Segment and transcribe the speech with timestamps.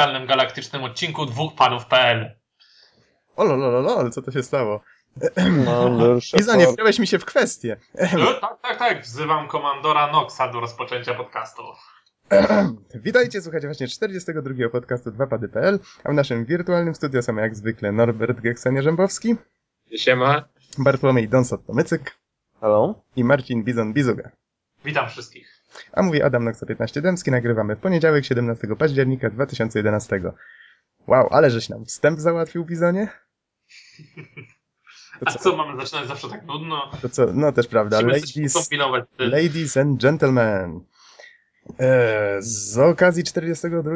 [0.00, 2.36] specjalnym galaktycznym odcinku dwóch panów.pl.
[3.36, 4.80] O lololol, co to się stało?
[6.40, 7.76] Iza, nie wpiąłeś mi się w kwestię.
[8.18, 9.02] No, tak, tak, tak.
[9.02, 11.62] Wzywam komandora Noxa do rozpoczęcia podcastu.
[12.94, 18.40] Witajcie, słuchajcie właśnie 42 podcastu 2pady.pl, a w naszym wirtualnym studio są jak zwykle Norbert
[18.40, 19.36] Geksenia-Rzębowski,
[19.96, 20.44] Siema.
[20.78, 22.10] Bartłomiej Donsot-Tomycyk
[22.60, 23.02] Hello?
[23.16, 24.28] i Marcin Bizon-Bizuga.
[24.84, 25.59] Witam wszystkich.
[25.92, 30.20] A mówi Adam Nox 15 Dębski, nagrywamy w poniedziałek 17 października 2011.
[31.06, 33.08] Wow, ale żeś nam wstęp załatwił, Bizonie?
[35.26, 36.90] A co, mamy zaczynać zawsze tak nudno?
[37.02, 39.04] To co, no też prawda, ladies, kombinować.
[39.18, 40.80] ladies and gentlemen.
[41.80, 43.90] E, z okazji 42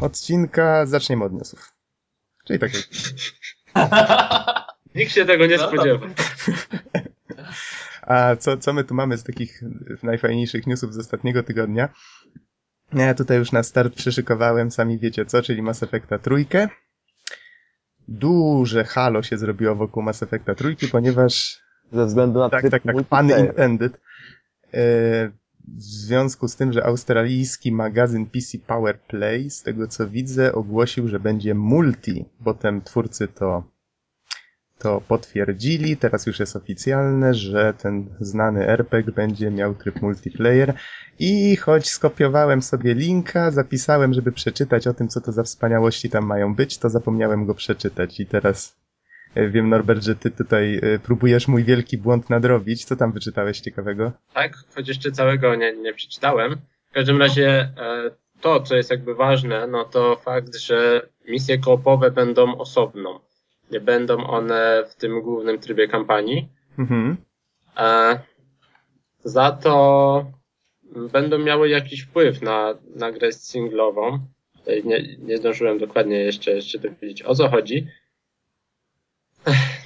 [0.00, 1.72] odcinka zaczniemy od newsów.
[2.44, 2.84] Czyli tak jak
[4.94, 6.08] Nikt się tego nie No spodziewał.
[8.10, 9.62] A co, co my tu mamy z takich
[10.02, 11.88] najfajniejszych newsów z ostatniego tygodnia?
[12.92, 16.68] Ja tutaj już na start przyszykowałem, sami wiecie co, czyli Mass Effecta trójkę.
[18.08, 21.60] Duże halo się zrobiło wokół Mass Effecta trójki, ponieważ
[21.92, 23.46] Ze względu na tak, tak, tak, multiplayer.
[23.46, 23.92] intended.
[24.74, 24.78] E,
[25.64, 31.08] w związku z tym, że australijski magazyn PC Power Play, z tego co widzę, ogłosił,
[31.08, 32.24] że będzie multi.
[32.44, 33.64] Potem twórcy to,
[34.82, 35.96] to potwierdzili.
[35.96, 40.74] Teraz już jest oficjalne, że ten znany RPG będzie miał tryb multiplayer.
[41.18, 46.26] I choć skopiowałem sobie linka, zapisałem, żeby przeczytać o tym, co to za wspaniałości tam
[46.26, 48.20] mają być, to zapomniałem go przeczytać.
[48.20, 48.76] I teraz
[49.34, 52.84] e, wiem, Norbert, że ty tutaj e, próbujesz mój wielki błąd nadrobić.
[52.84, 54.12] Co tam wyczytałeś ciekawego?
[54.34, 56.56] Tak, choć jeszcze całego nie, nie przeczytałem.
[56.90, 62.10] W każdym razie e, to, co jest jakby ważne, no to fakt, że misje koopowe
[62.10, 63.29] będą osobno.
[63.70, 66.48] Nie będą one w tym głównym trybie kampanii.
[66.78, 67.16] Mhm.
[67.76, 68.18] E,
[69.24, 70.24] za to
[71.12, 74.18] będą miały jakiś wpływ na, na grę singlową.
[74.84, 77.86] Nie, nie zdążyłem dokładnie jeszcze, jeszcze dowiedzieć o co chodzi.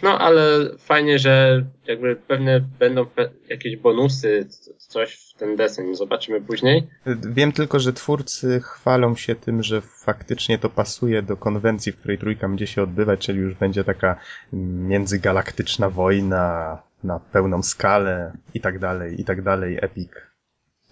[0.02, 0.42] No ale
[0.78, 3.06] fajnie, że jakby pewnie będą
[3.48, 4.46] jakieś bonusy,
[4.78, 5.94] coś w ten deseń.
[5.94, 6.86] Zobaczymy później.
[7.06, 12.18] Wiem tylko, że twórcy chwalą się tym, że faktycznie to pasuje do konwencji, w której
[12.18, 14.16] trójka będzie się odbywać, czyli już będzie taka
[14.52, 20.10] międzygalaktyczna wojna na pełną skalę i tak dalej, i tak dalej, epic.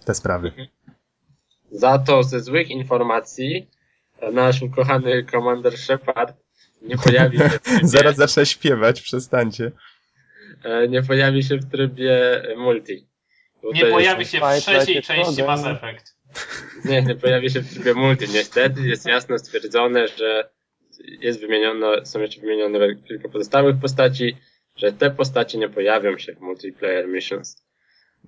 [0.05, 0.51] Te sprawy.
[1.71, 3.67] Za to ze złych informacji
[4.33, 6.43] nasz ukochany Commander Shepard
[6.83, 9.71] nie pojawi się w trybie, Zaraz zacznę śpiewać, przestańcie.
[10.63, 13.07] e, nie pojawi się w trybie e, multi.
[13.63, 15.43] Bo Nie pojawi się w Fight trzeciej części.
[15.43, 16.17] Mass Effect.
[16.85, 18.25] Nie, nie pojawi się w trybie multi.
[18.33, 20.49] Niestety jest jasno stwierdzone, że
[21.19, 24.37] jest wymienione, są jeszcze wymienione kilka pozostałych postaci,
[24.75, 27.63] że te postacie nie pojawią się w multiplayer missions.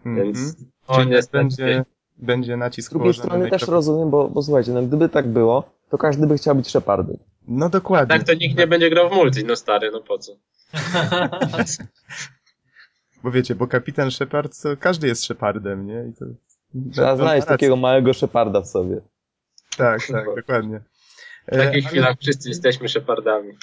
[0.05, 0.53] Więc Mhm.
[0.87, 1.85] o Czyli niestety będzie,
[2.17, 5.97] będzie nacisk Z drugiej strony też rozumiem, bo, bo słuchajcie, no gdyby tak było, to
[5.97, 7.17] każdy by chciał być Shepardem.
[7.47, 8.17] No dokładnie.
[8.17, 10.31] tak to nikt nie będzie grał w multi, no stary, no po co?
[13.23, 16.05] Bo wiecie, bo kapitan Shepard, to każdy jest Shepardem, nie?
[16.09, 16.25] I to,
[16.93, 19.01] Trzeba znaleźć takiego małego Sheparda w sobie.
[19.77, 20.79] Tak, tak, dokładnie.
[21.47, 23.53] W takich E, ale- chwilach wszyscy jesteśmy Shepardami.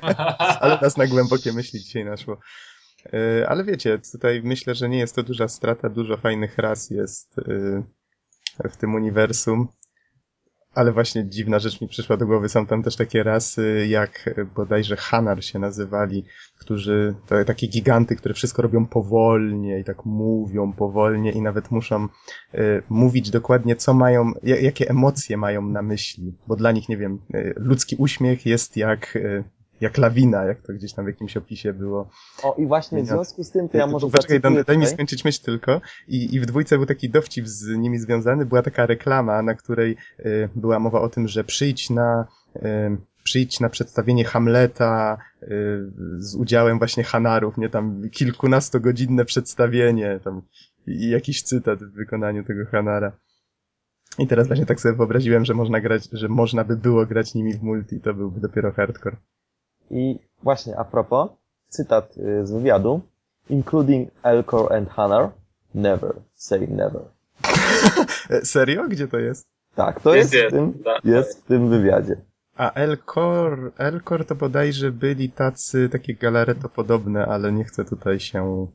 [0.60, 2.40] ale nas na głębokie myśli dzisiaj naszło.
[3.12, 7.38] E, Ale wiecie, tutaj myślę, że nie jest to duża strata, dużo fajnych ras jest
[7.38, 9.68] e, w tym uniwersum.
[10.74, 12.48] Ale właśnie dziwna rzecz mi przyszła do głowy.
[12.48, 16.24] Są tam też takie rasy, jak e, bodajże Hanar się nazywali,
[16.58, 22.08] którzy, to takie giganty, które wszystko robią powolnie i tak mówią powolnie i nawet muszą
[22.54, 26.34] e, mówić dokładnie, co mają, ja- jakie emocje mają na myśli.
[26.46, 29.44] Bo dla nich, nie wiem, e, ludzki uśmiech jest jak, e,
[29.82, 32.08] jak lawina, jak to gdzieś tam w jakimś opisie było.
[32.42, 35.24] O, i właśnie w związku z tym, to ja może Poczekaj, daj, daj mi skończyć
[35.24, 35.80] myśl tylko.
[36.08, 38.46] I, I w dwójce był taki dowcip z nimi związany.
[38.46, 42.26] Była taka reklama, na której y, była mowa o tym, że przyjdź na,
[42.56, 42.60] y,
[43.22, 45.48] przyjdź na przedstawienie Hamleta y,
[46.18, 50.42] z udziałem właśnie Hanarów, nie tam kilkunastogodzinne przedstawienie, tam
[50.86, 53.12] i jakiś cytat w wykonaniu tego Hanara.
[54.18, 57.54] I teraz właśnie tak sobie wyobraziłem, że można grać, że można by było grać nimi
[57.54, 59.16] w multi, to byłby dopiero hardcore.
[59.92, 61.30] I właśnie a propos,
[61.68, 63.00] cytat y, z wywiadu.
[63.50, 65.30] Including Elcor and Hanar,
[65.74, 67.02] never say never.
[68.44, 68.88] Serio?
[68.88, 69.46] Gdzie to jest?
[69.74, 72.16] Tak, to Jest, jest, w tym, da- jest w tym wywiadzie.
[72.56, 78.66] A Elcor, Elcor to bodajże byli tacy, takie galareto podobne, ale nie chcę tutaj się,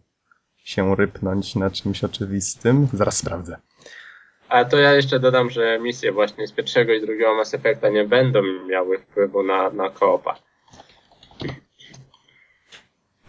[0.57, 2.87] się rypnąć na czymś oczywistym.
[2.93, 3.57] Zaraz sprawdzę.
[4.49, 8.05] A to ja jeszcze dodam, że misje właśnie z pierwszego i drugiego Mass Effecta nie
[8.05, 10.35] będą miały wpływu na, na koopa.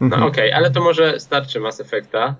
[0.00, 0.22] No Mhm.
[0.22, 2.36] okej, ale to może starczy Mass Effecta.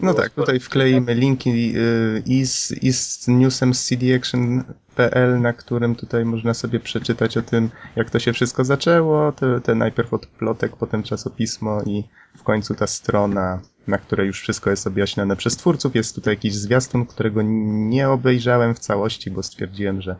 [0.00, 5.94] No tak, tutaj wkleimy linki y, i z, i z newsem z cdaction.pl, na którym
[5.94, 9.32] tutaj można sobie przeczytać o tym, jak to się wszystko zaczęło.
[9.32, 12.04] Te, te najpierw od plotek, potem czasopismo i
[12.36, 15.94] w końcu ta strona, na której już wszystko jest objaśnione przez twórców.
[15.94, 20.16] Jest tutaj jakiś zwiastun, którego nie obejrzałem w całości, bo stwierdziłem, że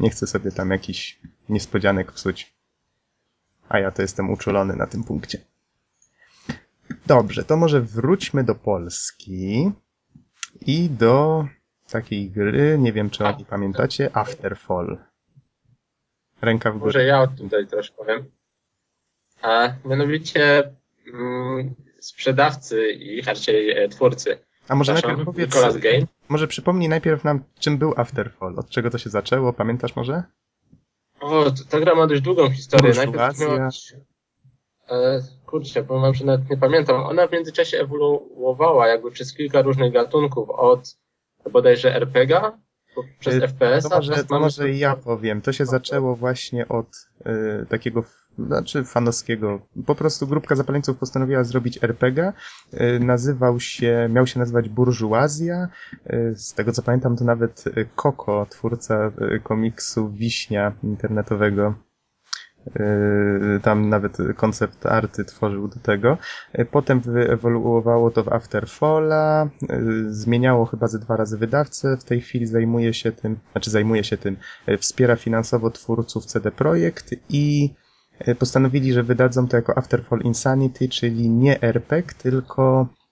[0.00, 1.18] nie chcę sobie tam jakiś
[1.48, 2.54] niespodzianek psuć.
[3.68, 5.38] A ja to jestem uczulony na tym punkcie.
[7.06, 9.70] Dobrze, to może wróćmy do Polski
[10.60, 11.46] i do
[11.90, 14.98] takiej gry, nie wiem czy o pamiętacie, Afterfall.
[16.42, 16.86] Ręka w górę.
[16.86, 18.24] Może ja tutaj też powiem.
[19.42, 20.72] A mianowicie
[21.14, 24.38] mm, sprzedawcy i raczej e, twórcy.
[24.68, 26.06] A może najpierw powiedz, Nicolas Game.
[26.28, 30.22] może przypomnij najpierw nam, czym był Afterfall, od czego to się zaczęło, pamiętasz może?
[31.20, 32.92] O, ta gra ma dość długą historię.
[33.06, 33.48] Burżuazja.
[33.48, 33.70] miała
[34.90, 35.22] E,
[35.54, 36.96] kurczę, powiem wam, że nawet nie pamiętam.
[36.96, 40.96] Ona w międzyczasie ewoluowała jakby przez kilka różnych gatunków, od
[41.52, 42.40] bodajże RPG
[43.18, 43.88] przez Y, FPS.
[43.88, 45.40] To może, to może ja powiem.
[45.40, 48.04] To się zaczęło właśnie od y, takiego,
[48.38, 49.60] znaczy fanowskiego.
[49.86, 52.32] Po prostu grupka zapaleńców postanowiła zrobić RPG.
[52.72, 55.68] Y, nazywał się, miał się nazywać Burżuazja.
[56.12, 57.64] Y, z tego co pamiętam, to nawet
[57.96, 59.12] Koko, twórca
[59.42, 61.74] komiksu Wiśnia internetowego.
[62.66, 66.18] Y, Tam nawet koncept arty tworzył do tego.
[66.58, 72.20] Y, Potem wyewoluowało to w Afterfalla, y, zmieniało chyba ze dwa razy wydawcę, w tej
[72.20, 74.36] chwili zajmuje się tym, znaczy zajmuje się tym,
[74.78, 77.74] wspiera finansowo twórców CD Projekt i
[78.38, 83.03] postanowili, że wydadzą to jako Afterfall Insanity, czyli nie RPG, tylko y,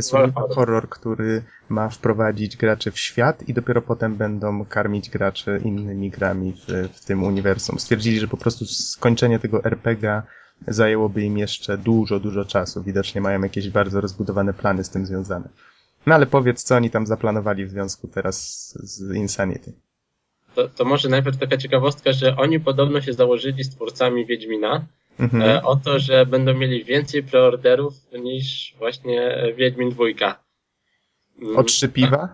[0.00, 6.10] survival horror, który ma wprowadzić graczy w świat i dopiero potem będą karmić graczy innymi
[6.10, 7.78] grami w, w tym uniwersum.
[7.78, 10.22] Stwierdzili, że po prostu skończenie tego RPG
[10.68, 12.82] zajęłoby im jeszcze dużo, dużo czasu.
[12.82, 15.48] Widocznie mają jakieś bardzo rozbudowane plany z tym związane.
[16.06, 19.72] No ale powiedz, co oni tam zaplanowali w związku teraz z Insanity.
[20.54, 24.86] To, to może najpierw taka ciekawostka, że oni podobno się założyli z twórcami Wiedźmina
[25.20, 25.42] Mhm.
[25.42, 30.40] e, o to, że będą mieli więcej preorderów niż właśnie e, Wiedźmin dwójka.
[31.42, 32.28] Mm, O trzy piwa?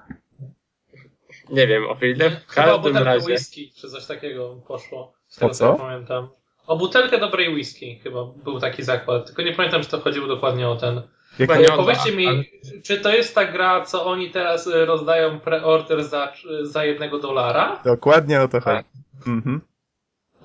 [1.51, 3.27] Nie wiem o ile, w Chyba o każdym butelkę razie.
[3.27, 5.13] whisky, czy coś takiego poszło.
[5.29, 5.73] Z O tego co?
[5.73, 6.29] co pamiętam.
[6.67, 9.27] O butelkę dobrej whisky chyba był taki zakład.
[9.27, 10.95] Tylko nie pamiętam, czy to chodziło dokładnie o ten.
[11.39, 12.43] Jak Chyba nie o- Powiedzcie mi, ale-
[12.85, 17.81] czy to jest ta gra, co oni teraz y, rozdają preorder za, za jednego dolara?
[17.85, 18.77] Dokładnie o to chodzi.
[18.77, 18.87] Tak.
[19.27, 19.61] Mhm.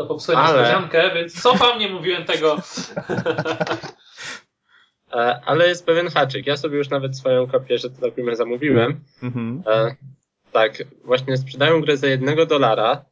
[0.02, 2.58] To popsułem Ale- niespodziankę, więc cofam, nie mówiłem tego.
[5.14, 6.48] E, Ale jest pewien haczyk.
[6.48, 9.04] Ja sobie już nawet swoją kopię, że to tak powiem, zamówiłem.
[9.24, 9.64] Mhm.
[9.68, 9.96] E,
[10.52, 13.06] tak, właśnie sprzedają grę za jednego dolara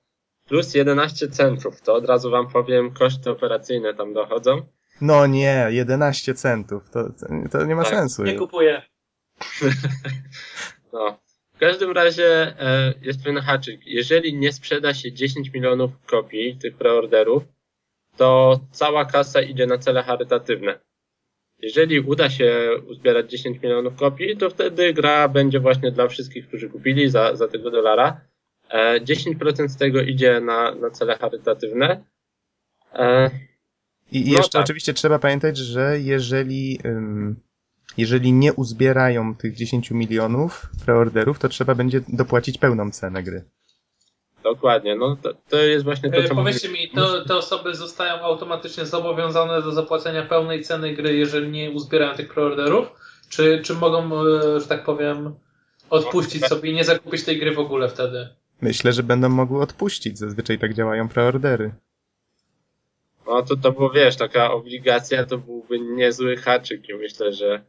[0.47, 1.81] plus 11 centów.
[1.81, 4.61] To od razu wam powiem, koszty operacyjne tam dochodzą.
[5.01, 6.89] No nie, 11 centów.
[6.89, 8.23] To, to, to nie ma Tak, sensu.
[8.23, 8.81] Nie kupuję.
[10.93, 11.19] No.
[11.59, 13.87] W każdym razie e, jest pewien haczyk.
[13.87, 17.43] Jeżeli nie sprzeda się 10 milionów kopii tych preorderów,
[18.17, 20.79] to cała kasa idzie na cele charytatywne.
[21.61, 26.69] Jeżeli uda się uzbierać 10 milionów kopii, to wtedy gra będzie właśnie dla wszystkich, którzy
[26.69, 28.21] kupili za, za tego dolara.
[28.69, 32.03] E, 10% z tego idzie na, na cele charytatywne.
[32.93, 33.29] E,
[34.11, 34.63] I i No jeszcze tak.
[34.63, 37.35] oczywiście trzeba pamiętać, że jeżeli, ym,
[37.97, 43.43] jeżeli nie uzbierają tych 10 milionów preorderów, to trzeba będzie dopłacić pełną cenę gry.
[44.43, 44.95] dokładnie.
[44.95, 46.81] No to, to jest właśnie to, E, co Powiedzcie mówię.
[46.81, 52.15] mi, to, te osoby zostają automatycznie zobowiązane do zapłacenia pełnej ceny gry, jeżeli nie uzbierają
[52.15, 52.87] tych preorderów?
[53.29, 55.35] Czy, czy mogą, e, że tak powiem,
[55.89, 58.27] odpuścić sobie i nie zakupić tej gry w ogóle wtedy?
[58.61, 60.17] Myślę, że będą mogły odpuścić.
[60.17, 61.71] Zazwyczaj tak działają preordery.
[63.27, 67.63] No to, to było, wiesz, taka obligacja to byłby niezły haczyk i myślę, że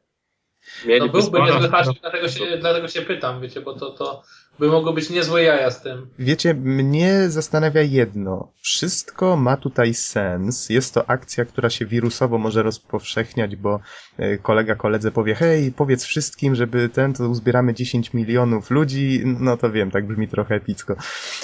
[0.83, 4.23] To mieliby byłby niezły haczyk, dlatego się, dlatego się pytam, wiecie, bo to, to
[4.59, 6.09] by mogło być niezłe jaja z tym.
[6.19, 8.53] Wiecie, mnie zastanawia jedno.
[8.61, 10.71] Wszystko ma tutaj sens.
[10.71, 13.81] Jest to akcja, która się wirusowo może rozpowszechniać, bo
[14.19, 19.23] e, kolega koledze powie, hej, powiedz wszystkim, żeby ten, to uzbieramy 10 milionów ludzi.
[19.25, 20.97] No to wiem, tak brzmi trochę epicko.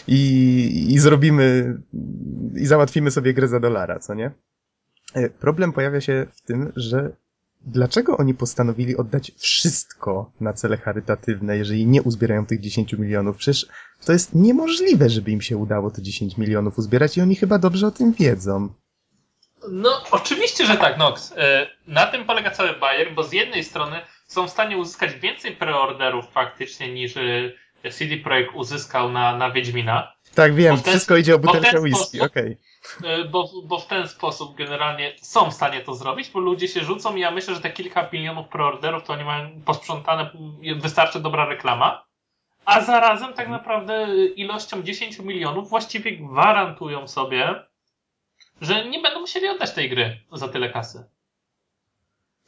[0.08, 1.76] I, i zrobimy,
[2.56, 4.30] i załatwimy sobie grę za dolara, co nie?
[5.14, 7.16] E, Problem pojawia się w tym, że
[7.66, 13.36] dlaczego oni postanowili oddać wszystko na cele charytatywne, jeżeli nie uzbierają tych 10 milionów?
[13.36, 13.66] Przecież
[14.06, 17.86] to jest niemożliwe, żeby im się udało te 10 milionów uzbierać i oni chyba dobrze
[17.86, 18.68] o tym wiedzą.
[19.70, 21.34] No, oczywiście, że tak, Nox.
[21.36, 23.96] E, Na tym polega cały bajer, bo z jednej strony
[24.26, 30.12] są w stanie uzyskać więcej preorderów faktycznie niż e, CD Projekt uzyskał na, na Wiedźmina.
[30.34, 32.52] Tak, wiem, ten- wszystko idzie o butelkę whisky, okej.
[32.52, 32.56] E,
[33.30, 37.16] Bo, bo w ten sposób generalnie są w stanie to zrobić, bo ludzie się rzucą
[37.16, 40.30] i ja myślę, że te kilka milionów preorderów to oni mają posprzątane,
[40.76, 42.04] wystarczy dobra reklama.
[42.64, 47.54] A zarazem tak naprawdę ilością 10 milionów właściwie gwarantują sobie,
[48.60, 51.04] że nie będą musieli oddać tej gry za tyle kasy.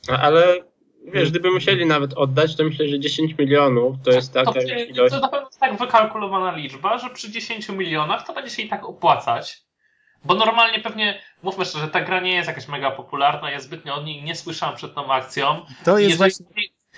[0.09, 0.59] No, ale
[1.05, 4.75] wiesz, gdyby musieli nawet oddać, to myślę, że 10 milionów to jest To, taka przy-
[4.85, 5.15] ilość.
[5.15, 8.69] to na pewno jest tak wykalkulowana liczba, że przy 10 milionach to będzie się i
[8.69, 9.68] tak opłacać.
[10.25, 14.03] Bo normalnie pewnie, mówmy szczerze, ta gra nie jest jakaś mega popularna, ja zbytnio o
[14.03, 15.67] niej nie słyszałem przed tą akcją.
[15.85, 16.47] To jest jeżeli właśnie...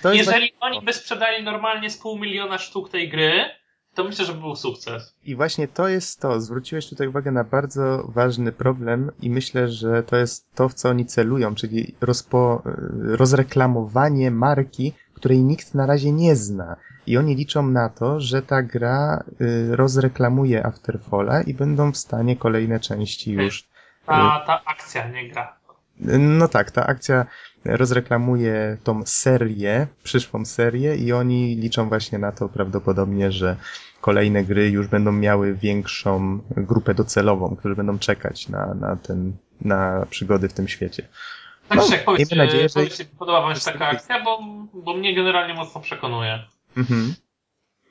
[0.01, 3.49] To jest jeżeli oni by sprzedali normalnie z pół miliona sztuk tej gry,
[3.95, 5.15] to myślę, że by był sukces.
[5.23, 6.41] I właśnie to jest to.
[6.41, 10.89] Zwróciłeś tutaj uwagę na bardzo ważny problem i myślę, że to jest to, w co
[10.89, 12.61] oni celują, czyli rozpo,
[13.01, 16.75] rozreklamowanie marki, której nikt na razie nie zna.
[17.07, 22.35] I oni liczą na to, że ta gra y, rozreklamuje Afterfalla i będą w stanie
[22.35, 23.63] kolejne części już.
[24.05, 25.55] Ta, ta akcja, nie gra.
[26.19, 27.25] No tak, ta akcja
[27.65, 33.55] rozreklamuje tą serię, przyszłą serię i oni liczą właśnie na to prawdopodobnie, że
[34.01, 40.05] kolejne gry już będą miały większą grupę docelową, którzy będą czekać na, na ten, na
[40.09, 41.07] przygody w tym świecie.
[41.69, 44.39] Tak No, jak powiedzcie, nadzieję, że- podoba wam się taka akcja, bo,
[44.73, 46.39] bo mnie generalnie mocno przekonuje.
[46.77, 47.13] Mhm.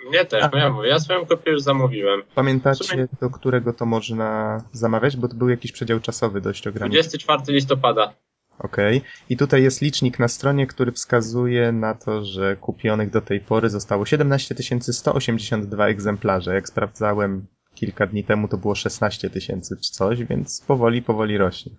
[0.09, 2.23] Mnie też, no ja mówię, ja swoją kopię już zamówiłem.
[2.35, 5.17] Pamiętacie, sumie- do którego to można zamawiać?
[5.17, 6.91] Bo to był jakiś przedział czasowy dość ograniczony.
[7.03, 8.13] 24 listopada.
[8.59, 9.03] Okej.
[9.29, 13.71] I tutaj jest licznik na stronie, który wskazuje na to, że kupionych do tej pory
[13.71, 14.55] zostało 17
[14.93, 16.55] 182 egzemplarze.
[16.55, 21.73] Jak sprawdzałem kilka dni temu, to było 16 tysięcy czy coś, więc powoli, powoli rośnie.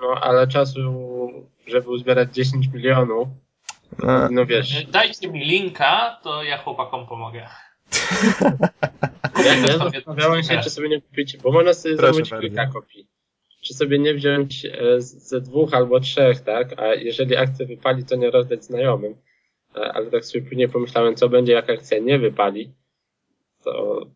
[0.00, 0.80] No ale czasu,
[1.66, 3.28] żeby uzbierać 10 milionów,
[3.98, 7.46] No, no wiesz, Dajcie mi linka, to ja chłopakom pomogę.
[9.66, 12.46] ja sobie zastanawiałem się, czy sobie nie kupić, bo można sobie Proszę zamówić bardzo.
[12.48, 13.06] kilka kopii.
[13.62, 16.78] Czy sobie nie wziąć e, z- ze dwóch albo trzech, tak?
[16.80, 19.14] A jeżeli akcja wypali, to nie rozdać znajomym.
[19.76, 22.72] E, Ale tak sobie później pomyślałem, co będzie, jak akcja nie wypali,
[23.64, 24.06] to,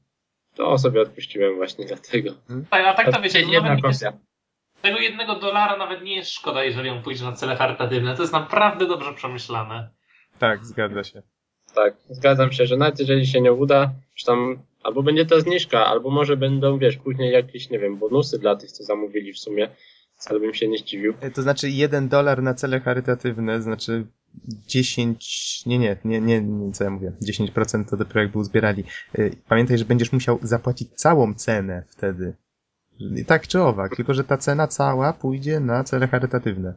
[0.54, 2.30] to sobie odpuściłem właśnie dlatego.
[2.70, 4.12] Tak, a tak to wiecie, jedna kopia.
[4.82, 8.16] Tego jednego dolara nawet nie jest szkoda, jeżeli on pójdzie na cele charytatywne.
[8.16, 9.90] To jest naprawdę dobrze przemyślane.
[10.38, 11.22] tak, zgadza się.
[11.74, 15.86] Tak, zgadzam się, że nawet jeżeli się nie uda, że tam albo będzie to zniżka,
[15.86, 19.68] albo może będą, wiesz, później jakieś, nie wiem, bonusy dla tych, co zamówili w sumie.
[20.14, 21.14] Wcale bym się nie zdziwił.
[21.20, 24.06] E, To znaczy 1 dolar na cele charytatywne, znaczy
[24.66, 28.84] 10, nie, nie, nie, nie, nie co ja mówię, 10% to dopiero jakby uzbierali.
[29.18, 32.36] E, Pamiętaj, że będziesz musiał zapłacić całą cenę wtedy.
[33.26, 36.74] Tak czy owak, tylko że ta cena cała pójdzie na cele charytatywne.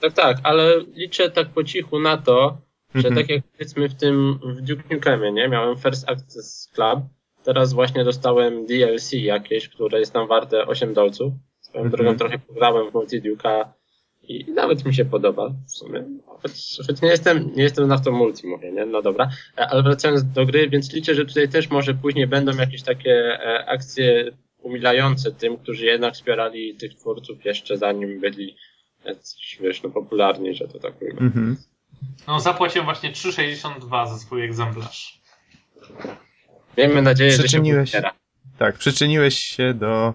[0.00, 2.58] Tak, tak, ale liczę tak po cichu na to,
[2.94, 3.14] że Mhm.
[3.26, 5.48] tak jak powiedzmy w tym, w Duke nie?
[5.48, 7.00] Miałem First Access Club,
[7.44, 11.32] teraz właśnie dostałem DLC jakieś, które jest tam warte 8 dolców.
[11.60, 12.02] Swoją Mhm.
[12.02, 13.64] drogą trochę pograłem w Multiduke'a
[14.22, 16.04] i nawet mi się podoba w sumie.
[16.26, 18.86] Choć, choć nie jestem, nie jestem na to multi, mówię, nie?
[18.86, 19.28] No dobra.
[19.58, 23.12] E, Ale wracając do gry, więc liczę, że tutaj też może później będą jakieś takie
[23.40, 24.30] e, akcje
[24.62, 28.56] umilające tym, którzy jednak wspierali tych twórców jeszcze zanim byli
[29.60, 31.20] wiesz, no popularni, że to tak ujmę.
[31.20, 31.56] Mhm.
[32.26, 35.20] No, zapłaciłem właśnie 3,62 za swój egzemplarz.
[36.78, 38.14] Miejmy nadzieję, że się Przyczyniłeś- uzbiera.
[38.58, 40.14] Tak, przyczyniłeś się do,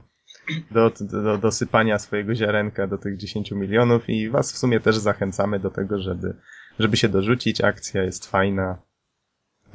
[0.71, 4.97] do, do, do dosypania swojego ziarenka do tych 10 milionów i was w sumie też
[4.97, 6.35] zachęcamy do tego, żeby,
[6.79, 7.61] żeby się dorzucić.
[7.61, 8.77] Akcja jest fajna.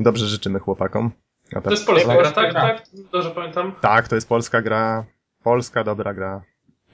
[0.00, 1.10] Dobrze życzymy chłopakom.
[1.56, 2.50] A To jest polska gra, tak?
[2.52, 2.60] gra.
[2.60, 2.82] Tak?
[3.12, 3.72] Dobrze pamiętam?
[3.80, 5.04] tak, to jest polska gra.
[5.42, 6.42] Polska dobra gra.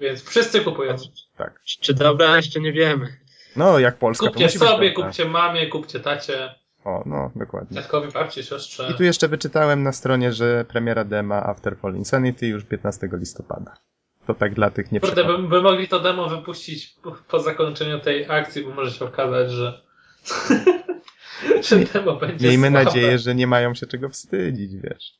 [0.00, 0.96] Więc wszyscy kupują.
[1.36, 1.60] Tak.
[1.80, 3.16] Czy, dobra, jeszcze nie wiemy.
[3.56, 7.74] No, jak Polska, Kupcie sobie, kupcie mamie, kupcie tacie, O, no, dokładnie.
[7.76, 8.88] dziadkowi, babci, siostrze.
[8.90, 13.76] I tu jeszcze wyczytałem na stronie, że premiera dema Afterfall Insanity już 15 listopada.
[14.26, 15.40] To tak dla tych Kurde, nieprzekonanych.
[15.42, 19.50] by, by mogli to demo wypuścić po, po zakończeniu tej akcji, bo może się okazać,
[19.50, 19.82] że,
[21.68, 22.84] że demo będzie Miejmy słabe.
[22.84, 25.12] nadzieję, że nie mają się czego wstydzić, wiesz.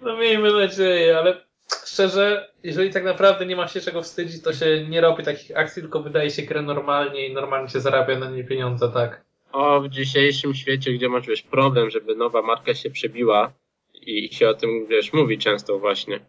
[0.00, 1.44] No miejmy nadzieję, ale
[1.86, 5.82] szczerze, jeżeli tak naprawdę nie ma się czego wstydzić, to się nie robi takich akcji,
[5.82, 9.24] tylko wydaje się grę normalnie i normalnie się zarabia na nie pieniądze, tak.
[9.52, 13.52] O, w dzisiejszym świecie, gdzie masz, wiesz, problem, żeby nowa marka się przebiła
[13.94, 16.20] i się o tym, wiesz, mówi często właśnie.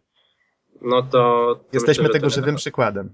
[0.82, 1.10] No to...
[1.10, 3.10] to Jesteśmy myślę, że tego żywym przykładem.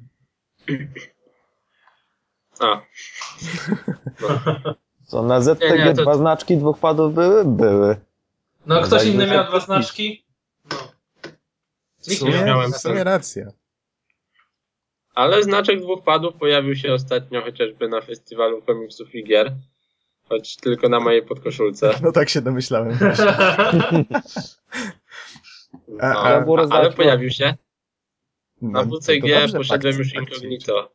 [2.60, 2.82] A,
[5.12, 7.46] Co, na ZTG Nie, nie, to- dwa znaczki dwóch padów były?
[7.46, 7.96] Były.
[8.66, 10.26] No No, ktoś inny miał dwa znaczki?
[10.72, 10.78] No.
[12.18, 13.46] W nie miałem w sumie racja.
[15.16, 19.54] ale znaczek dwóch padów pojawił się ostatnio chociażby na festiwalu komiksów i gier.
[20.30, 21.92] Choć tylko na mojej podkoszulce.
[22.04, 22.98] No tak się domyślałem.
[25.88, 27.56] No, A- a- ale rozdać- pojawił się.
[28.62, 29.22] No, Na to WCG
[29.58, 30.20] poszedłem fakt- już fakcie.
[30.36, 30.92] incognito.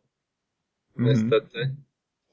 [0.99, 1.17] Mhm.
[1.17, 1.75] Niestety.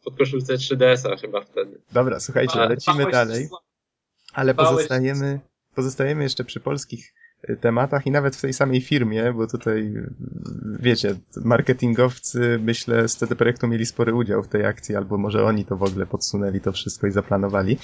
[0.03, 1.81] Po koszulce 3DS-a chyba wtedy.
[1.91, 3.49] Dobra, słuchajcie, A, lecimy dalej,
[4.33, 5.39] ale pozostajemy,
[5.75, 7.13] pozostajemy jeszcze przy polskich
[7.49, 10.13] y, tematach i nawet w tej samej firmie, bo tutaj, y,
[10.79, 15.65] wiecie, marketingowcy, myślę, z CD Projektu mieli spory udział w tej akcji, albo może oni
[15.65, 17.77] to w ogóle podsunęli to wszystko i zaplanowali.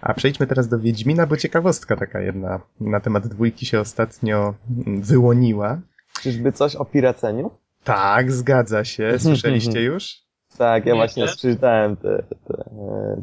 [0.00, 4.54] A przejdźmy teraz do Wiedźmina, bo ciekawostka taka jedna na temat dwójki się ostatnio
[4.86, 5.80] mm, wyłoniła.
[6.22, 7.50] Czyżby coś o piraceniu?
[7.84, 9.18] Tak, zgadza się.
[9.18, 10.27] Słyszeliście już?
[10.58, 11.28] Tak, ja Nie, właśnie nie?
[11.28, 12.64] przeczytałem te, te,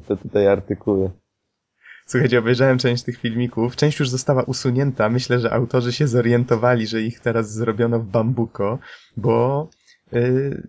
[0.07, 1.11] te tutaj artykuły.
[2.07, 3.75] Słuchajcie, obejrzałem część tych filmików.
[3.75, 5.09] Część już została usunięta.
[5.09, 8.79] Myślę, że autorzy się zorientowali, że ich teraz zrobiono w bambuko,
[9.17, 9.69] bo
[10.11, 10.67] yy,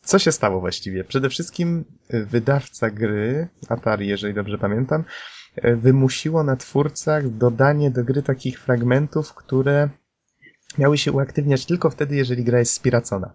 [0.00, 1.04] co się stało właściwie?
[1.04, 1.84] Przede wszystkim
[2.14, 5.04] y, wydawca gry, Atari, jeżeli dobrze pamiętam,
[5.64, 9.88] y, wymusiło na twórcach dodanie do gry takich fragmentów, które
[10.78, 13.34] miały się uaktywniać tylko wtedy, jeżeli gra jest spiracona.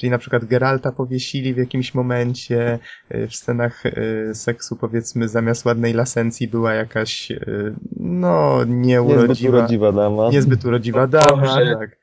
[0.00, 2.78] Czyli na przykład Geralta powiesili w jakimś momencie,
[3.14, 9.58] y, w scenach y, seksu powiedzmy zamiast ładnej lasencji była jakaś y, no Niezbyt nieurodziwa,
[9.58, 10.30] urodziwa dama.
[10.30, 11.96] niezbyt urodziwa O dama, tak.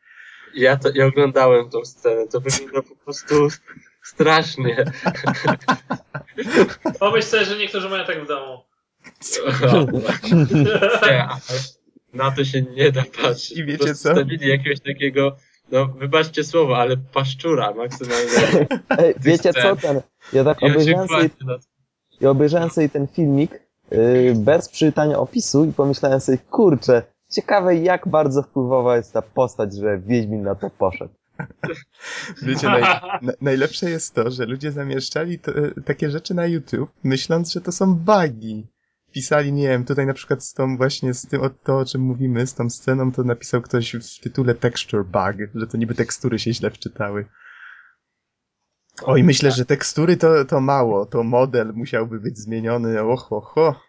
[0.56, 3.48] Ja, to, ja oglądałem tą scenę, to wygląda po prostu
[4.04, 4.86] strasznie.
[7.00, 8.64] Pomyśl sobie, że niektórzy mają tak w domu.
[11.08, 11.28] Nie,
[12.14, 13.58] na to się nie da patrzeć.
[13.58, 13.96] I wiecie co?
[13.96, 15.38] Stawili jakiegoś takiego,
[15.72, 18.68] no wybaczcie słowo, ale paszczura maksymalnie.
[19.00, 19.76] Ej, wiecie co?
[19.76, 20.02] Ten,
[20.34, 21.30] ja tak I obejrzałem sobie,
[22.30, 23.60] obejrzałem sobie ten filmik
[23.92, 29.76] yy, bez przeczytania opisu i pomyślałem sobie, kurczę, ciekawe jak bardzo wpływowa jest ta postać,
[29.76, 31.14] że Wiedźmin na to poszedł.
[32.42, 32.82] Wiecie, naj,
[33.22, 35.40] na, najlepsze jest to, że ludzie zamieszczali
[35.86, 38.68] takie rzeczy na YouTube, myśląc, że to są bugi.
[39.14, 42.02] Pisali, nie wiem, tutaj na przykład z tą właśnie, z tym, o, to o czym
[42.02, 46.40] mówimy, z tą sceną, to napisał ktoś w tytule texture bug, że to niby tekstury
[46.40, 47.26] się źle wczytały.
[49.04, 53.82] Oj, myślę, że tekstury to, to mało, to model musiałby być zmieniony, oho, ho.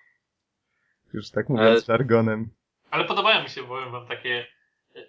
[1.13, 2.51] Już tak mówiąc Ale- żargonem.
[2.91, 4.47] Ale podobają mi się, powiem wam, takie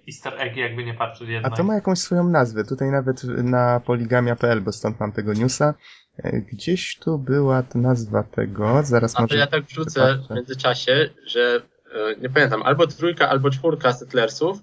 [0.07, 1.57] easter eggi, jakby nie patrzeć A jednak.
[1.57, 2.63] to ma jakąś swoją nazwę.
[2.63, 5.73] Tutaj nawet na poligamia.pl, bo stąd mam tego newsa.
[6.17, 8.83] e, Gdzieś tu była ta nazwa tego.
[8.83, 9.37] Zaraz A to może.
[9.37, 10.33] ja tak wrzucę wypatrzę.
[10.33, 11.61] w międzyczasie, że
[11.95, 14.57] e, nie pamiętam, albo trójka, albo czwórka Settlersów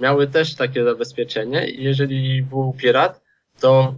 [0.00, 3.20] miały też takie zabezpieczenie i jeżeli był pirat,
[3.60, 3.94] to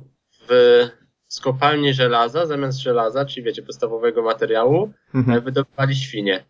[0.48, 0.84] w
[1.28, 5.40] skopalni żelaza, zamiast żelaza, czyli wiecie, podstawowego materiału, Mhm.
[5.40, 6.44] wydobywali świnie.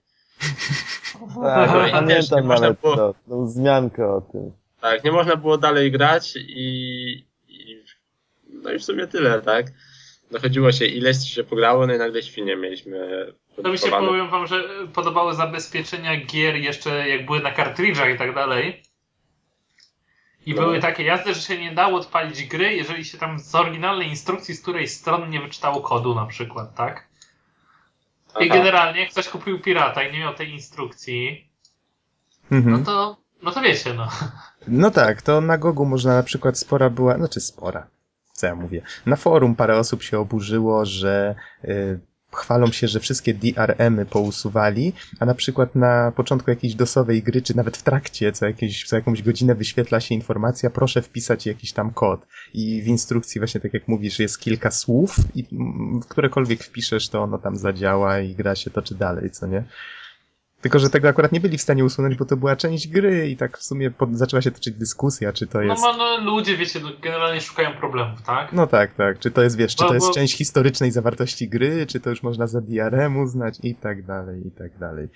[1.42, 4.52] Tak, No nie pamiętam można nawet było- to, tą wzmiankę o tym.
[4.80, 7.84] Tak, nie można było dalej grać i, i
[8.48, 9.66] no i w sumie tyle, tak?
[10.30, 13.26] Dochodziło się, ileś się pograło, no i nagle świnie mieliśmy
[13.62, 18.18] To mi się powiem wam, że podobały zabezpieczenia gier jeszcze jak były na kartridżach i
[18.18, 18.82] tak dalej.
[20.46, 20.62] I No.
[20.62, 24.54] były takie jazdy, że się nie dało odpalić gry, jeżeli się tam z oryginalnej instrukcji
[24.54, 27.07] z której strony nie wyczytało kodu na przykład, tak?
[28.40, 31.48] I generalnie jak ktoś kupił pirata i nie miał tej instrukcji,
[32.50, 32.72] Mhm.
[32.78, 34.08] no to, no to wiecie, no.
[34.68, 37.86] No tak, to na Gogu można na przykład spora była, znaczy spora,
[38.32, 38.82] co ja mówię.
[39.06, 42.00] Na forum parę osób się oburzyło, że y,
[42.32, 47.56] chwalą się, że wszystkie DRM-y pousuwali, a na przykład na początku jakiejś dosowej gry, czy
[47.56, 51.90] nawet w trakcie, co, jakieś, co jakąś godzinę wyświetla się informacja, proszę wpisać jakiś tam
[51.90, 52.26] kod.
[52.54, 55.44] I w instrukcji właśnie tak jak mówisz, jest kilka słów i
[56.08, 59.64] którekolwiek wpiszesz, to ono tam zadziała i gra się toczy dalej, co nie?
[60.60, 63.36] Tylko, że tego akurat nie byli w stanie usunąć, bo to była część gry i
[63.36, 65.82] tak w sumie pod, zaczęła się toczyć dyskusja, czy to No, jest...
[65.82, 68.52] ma- no ludzie, wiecie, no, generalnie szukają problemów, tak?
[68.52, 69.18] No tak, tak.
[69.18, 72.10] Czy to jest, wiesz, czy Bo- to jest bo- część historycznej zawartości gry, czy to
[72.10, 75.08] już można za DRM uznać i tak dalej, i tak dalej.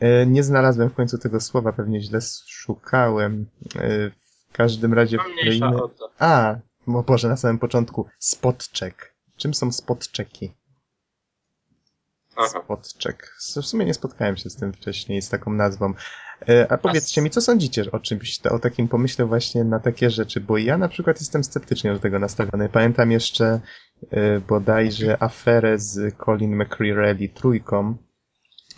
[0.00, 3.46] E, Nie znalazłem w końcu tego słowa, pewnie źle szukałem.
[3.76, 4.10] E,
[4.50, 5.16] W każdym razie
[5.60, 6.10] No, o to.
[6.18, 8.06] A, o Boże, na samym początku.
[8.18, 9.12] Spot check.
[9.36, 10.52] Czym są spot checki?
[12.36, 12.62] Aha.
[12.64, 13.34] Spot check.
[13.38, 15.94] W sumie nie spotkałem się z tym wcześniej, z taką nazwą.
[16.48, 20.40] E, A powiedzcie mi, co sądzicie o czymś, o takim pomyśle właśnie na takie rzeczy,
[20.40, 22.68] bo ja na przykład jestem sceptycznie do tego nastawiony.
[22.68, 23.60] Pamiętam jeszcze
[24.10, 27.96] e, bodajże aferę z Colin McCreary trójką,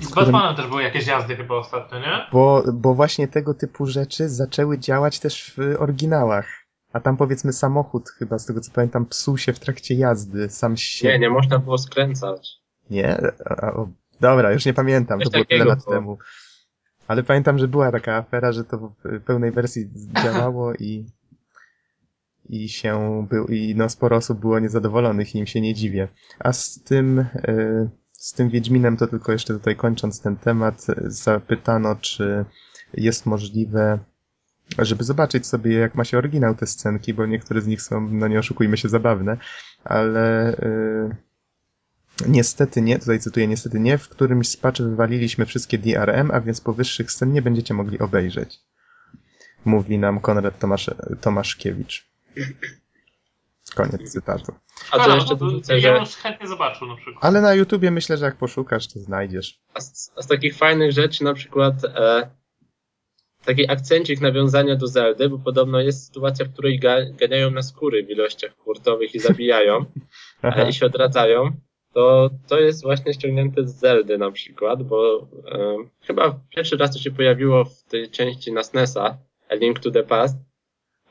[0.00, 2.26] z Batmanem też były jakieś jazdy chyba ostatnio, nie?
[2.32, 6.46] bo, bo właśnie tego typu rzeczy zaczęły działać też w oryginałach.
[6.92, 10.76] A tam powiedzmy samochód chyba, z tego co pamiętam, psuł się w trakcie jazdy, sam
[10.76, 11.08] się...
[11.08, 12.63] Nie, nie można było skręcać.
[12.90, 13.18] Nie?
[13.62, 13.88] O,
[14.20, 15.92] dobra, już nie pamiętam, Coś to było tyle lat było.
[15.92, 16.18] temu.
[17.08, 19.90] Ale pamiętam, że była taka afera, że to w pełnej wersji
[20.22, 21.06] działało i
[22.48, 26.08] i się był, i no sporo osób było niezadowolonych i im się nie dziwię.
[26.38, 31.96] A z tym, y, z tym Wiedźminem to tylko jeszcze tutaj kończąc ten temat, zapytano,
[31.96, 32.44] czy
[32.94, 33.98] jest możliwe,
[34.78, 38.28] żeby zobaczyć sobie, jak ma się oryginał te scenki, bo niektóre z nich są, no
[38.28, 39.36] nie oszukujmy się, zabawne,
[39.84, 41.16] ale yy,
[42.26, 46.60] niestety nie, tutaj cytuję, niestety nie, w którymś z patchy wywaliliśmy wszystkie DRM, a więc
[46.60, 48.60] powyższych scen nie będziecie mogli obejrzeć.
[49.64, 52.06] Mówi nam Konrad Tomasz, Tomaszkiewicz.
[53.74, 54.52] Koniec cytatu.
[54.90, 57.24] A to Ale jeszcze dorzucę, ja że bym chętnie zobaczył na przykład.
[57.24, 59.60] Ale na YouTubie myślę, że jak poszukasz, to znajdziesz.
[59.74, 62.30] a z, a z takich fajnych rzeczy na przykład e,
[63.44, 68.04] taki akcencik nawiązania do Zeldy, bo podobno jest sytuacja, w której ga, ganiają na skóry
[68.04, 69.84] w ilościach hurtowych i zabijają
[70.42, 71.50] e, i się odradzają.
[71.94, 76.98] To, to jest właśnie ściągnięte z Zeldy na przykład, bo e, chyba pierwszy raz to
[76.98, 79.18] się pojawiło w tej części na SNESa,
[79.50, 80.36] A Link to the Past.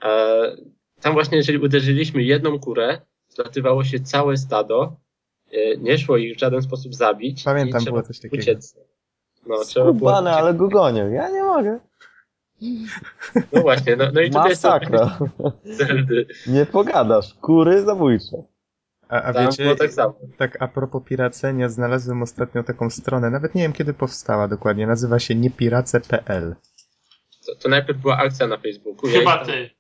[0.04, 0.56] E,
[1.02, 4.96] tam właśnie, jeżeli uderzyliśmy jedną kurę, zlatywało się całe stado,
[5.52, 7.44] e, nie szło ich w żaden sposób zabić.
[7.44, 8.44] Pamiętam, i trzeba było coś takiego.
[8.44, 8.78] Uciec.
[9.48, 10.42] No, trzeba było Skubane, uciec.
[10.42, 11.12] ale go gonią.
[11.12, 11.80] Ja nie mogę.
[13.54, 15.20] No właśnie, no, no i tutaj jest to Masakra.
[15.64, 16.28] Zeldy.
[16.48, 17.34] Nie pogadasz.
[17.34, 18.44] Kury zabójcze.
[19.10, 20.16] A, a Tam wiecie, było tak samo.
[20.38, 25.20] tak a propos piracenia, znalazłem ostatnio taką stronę, nawet nie wiem kiedy powstała dokładnie, nazywa
[25.20, 26.56] się niepirace.pl.
[27.46, 29.10] To, to najpierw była akcja na Facebooku.
[29.10, 29.70] ja Chyba tam- ty.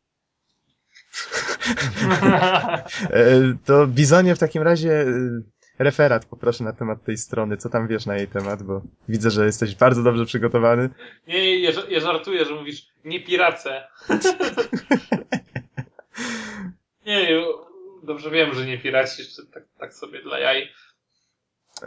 [3.09, 5.05] E, To Bizonie w takim razie e,
[5.79, 9.45] referat poproszę na temat tej strony, co tam wiesz na jej temat, bo widzę, że
[9.45, 10.89] jesteś bardzo dobrze przygotowany.
[11.27, 13.87] Nie, ja, ja żartuję, że mówisz nie pirace.
[17.05, 17.41] nie,
[18.03, 20.69] dobrze wiem, że nie piraci, jeszcze tak, tak sobie dla jaj.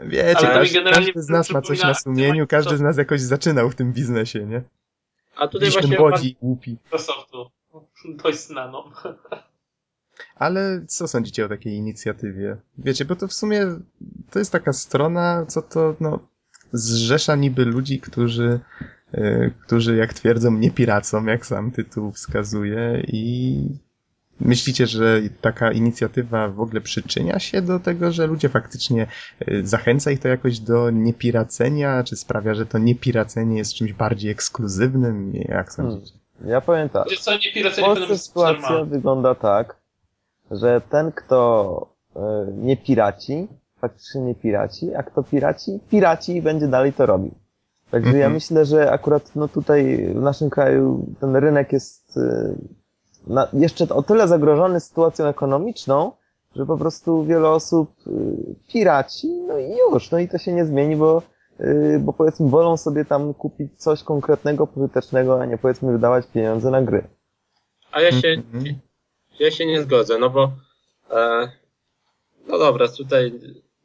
[0.02, 3.70] Wiecie, Ale każdy, każdy z nas ma coś na sumieniu, każdy z nas jakoś zaczynał
[3.70, 4.62] w tym biznesie, nie?
[5.37, 6.76] A tutaj Gdzieś właśnie młodzi, głupi.
[6.85, 7.50] Microsoftu.
[8.24, 8.90] Dość znaną.
[10.37, 12.57] Ale co sądzicie o takiej inicjatywie?
[12.79, 13.66] Wiecie, bo to w sumie
[14.31, 16.29] to jest taka strona, co to, no,
[16.72, 18.61] zrzesza niby ludzi, którzy,
[19.12, 23.61] e, którzy jak twierdzą, nie piracą, jak sam tytuł wskazuje i
[24.40, 29.07] myślicie, że taka inicjatywa w ogóle przyczynia się do tego, że ludzie faktycznie
[29.40, 34.31] e, zachęca ich to jakoś do niepiracenia, czy sprawia, że to niepiracenie jest czymś bardziej
[34.31, 35.33] ekskluzywnym?
[35.35, 36.12] Jak sądzicie?
[36.44, 37.09] Ja powiem tak.
[37.11, 39.77] Wiesz co, nie W Polsce sytuacja wygląda tak,
[40.51, 43.49] że ten, kto e, nie piraci,
[43.81, 47.35] faktycznie nie piraci, a kto piraci, piraci i będzie dalej to robił.
[47.90, 48.33] Także ja Mhm.
[48.33, 52.55] myślę, że akurat no tutaj w naszym kraju ten rynek jest e,
[53.26, 56.12] na, jeszcze o tyle zagrożony sytuacją ekonomiczną,
[56.56, 58.10] że po prostu wiele osób e,
[58.72, 61.22] piraci, no i już, no i to się nie zmieni, bo
[61.60, 66.70] e, bo powiedzmy wolą sobie tam kupić coś konkretnego, pożytecznego, a nie powiedzmy wydawać pieniądze
[66.70, 67.04] na gry.
[67.92, 68.64] A ja się, Mhm.
[69.40, 70.52] ja się nie zgodzę, no bo
[71.10, 71.48] e,
[72.48, 73.32] no dobra, tutaj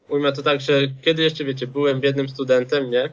[0.09, 3.09] ujmę to tak, że kiedy jeszcze wiecie, byłem biednym studentem, nie?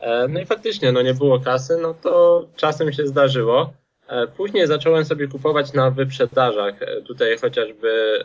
[0.00, 3.72] E, no i faktycznie, no nie było kasy, no to czasem się zdarzyło.
[4.10, 8.24] E, później zacząłem sobie kupować na wyprzedażach, e, tutaj chociażby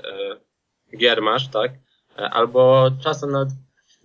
[0.93, 1.71] e, Giermasz, tak?
[2.15, 3.45] Albo czasem na,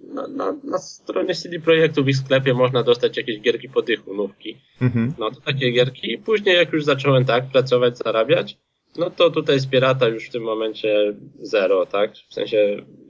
[0.00, 4.14] na, na, na stronie CD Projektu w ich sklepie można dostać jakieś gierki po dychu,
[4.14, 4.56] nówki.
[4.80, 5.14] Mhm.
[5.18, 6.12] No to takie gierki.
[6.12, 8.56] I później jak już zacząłem tak pracować, zarabiać,
[8.96, 12.12] no to tutaj z Pirata już w tym momencie zero, tak?
[12.14, 12.58] W sensie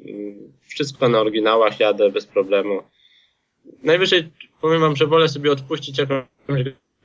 [0.07, 2.83] mm, wszystko na oryginałach jadę bez problemu.
[3.83, 4.29] Najwyżej
[4.61, 6.25] powiem wam, że wolę sobie odpuścić jakąś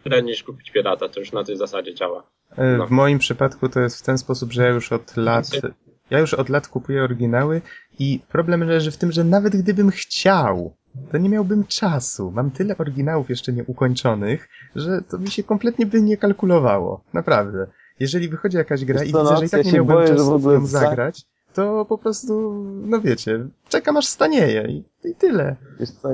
[0.05, 1.09] grę niż kupić Pirata.
[1.09, 2.23] To już na tej zasadzie działa.
[2.57, 2.87] E, No.
[2.87, 5.49] W moim przypadku to jest w ten sposób, że ja już od lat,
[6.09, 7.61] ja już od lat kupuję oryginały
[7.99, 10.73] i problem leży w tym, że nawet gdybym chciał,
[11.11, 12.31] to nie miałbym czasu.
[12.31, 17.03] Mam tyle oryginałów jeszcze nieukończonych, że to mi się kompletnie by nie kalkulowało.
[17.13, 17.67] Naprawdę.
[17.99, 19.95] Jeżeli wychodzi jakaś gra Wiesz i co, widzę, że i ja tak nie się miałbym
[19.95, 21.21] boję, czasu w ogóle nią za- zagrać,
[21.53, 22.51] to po prostu,
[22.85, 25.55] no wiecie, czekam aż stanieje i, i tyle.
[25.79, 26.09] Wiesz co,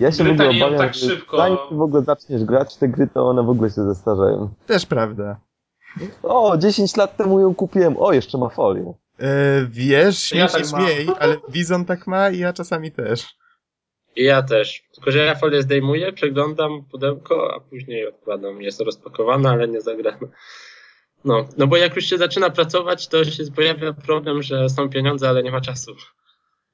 [0.00, 1.36] ja się Gry w ogóle obawiam, tak że szybko.
[1.36, 4.48] zanim ty w ogóle zaczniesz grać w te gry, to one w ogóle się zestarzeją.
[4.66, 5.40] Też prawda.
[6.22, 8.94] O, 10 lat temu ją kupiłem, o, jeszcze ma folię.
[9.20, 13.26] E, wiesz, Ja tak śmiej, ale Bizon tak ma i ja czasami też.
[14.16, 14.82] I ja też.
[14.94, 18.62] Tylko, że ja folię zdejmuję, przeglądam pudełko, a później odkładam.
[18.62, 20.28] Jest rozpakowane, ale nie zagrane.
[21.24, 25.28] No, no bo jak już się zaczyna pracować, to się pojawia problem, że są pieniądze,
[25.28, 25.94] ale nie ma czasu.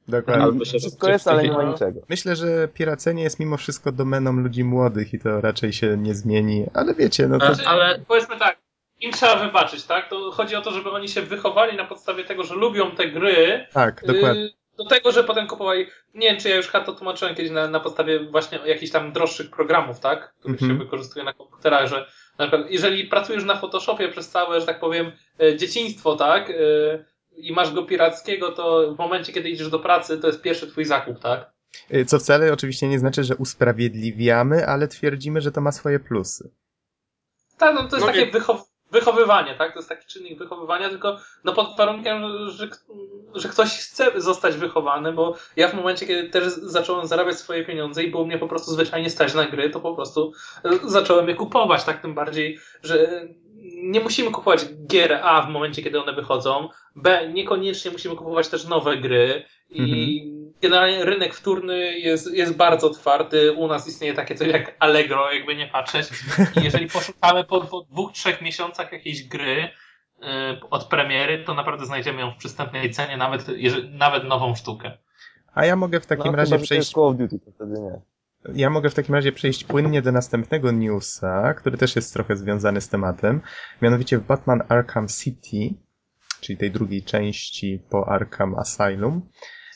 [0.09, 0.45] Dokładnie.
[0.45, 2.01] Albo się Wszystko jest, ale nie ma niczego.
[2.09, 6.67] Myślę, że piracenie jest mimo wszystko domeną ludzi młodych i to raczej się nie zmieni,
[6.75, 7.55] ale wiecie, no to...
[7.55, 8.59] Znaczy, ale- Powiedzmy tak,
[9.01, 10.09] im trzeba wybaczyć, tak?
[10.09, 13.67] To chodzi o to, żeby oni się wychowali na podstawie tego, że lubią te gry,
[13.73, 14.43] Tak, dokładnie.
[14.43, 17.69] Yy, Do tego, że potem kupowali, nie wiem czy ja już to tłumaczyłem kiedyś na,
[17.69, 20.35] na podstawie właśnie jakichś tam droższych programów, tak?
[20.41, 20.79] Których Mhm.
[20.81, 22.07] się wykorzystuje na komputerach, że
[22.39, 26.53] na przykład jeżeli pracujesz na Photoshopie przez całe, że tak powiem, e, dzieciństwo, tak?
[27.37, 30.85] I masz go pirackiego, to w momencie, kiedy idziesz do pracy, to jest pierwszy twój
[30.85, 31.51] zakup, tak?
[31.95, 36.51] Y, Co wcale oczywiście nie znaczy, że usprawiedliwiamy, ale twierdzimy, że to ma swoje plusy.
[37.59, 39.73] Tak, no to jest No takie wychow wychowywanie, tak?
[39.73, 42.69] To jest taki czynnik wychowywania, tylko no pod warunkiem, że,
[43.35, 48.05] że ktoś chce zostać wychowany, bo ja w momencie, kiedy też zacząłem zarabiać swoje pieniądze
[48.05, 50.33] i było mnie po prostu zwyczajnie stać na gry, to po prostu
[50.65, 52.03] e, zacząłem je kupować, tak?
[52.03, 53.29] Tym bardziej, że
[53.85, 58.65] nie musimy kupować gier A w momencie, kiedy one wychodzą, B niekoniecznie musimy kupować też
[58.65, 63.53] nowe gry i generalnie rynek wtórny jest, jest bardzo otwarty.
[63.53, 66.09] U nas istnieje takie coś jak Allegro, jakby nie patrzeć.
[66.61, 70.25] I jeżeli poszukamy po, po dwóch, trzech miesiącach jakiejś gry y,
[70.71, 74.99] od premiery, to naprawdę znajdziemy ją w przystępnej cenie, nawet, jeżeli, nawet nową sztukę.
[75.55, 77.51] A ja mogę w takim no, razie że to jest przejść Call of Duty, to
[77.53, 78.14] wtedy nie.
[78.53, 82.81] Ja mogę w takim razie przejść płynnie do następnego newsa, który też jest trochę związany
[82.81, 83.41] z tematem.
[83.83, 85.75] Mianowicie w Batman Arkham City,
[86.41, 89.29] czyli tej drugiej części po Arkham Asylum,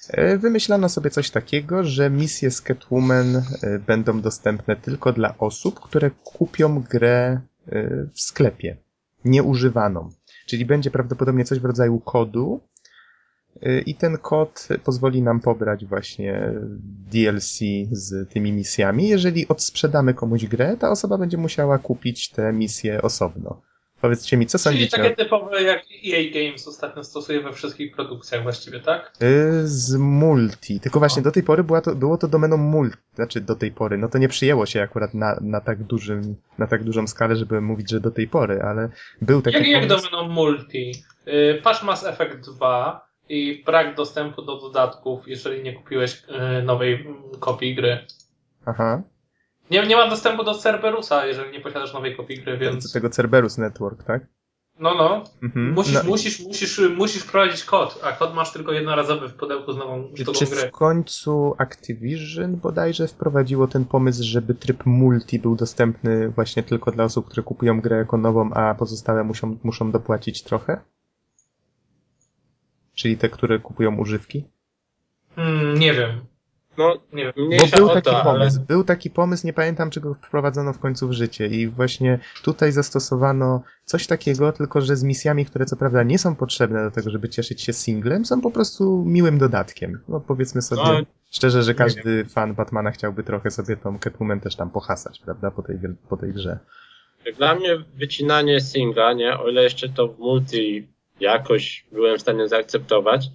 [0.08, 3.42] e, wymyślano sobie coś takiego, że misje z Catwoman e,
[3.78, 8.76] będą dostępne tylko dla osób, które kupią grę e, w sklepie,
[9.24, 10.10] nieużywaną.
[10.46, 12.60] Czyli będzie prawdopodobnie coś w rodzaju kodu,
[13.86, 16.52] I ten kod pozwoli nam pobrać właśnie
[17.12, 17.58] DLC
[17.90, 19.08] z tymi misjami.
[19.08, 23.60] Jeżeli odsprzedamy komuś grę, ta osoba będzie musiała kupić te misje osobno.
[24.00, 24.96] Powiedzcie mi, co Czyli sądzicie?
[24.96, 29.12] takie typowe, jak EA Games ostatnio stosuje we wszystkich produkcjach właściwie, tak?
[29.22, 30.80] Y, Z multi.
[30.80, 32.96] Tylko właśnie do tej pory była to, było to domeną multi.
[33.14, 33.98] Znaczy do tej pory.
[33.98, 37.60] No to nie przyjęło się akurat na, na, tak dużym, na tak dużą skalę, żeby
[37.60, 38.88] mówić, że do tej pory, ale
[39.22, 40.92] był taki Jak, jak domeną multi?
[41.28, 46.22] Y, Patch Mass Effect 2 i brak dostępu do dodatków, jeżeli nie kupiłeś
[46.60, 47.98] y, nowej mm, kopii gry.
[48.66, 49.02] Aha.
[49.70, 52.92] Nie, nie ma dostępu do Cerberusa, jeżeli nie posiadasz nowej kopii gry, Do więc...
[52.92, 54.26] tego Cerberus Network, tak?
[54.80, 55.24] No, no.
[55.42, 55.72] Mhm.
[55.72, 59.76] Musisz, No, musisz, musisz, musisz wprowadzić kod, a kod masz tylko jednorazowy w pudełku z
[59.76, 60.68] nową sztuką Czy gry.
[60.68, 67.04] w końcu Activision bodajże wprowadziło ten pomysł, żeby tryb multi był dostępny właśnie tylko dla
[67.04, 70.80] osób, które kupują grę jako nową, a pozostałe muszą, muszą dopłacić trochę?
[72.98, 74.44] Czyli te, które kupują używki?
[75.36, 76.20] Hmm, nie wiem.
[76.78, 77.34] No, Nie wiem.
[77.60, 80.78] Bo był taki to, ale pomysł, był taki pomysł, nie pamiętam, czy go wprowadzono w
[80.78, 85.76] końcu w życie i właśnie tutaj zastosowano coś takiego, tylko że z misjami, które co
[85.76, 90.00] prawda nie są potrzebne do tego, żeby cieszyć się singlem, są po prostu miłym dodatkiem.
[90.08, 94.56] No powiedzmy sobie No, szczerze, że każdy fan Batmana chciałby trochę sobie tą Catwoman też
[94.56, 96.58] tam pohasać, prawda, po tej, po tej grze.
[97.36, 100.88] Dla mnie wycinanie singla, nie, o ile jeszcze to w multi
[101.20, 103.26] jakoś byłem w stanie zaakceptować,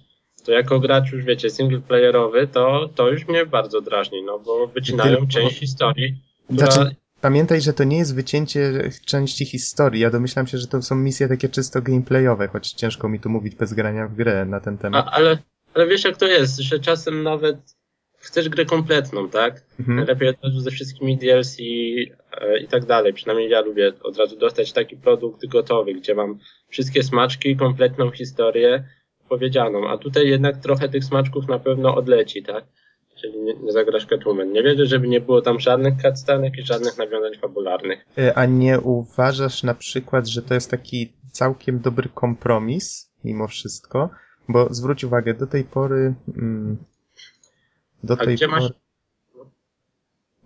[0.44, 5.16] to jako gracz już wiecie, singleplayerowy, to, to już mnie bardzo drażni, no bo wycinają
[5.16, 6.70] Tylko- część historii, która...
[6.70, 10.00] Znaczy, pamiętaj, że to nie jest wycięcie części historii.
[10.00, 13.54] Ja domyślam się, że to są misje takie czysto gameplayowe, choć ciężko mi tu mówić
[13.54, 15.06] bez grania w grę na ten temat.
[15.06, 15.38] A, ale,
[15.74, 17.56] ale wiesz jak to jest, że czasem nawet
[18.16, 19.62] chcesz grę kompletną, tak?
[19.80, 19.96] Mhm.
[19.96, 23.12] Najlepiej od razu ze wszystkimi DLC e, i tak dalej.
[23.12, 26.38] Przynajmniej ja lubię od razu dostać taki produkt gotowy, gdzie mam
[26.74, 28.84] wszystkie smaczki, kompletną historię
[29.28, 29.88] powiedzianą.
[29.88, 32.64] A tutaj jednak trochę tych smaczków na pewno odleci, tak?
[33.20, 34.52] Czyli nie, nie zagrasz Catwoman.
[34.52, 38.06] Nie wierzę, żeby nie było tam żadnych cutscenek i żadnych nawiązań fabularnych.
[38.18, 44.10] E, A nie uważasz na przykład, że to jest taki całkiem dobry kompromis, mimo wszystko?
[44.48, 46.14] Bo zwróć uwagę, do tej pory.
[46.36, 46.76] Mm,
[48.04, 48.60] do A tej gdzie pory.
[48.60, 48.72] masz-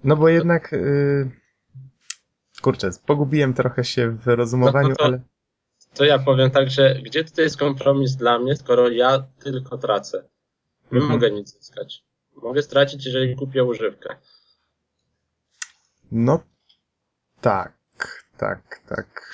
[0.04, 0.72] No bo jednak.
[0.72, 1.30] Y...
[2.62, 5.20] Kurczę, pogubiłem trochę się w rozumowaniu, No to- ale.
[5.94, 10.24] To ja powiem tak, że gdzie tutaj jest kompromis dla mnie, skoro ja tylko tracę?
[10.92, 11.12] Nie Mhm.
[11.12, 12.04] mogę nic zyskać.
[12.42, 14.16] Mogę stracić, jeżeli kupię używkę.
[16.12, 16.40] No
[17.40, 17.72] tak,
[18.36, 19.32] tak, tak.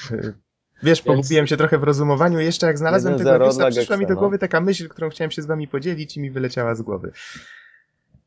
[0.83, 2.41] Wiesz, Więc- pogubiłem się trochę w rozumowaniu.
[2.41, 4.39] Jeszcze jak znalazłem 1-0 tego newsa, dla przyszła mi do głowy no.
[4.41, 7.13] taka myśl, którą chciałem się z wami podzielić i mi wyleciała z głowy.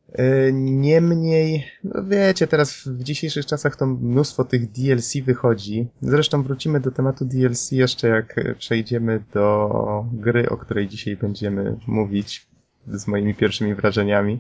[0.10, 5.88] Y, Niemniej, no wiecie, teraz w dzisiejszych czasach to mnóstwo tych DLC wychodzi.
[6.02, 12.48] Zresztą wrócimy do tematu DLC jeszcze jak przejdziemy do gry, o której dzisiaj będziemy mówić
[12.88, 14.40] z moimi pierwszymi wrażeniami.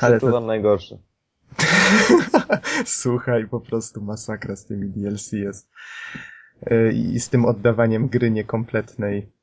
[0.00, 0.98] Ale to, Przeczuwam najgorsze.
[2.84, 5.70] Słuchaj, po prostu masakra z tymi DLC jest.
[6.70, 9.35] Yy, I z tym oddawaniem gry niekompletnej.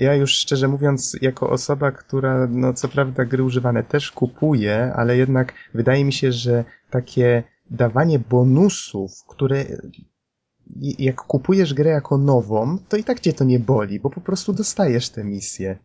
[0.00, 5.16] Ja już szczerze mówiąc, jako osoba, która, no co prawda, gry używane też kupuje, ale
[5.16, 9.64] jednak wydaje mi się, że takie dawanie bonusów, które
[10.98, 14.52] jak kupujesz grę jako nową, to i tak cię to nie boli, bo po prostu
[14.52, 15.78] dostajesz te misje.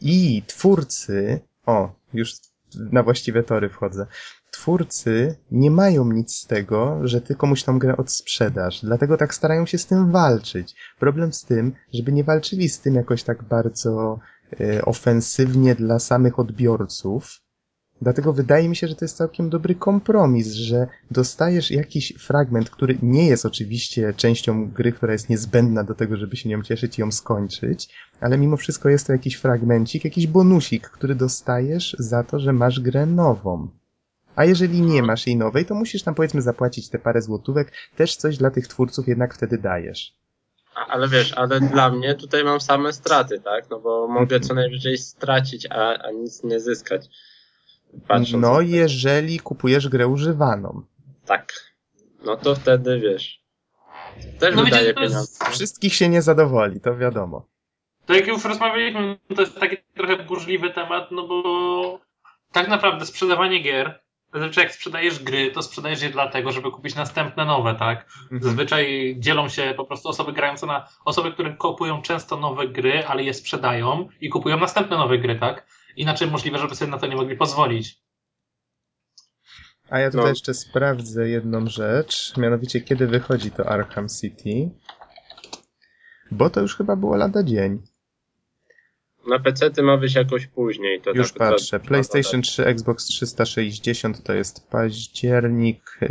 [0.00, 2.34] I twórcy, o, już
[2.74, 4.06] na właściwe tory wchodzę.
[4.50, 9.66] Twórcy nie mają nic z tego, że ty komuś tą grę odsprzedasz, dlatego tak starają
[9.66, 10.74] się z tym walczyć.
[10.98, 14.18] Problem z tym, żeby nie walczyli z tym jakoś tak bardzo
[14.60, 17.40] e, ofensywnie dla samych odbiorców,
[18.02, 22.98] Dlatego wydaje mi się, że to jest całkiem dobry kompromis, że dostajesz jakiś fragment, który
[23.02, 27.00] nie jest oczywiście częścią gry, która jest niezbędna do tego, żeby się nią cieszyć i
[27.00, 32.38] ją skończyć, ale mimo wszystko jest to jakiś fragmencik, jakiś bonusik, który dostajesz za to,
[32.40, 33.68] że masz grę nową.
[34.38, 38.16] A jeżeli nie masz jej nowej, to musisz tam powiedzmy zapłacić te parę złotówek, też
[38.16, 40.12] coś dla tych twórców jednak wtedy dajesz.
[40.88, 43.70] Ale wiesz, ale dla mnie tutaj mam same straty, tak?
[43.70, 47.06] No bo mogę co najwyżej stracić, a, a nic nie zyskać.
[48.08, 50.82] Patrząc No jeżeli kupujesz grę używaną.
[51.26, 51.52] Tak.
[52.24, 53.42] No to wtedy wiesz.
[54.38, 55.44] Też No wydaje wiecie, to jest- pieniądze.
[55.50, 57.46] Wszystkich się nie zadowoli, to wiadomo.
[58.06, 62.00] To jak już rozmawialiśmy, to jest taki trochę burzliwy temat, no bo
[62.52, 64.00] tak naprawdę sprzedawanie gier,
[64.32, 68.06] zazwyczaj jak sprzedajesz gry, to sprzedajesz je dlatego, żeby kupić następne nowe, tak?
[68.22, 68.42] Mhm.
[68.42, 73.22] Zazwyczaj dzielą się po prostu osoby grające na osoby, które kupują często nowe gry, ale
[73.22, 75.66] je sprzedają i kupują następne nowe gry, tak?
[75.96, 77.98] Inaczej możliwe, żeby sobie na to nie mogli pozwolić.
[79.90, 80.28] A ja tutaj No.
[80.28, 84.70] jeszcze sprawdzę jedną rzecz, mianowicie kiedy wychodzi to Arkham City.
[86.30, 87.82] Bo to już chyba było lada dzień.
[89.26, 91.00] Na PC ty ma być jakoś później.
[91.00, 91.80] To Już tak, to- patrzę.
[91.80, 96.08] to- PlayStation 3, Xbox 360 to jest październik yy,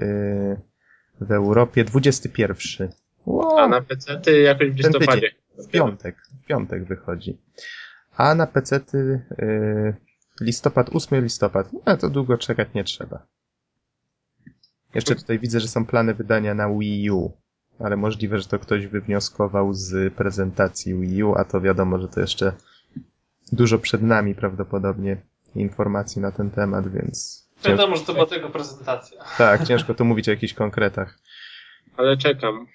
[1.22, 2.89] w Europie 21.
[3.26, 5.32] Wow, A na PC ty jakoś w listopadzie.
[5.58, 6.15] w piątek.
[6.43, 7.38] W piątek wychodzi.
[8.17, 9.96] A na PC ty, yy,
[10.41, 11.70] listopad, 8 listopad.
[11.86, 13.26] No to długo czekać nie trzeba.
[14.96, 17.32] Jeszcze tutaj widzę, że są plany wydania na Wii U.
[17.80, 22.20] Ale możliwe, że to ktoś wywnioskował z prezentacji Wii U, a to wiadomo, że to
[22.22, 22.54] jeszcze
[23.51, 25.17] dużo przed nami prawdopodobnie
[25.55, 29.23] informacji na ten temat, więc ciężko, Wiadomo, że to była tylko prezentacja.
[29.38, 31.19] tak, ciężko tu mówić o jakichś konkretach.
[31.97, 32.67] Ale czekam.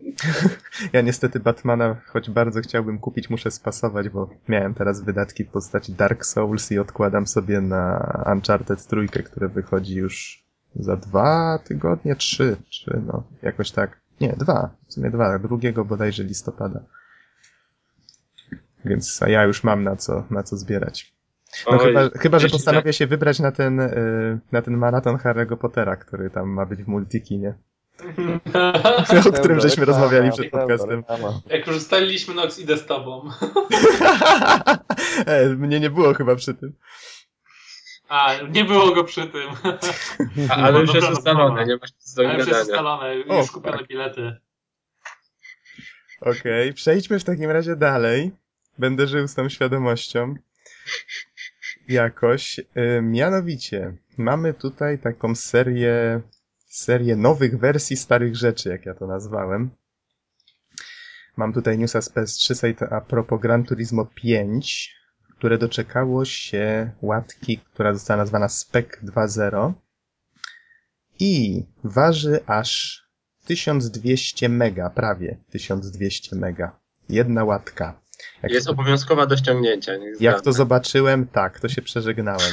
[0.92, 5.92] Ja niestety Batmana, choć bardzo chciałbym kupić, muszę spasować, bo miałem teraz wydatki w postaci
[5.92, 10.44] Dark Souls i odkładam sobie na Uncharted trójkę, które wychodzi już
[10.74, 14.00] za dwa tygodnie, trzy, trzy, no, jakoś tak.
[14.20, 16.80] Nie, dwa, w sumie dwa, drugiego bodajże listopada.
[18.84, 21.12] Więc a ja już mam na co, na co zbierać.
[21.66, 25.56] No Oj, chyba, chyba, że postanowię się wybrać na ten, y, na ten maraton Harry'ego
[25.56, 27.54] Pottera, który tam ma być w multikinie,
[29.28, 31.04] o którym żeśmy rozmawiali przed podcastem.
[31.46, 33.22] Jak już ustaliliśmy, Nox, idę z tobą.
[35.26, 36.72] e, mnie nie było chyba przy tym.
[38.08, 39.50] A, nie było go przy tym.
[40.50, 43.16] A, ale już No jest dobra, ustalone, nie masz nic do Ale już jest ustalone,
[43.16, 43.86] już O, kupione tak.
[43.86, 44.36] bilety.
[46.20, 48.32] Okej, przejdźmy w takim razie dalej.
[48.80, 50.34] Będę żył z tą świadomością.
[51.88, 52.58] Jakoś.
[52.58, 56.20] Y, mianowicie, mamy tutaj taką serię,
[56.68, 59.70] serię nowych wersji starych rzeczy, jak ja to nazwałem.
[61.36, 64.94] Mam tutaj newsa z PS3 Site a propos Gran Turismo 5,
[65.38, 69.72] które doczekało się łatki, która została nazwana Spec 2.0
[71.18, 73.02] i waży aż
[73.44, 76.80] 1200 mega, prawie 1200 mega.
[77.08, 77.99] Jedna łatka.
[78.42, 79.92] Jak, Jest obowiązkowa do ściągnięcia.
[80.20, 82.52] jak to zobaczyłem, tak, to się przeżegnałem.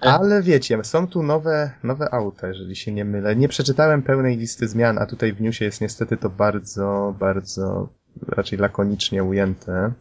[0.00, 3.36] Ale wiecie, są tu nowe, nowe auta, jeżeli się nie mylę.
[3.36, 7.88] Nie przeczytałem pełnej listy zmian, a tutaj w newsie jest niestety to bardzo, bardzo
[8.28, 9.92] raczej lakonicznie ujęte.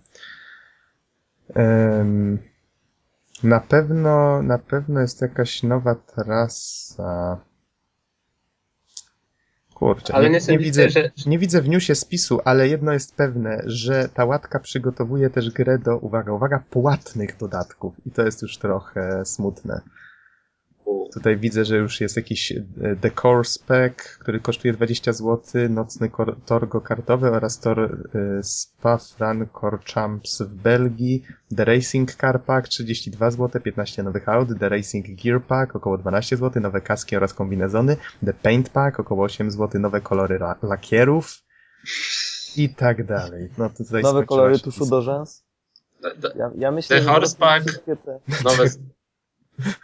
[3.44, 7.40] Na pewno, na pewno jest jakaś nowa trasa.
[9.82, 13.62] Kurczę, Ale nie, nie widzę, że- nie widzę w newsie spisu, ale jedno jest pewne,
[13.66, 17.94] że ta łatka przygotowuje też grę do, uwaga, uwaga, płatnych dodatków.
[18.06, 19.82] I to jest już trochę smutne.
[21.14, 22.64] Tutaj widzę, że już jest jakiś e,
[23.02, 25.40] The Core Spec, który kosztuje 20 zł,
[25.70, 27.80] nocny kor, tor go-kartowy oraz tor
[28.40, 31.24] e, Spa Francorchamps w Belgii,
[31.58, 36.38] The Racing Car Pack 32 zł, 15 nowych aut, The Racing Gear Pack około 12
[36.38, 41.44] zł, nowe kaski oraz kombinezony, The Paint Pack około 8 zł, nowe kolory la- lakierów
[42.58, 43.50] i tak dalej.
[43.58, 43.70] No
[44.04, 45.44] Nowe kolory tuszu do rzęs.
[46.36, 47.66] Ja, ja myślę, The horseback.
[47.68, 48.20] wszystkie te...
[48.44, 48.64] Nowe,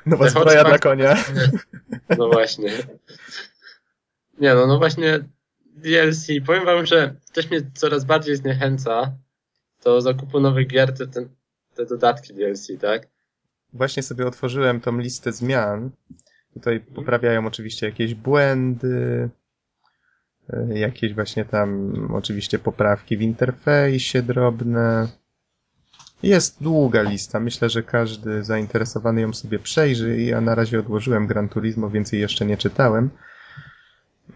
[0.06, 1.16] Nowa The zbroja dla konia.
[2.18, 2.72] no właśnie.
[4.40, 5.20] Nie no, no właśnie
[5.76, 6.28] DLC.
[6.46, 9.14] Powiem wam, że też mnie coraz bardziej zniechęca
[9.84, 11.08] do zakupu nowych gier te,
[11.76, 13.08] te, dodatki DLC, tak?
[13.74, 15.90] Właśnie sobie otworzyłem tą listę zmian.
[16.54, 19.30] Tutaj poprawiają oczywiście jakieś błędy,
[20.54, 25.08] y, jakieś właśnie tam oczywiście poprawki w interfejsie drobne.
[26.24, 27.40] Jest długa lista.
[27.40, 30.22] Myślę, że każdy zainteresowany ją sobie przejrzy.
[30.22, 33.10] Ja na razie odłożyłem Gran Turismo, więcej jeszcze nie czytałem.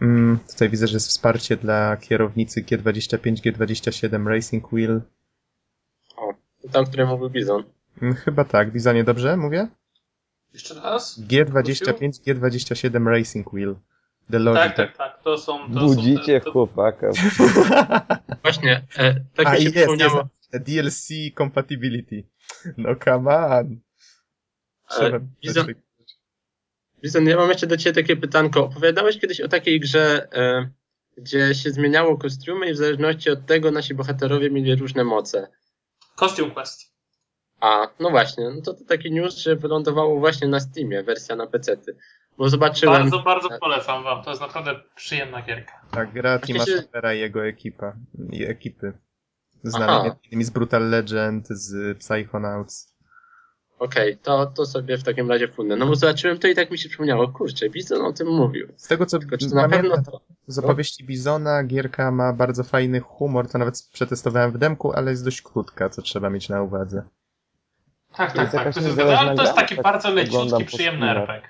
[0.02, 5.02] Mm, tutaj widzę, że jest wsparcie dla kierownicy G25, G27 Racing Wheel.
[6.18, 6.34] O,
[6.72, 7.64] tam, które mówił Bizon.
[8.02, 8.72] Mm, Chyba tak.
[8.72, 9.68] Bizonie, dobrze mówię?
[10.54, 11.20] Jeszcze raz?
[11.20, 13.76] G25, G27 Racing Wheel.
[14.32, 15.22] The Tak, tak, tak.
[15.24, 15.74] To są.
[15.74, 17.08] To Budzicie są te, to, chłopaka.
[18.44, 20.20] Właśnie, e, tak A mi się jest, przypomniało.
[20.20, 20.41] jest.
[20.60, 22.24] DLC Compatibility.
[22.78, 23.80] No come on.
[24.90, 25.76] Trzeba Bizon- coś-
[27.02, 28.66] Bizon, ja mam jeszcze do Ciebie takie pytanko.
[28.66, 30.70] Opowiadałeś kiedyś o takiej grze, e,
[31.18, 35.48] gdzie się zmieniało kostiumy i w zależności od tego nasi bohaterowie mieli różne moce.
[36.20, 36.92] Costume Quest.
[37.62, 41.48] A, no właśnie, no to, to taki news, że wylądowało właśnie na Steamie, wersja na
[41.48, 41.98] PC-ty.
[42.38, 43.02] Bo zobaczyłem...
[43.02, 44.24] Bardzo, bardzo polecam wam.
[44.24, 45.82] To jest naprawdę przyjemna gierka.
[45.92, 46.84] Tak, gra Tima się-
[47.16, 47.96] i jego ekipa.
[48.32, 48.94] I ekipy.
[49.64, 49.80] Między
[50.32, 52.92] innymi z Brutal Legend, z Psychonauts.
[53.80, 55.76] Okej, to, to sobie w takim razie funę.
[55.76, 58.68] No bo zobaczyłem to i tak mi się przypomniało, kurczę, Bizon o tym mówił.
[58.78, 60.22] Z tego co Tylko na pamiętam, pewno to?
[60.48, 65.26] z opowieści Bizona, gierka ma bardzo fajny humor, to nawet przetestowałem w demku, ale jest
[65.26, 67.04] dość krótka, co trzeba mieć na uwadze.
[68.16, 68.74] Tak, tak, jest tak.
[68.96, 69.84] To ale to jest taki gra?
[69.84, 71.10] bardzo Tak leciutki, przyjemny.
[71.10, 71.50] RPG.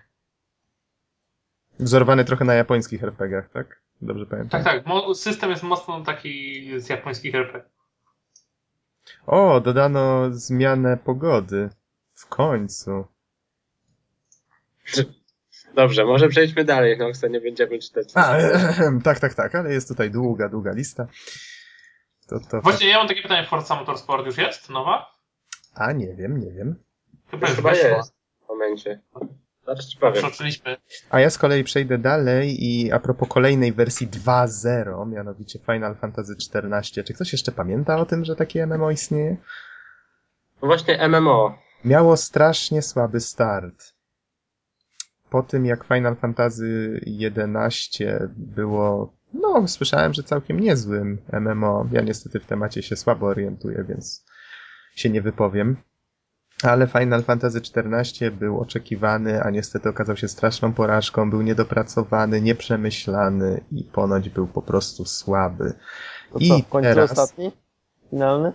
[1.80, 3.82] Wzorowany trochę na japońskich RPGach, tak?
[4.02, 4.64] Dobrze pamiętam.
[4.64, 4.96] Tak, tak.
[5.16, 7.70] System jest mocno taki z japońskich RPG.
[9.26, 11.70] O, dodano zmianę pogody.
[12.14, 13.06] W końcu.
[15.76, 18.10] Dobrze, może przejdźmy dalej, no chcę nie będziemy czytać.
[18.16, 18.38] A,
[19.04, 21.08] tak, tak, tak, ale jest tutaj długa, długa lista.
[22.28, 22.62] To, to...
[22.62, 24.70] Właśnie ja mam takie pytanie, Forza Motorsport już jest?
[24.70, 25.16] Nowa?
[25.76, 26.84] A, nie wiem, nie wiem.
[27.32, 28.14] Chyba już Chyba jest
[28.46, 29.02] w momencie.
[29.72, 30.14] Zaraz ci powiem.
[30.14, 30.78] Przeoczyliśmy.
[31.10, 36.34] A ja z kolei przejdę dalej i a propos kolejnej wersji 2.0, mianowicie Final Fantasy
[36.34, 37.04] XIV.
[37.06, 39.38] Czy ktoś jeszcze pamięta o tym, że takie MMO istnieje?
[40.62, 41.58] No właśnie MMO.
[41.86, 43.94] Miało strasznie słaby start.
[45.30, 48.06] Po tym jak Final Fantasy XI
[48.36, 51.90] było, no słyszałem, że całkiem niezłym MMO.
[51.92, 54.26] Ja niestety w temacie się słabo orientuję, więc
[54.96, 55.78] się nie wypowiem.
[56.64, 63.64] Ale Final Fantasy XIV był oczekiwany, a niestety okazał się straszną porażką, był niedopracowany, nieprzemyślany
[63.72, 65.74] i ponoć był po prostu słaby.
[66.34, 67.52] To I co, w końcu teraz- ostatni?
[68.10, 68.54] Finalny?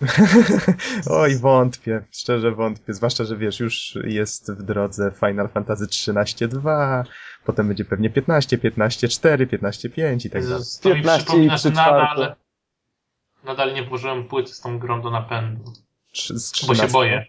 [1.10, 7.04] Oj, wątpię, szczerze wątpię, zwłaszcza, że wiesz, już jest w drodze Final Fantasy XIII 2,
[7.44, 10.64] potem będzie pewnie 15, 15, 4, 15, 5 i tak dalej.
[10.64, 12.20] Z- To mi 15 przypomina, i że trzy czwarte.
[12.20, 12.34] nadal,
[13.44, 15.72] nadal nie włożyłem płyty z tą grą do napędu.
[16.22, 16.88] Z Bo się 13.
[16.92, 17.26] boję.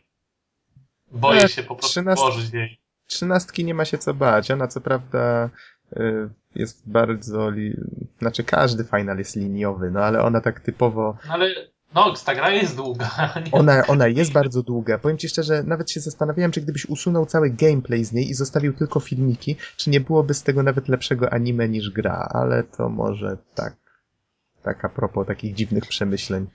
[1.11, 2.25] Boję się po prostu 13.
[2.25, 2.79] włożyć jej.
[3.07, 5.49] Trzynastki nie ma się co bać, ona co prawda
[5.97, 7.73] y, jest bardzo, li...
[8.19, 11.55] znaczy każdy final jest liniowy, no ale ona tak typowo No ale,
[11.95, 13.33] no, ta gra jest długa.
[13.51, 14.97] Ona, ona jest bardzo długa.
[14.97, 18.73] Powiem ci szczerze, nawet się zastanawiałem, czy gdybyś usunął cały gameplay z niej i zostawił
[18.73, 23.37] tylko filmiki, czy nie byłoby z tego nawet lepszego anime niż gra, ale to może
[23.55, 23.75] tak.
[24.63, 26.47] Tak a propos takich dziwnych przemyśleń.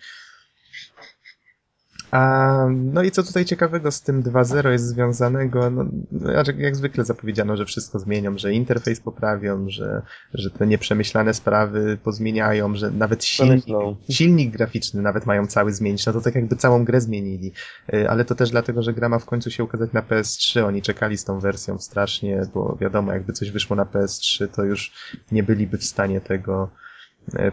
[2.12, 5.70] A, no i co tutaj ciekawego z tym 2.0 jest związanego?
[5.70, 10.02] No, no, jak- zwykle zapowiedziano, że wszystko zmienią, że interfejs poprawią, że,
[10.34, 13.64] że te nieprzemyślane sprawy pozmieniają, że nawet silnik,
[14.10, 16.06] silnik graficzny nawet mają cały zmienić.
[16.06, 17.52] No to tak jakby całą grę zmienili.
[17.94, 20.64] Y, Ale to też dlatego, że gra ma w końcu się ukazać na PS3.
[20.64, 24.92] Oni czekali z tą wersją strasznie, bo wiadomo, jakby coś wyszło na PS3, to już
[25.32, 26.70] nie byliby w stanie tego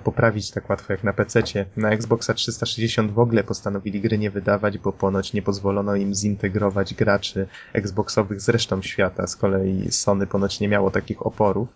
[0.03, 1.43] poprawić tak łatwo jak na PC.
[1.77, 6.93] Na Xboxa 360 w ogóle postanowili gry nie wydawać, bo ponoć nie pozwolono im zintegrować
[6.93, 9.27] graczy Xboxowych z resztą świata.
[9.27, 11.69] Z kolei Sony ponoć nie miało takich oporów.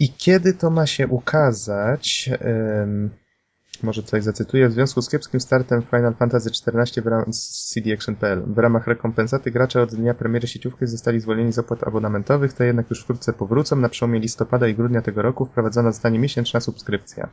[0.00, 2.30] I kiedy to ma się ukazać?
[2.40, 3.10] Em,
[3.82, 4.68] może tutaj zacytuję.
[4.68, 8.42] W związku z kiepskim startem Final Fantasy XIV w ram- z CD Action.pl.
[8.46, 12.90] W ramach rekompensaty gracze od dnia premiery sieciówki zostali zwolnieni z opłat abonamentowych, te jednak
[12.90, 13.76] już wkrótce powrócą.
[13.76, 17.28] Na przełomie listopada i grudnia tego roku wprowadzona zostanie miesięczna subskrypcja.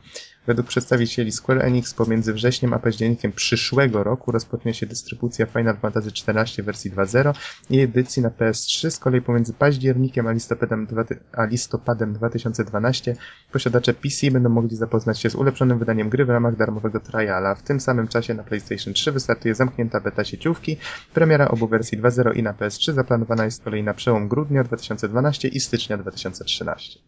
[0.46, 6.10] Według przedstawicieli Square Enix pomiędzy wrześniem a październikiem przyszłego roku rozpocznie się dystrybucja Final Fantasy
[6.28, 7.34] XIV wersji 2.0
[7.70, 8.90] i edycji na PS3.
[8.90, 10.86] Z kolei pomiędzy październikiem a listopadem,
[11.32, 13.16] a listopadem 2012
[13.52, 17.54] posiadacze PC będą mogli zapoznać się z ulepszonym wydaniem gry ramach darmowego triala.
[17.54, 20.76] W tym samym czasie na PlayStation 3 wystartuje zamknięta beta sieciówki.
[21.14, 25.48] Premiera obu wersji 2.0 i na PS3 zaplanowana jest z kolei na przełom grudnia 2012
[25.48, 27.00] i stycznia 2013.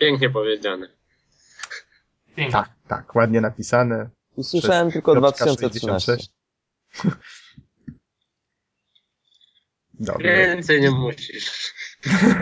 [0.00, 0.88] Pięknie powiedziane.
[2.36, 2.52] Pięknie.
[2.52, 4.10] Tak, tak, ładnie napisane.
[4.36, 6.12] Usłyszałem tylko kropka 2013.
[6.12, 6.32] 66.
[10.00, 10.36] Dobrze.
[10.36, 11.74] Więcej nie musisz.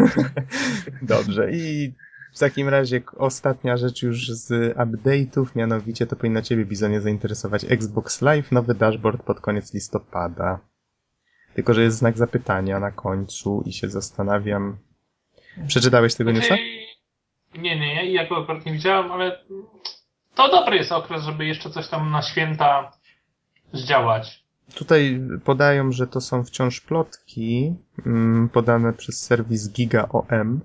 [1.03, 1.53] Dobrze.
[1.53, 1.95] I
[2.33, 8.23] w takim razie ostatnia rzecz już z update'ów, mianowicie to powinno Ciebie, Bizonie, zainteresować Xbox
[8.23, 10.59] Live, nowy dashboard pod koniec listopada.
[11.55, 14.77] Tylko, że jest znak zapytania na końcu i się zastanawiam...
[15.67, 16.47] Przeczytałeś tego newsa?
[16.47, 16.63] Znaczy,
[17.55, 19.45] Nie, nie, nie, ja go akurat nie widziałem, ale
[20.35, 22.93] to dobry jest okres, żeby jeszcze coś tam na święta
[23.73, 24.45] zdziałać.
[24.75, 27.75] Tutaj podają, że to są wciąż plotki
[28.07, 30.61] mm, podane przez serwis GigaOM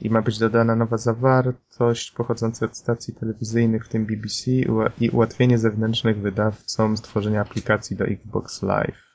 [0.00, 4.50] i ma być dodana nowa zawartość pochodząca od stacji telewizyjnych, w tym BBC
[5.00, 9.06] i ułatwienie zewnętrznych wydawcom stworzenia aplikacji do Xbox Live.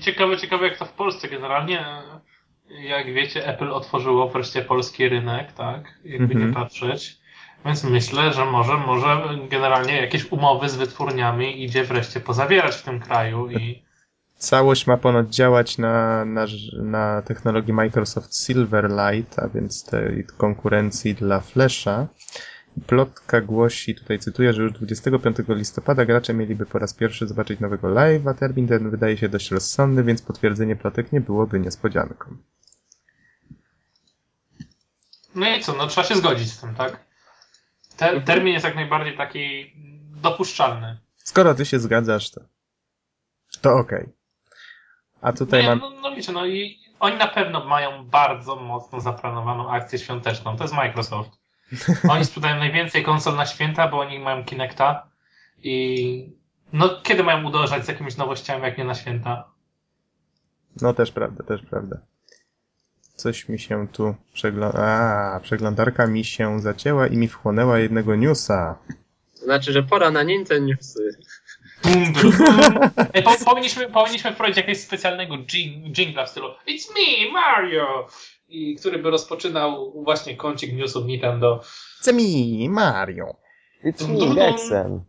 [0.00, 1.84] Ciekawe, ciekawe jak to w Polsce generalnie.
[2.80, 5.98] Jak wiecie, Apple otworzyło wreszcie polski rynek, tak?
[6.04, 6.48] Jakby Mhm.
[6.48, 7.18] nie patrzeć.
[7.64, 9.20] Więc myślę, że może, może
[9.50, 13.82] generalnie jakieś umowy z wytwórniami idzie wreszcie pozawierać w tym kraju i
[14.38, 21.40] Całość ma ponoć działać na, na, na technologii Microsoft Silverlight, a więc tej konkurencji dla
[21.40, 22.06] Flasha.
[22.86, 27.88] Plotka głosi, tutaj cytuję, że już 25 listopada gracze mieliby po raz pierwszy zobaczyć nowego
[27.88, 28.34] live'a.
[28.34, 32.36] Termin ten wydaje się dość rozsądny, więc potwierdzenie plotek nie byłoby niespodzianką.
[35.34, 37.04] No i co, no trzeba się zgodzić z tym, tak?
[37.96, 39.72] Te, termin jest jak najbardziej taki
[40.22, 40.98] dopuszczalny.
[41.16, 42.40] Skoro ty się zgadzasz, to,
[43.60, 44.17] to okej.
[45.20, 45.78] A tutaj Nie, mam...
[45.78, 50.56] no, no wiecie, no i oni na pewno mają bardzo mocno zaplanowaną akcję świąteczną.
[50.56, 51.30] To jest Microsoft.
[52.10, 55.08] Oni sprzedają najwięcej konsol na święta, bo oni mają Kinecta
[55.62, 56.38] i
[56.72, 59.44] no kiedy mają uderzać z jakimiś nowościami, jak nie na święta?
[60.80, 61.96] No też prawda, też prawda.
[63.14, 64.78] Coś mi się tu przegląda...
[64.78, 68.78] A, przeglądarka mi się zacięła i mi wchłonęła jednego newsa.
[69.38, 71.18] To znaczy, że pora na Nintendo Newsy.
[71.84, 72.90] Dum, dum, dum.
[73.14, 78.06] Ej, po, powinniśmy, powinniśmy wprowadzić jakiegoś specjalnego jing- jingla w stylu It's me, Mario!
[78.48, 81.60] I który by rozpoczynał właśnie kącik newsów Nintendo.
[82.02, 83.36] It's me, Mario.
[83.84, 85.00] It's me, Gexen.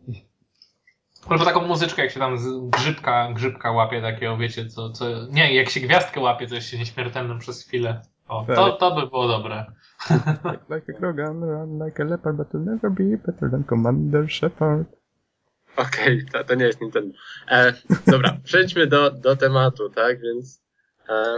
[1.28, 2.36] Albo taką muzyczkę, jak się tam
[2.70, 5.06] grzybka, grzybka łapie takiego, wiecie, co, co...
[5.30, 8.02] Nie, jak się gwiazdkę łapie, to jest się nieśmiertelnym przez chwilę.
[8.28, 9.64] O, to, to by było dobre.
[10.70, 14.99] Like a Krogan, run like a leopard, but you'll never be better than Commander Shepard.
[15.80, 17.18] Okej, to, to nie jest Nintendo.
[17.48, 17.74] E,
[18.06, 20.62] dobra, przejdźmy do, do tematu, tak, więc...
[21.08, 21.36] E,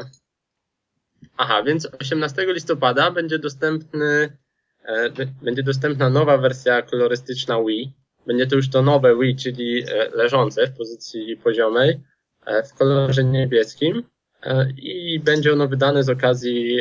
[1.37, 4.37] aha, więc 18 listopada będzie dostępny
[4.85, 5.11] e,
[5.43, 7.93] będzie dostępna nowa wersja kolorystyczna Wii.
[8.27, 12.01] Będzie to już to nowe Wii, czyli e, leżące w pozycji poziomej,
[12.47, 14.03] e, w kolorze niebieskim
[14.43, 16.81] e, i będzie ono wydane z okazji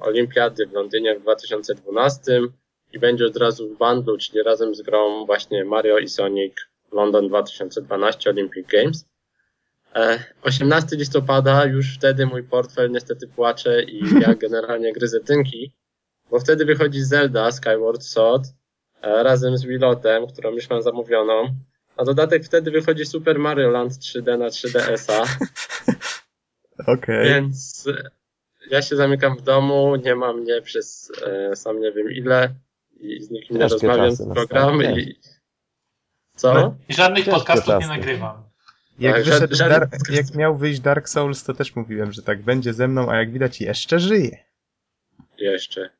[0.00, 2.40] Olimpiady w Londynie w 2012
[2.92, 6.54] i będzie od razu w bundlu, czyli razem z grą właśnie Mario i Sonic
[6.92, 9.04] London 2012 Olympic Games.
[9.94, 15.72] E, 18 listopada, już wtedy mój portfel niestety płacze i ja generalnie gryzę tynki,
[16.30, 18.44] bo wtedy wychodzi Zelda Skyward Sword
[19.02, 21.54] e, razem z Wilotem, którą już mam zamówioną.
[21.96, 25.24] A dodatek wtedy wychodzi Super Mario Land 3D na 3DS-a,
[26.92, 27.28] Okej.
[27.28, 28.10] więc e,
[28.70, 32.54] ja się zamykam w domu, nie ma mnie przez e, sam nie wiem ile
[33.00, 34.98] i z nikim nie Ciężkie rozmawiam z też.
[34.98, 35.20] i
[36.38, 36.54] co?
[36.54, 36.74] No.
[36.88, 38.42] I żadnych podcastów nie nagrywam.
[38.98, 42.72] Jak, Tak, wyszedł ża- jak miał wyjść Dark Souls, to też mówiłem, że tak będzie
[42.74, 44.44] ze mną, a jak widać jeszcze żyje.
[45.38, 45.90] Jeszcze.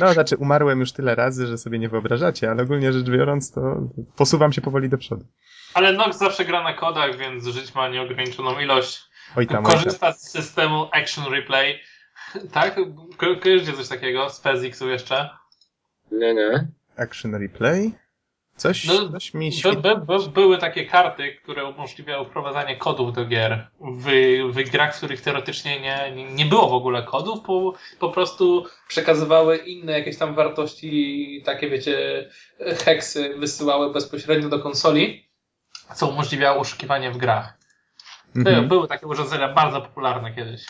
[0.00, 3.90] No, znaczy umarłem już tyle razy, że sobie nie wyobrażacie, ale ogólnie rzecz biorąc, to
[4.16, 5.24] posuwam się powoli do przodu.
[5.74, 9.02] Ale Nox zawsze gra na kodach, więc żyć ma nieograniczoną ilość.
[9.36, 9.80] Oj tam, oj tam.
[9.82, 11.80] Korzysta z systemu Action Replay.
[12.52, 12.74] Tak?
[13.16, 14.30] Ko- Kojarzycie coś takiego?
[14.30, 15.28] Z PSX-u jeszcze?
[16.12, 16.66] Nie, nie.
[16.96, 17.92] Action replay?
[18.56, 23.66] Coś, coś mi By, by, by, były takie karty, które umożliwiały wprowadzanie kodów do gier
[23.80, 24.06] w,
[24.52, 29.56] w grach, w których teoretycznie nie, nie, było w ogóle kodów, po, po prostu przekazywały
[29.56, 32.28] inne jakieś tam wartości, takie wiecie,
[32.84, 35.28] heksy wysyłały bezpośrednio do konsoli,
[35.94, 37.58] co umożliwiało oszukiwanie w grach.
[38.34, 38.68] Były, Mhm.
[38.68, 40.64] były takie urządzenia bardzo popularne kiedyś.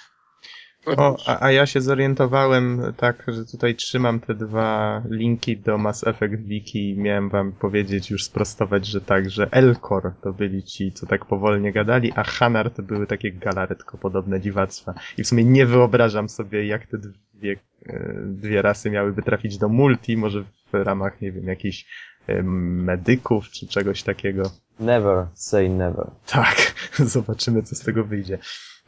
[0.87, 6.07] O, a, a ja się zorientowałem tak, że tutaj trzymam te dwa linki do Mass
[6.07, 10.93] Effect Wiki i miałem wam powiedzieć, już sprostować, że tak, że Elcor to byli ci,
[10.93, 14.95] co tak powolnie gadali, a Hanar to były takie galaretko podobne dziwactwa.
[15.19, 16.99] I w sumie nie wyobrażam sobie, jak te
[17.35, 17.57] dwie,
[17.87, 21.87] e, dwie rasy miałyby trafić do multi, może w ramach, nie wiem, jakichś
[22.27, 24.43] e, medyków czy czegoś takiego.
[24.81, 26.11] Never say never.
[26.27, 26.75] Tak,
[27.15, 28.39] zobaczymy, co z tego wyjdzie.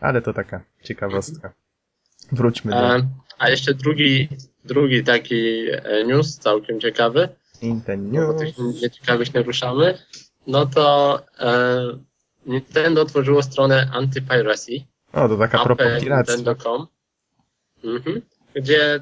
[0.00, 1.52] Ale to taka ciekawostka.
[2.32, 3.02] Wróćmy do
[3.38, 4.28] a jeszcze drugi,
[4.64, 7.28] drugi taki e, news, całkiem ciekawy,
[7.62, 9.98] Nintendo bo tych nieciekawych nie ruszamy,
[10.46, 11.78] no to e,
[12.46, 15.74] Nintendo otworzyło stronę Anti-Piracy, O, to taka.
[15.98, 16.86] Nintendo.com,
[17.84, 18.22] mhm,
[18.54, 19.00] gdzie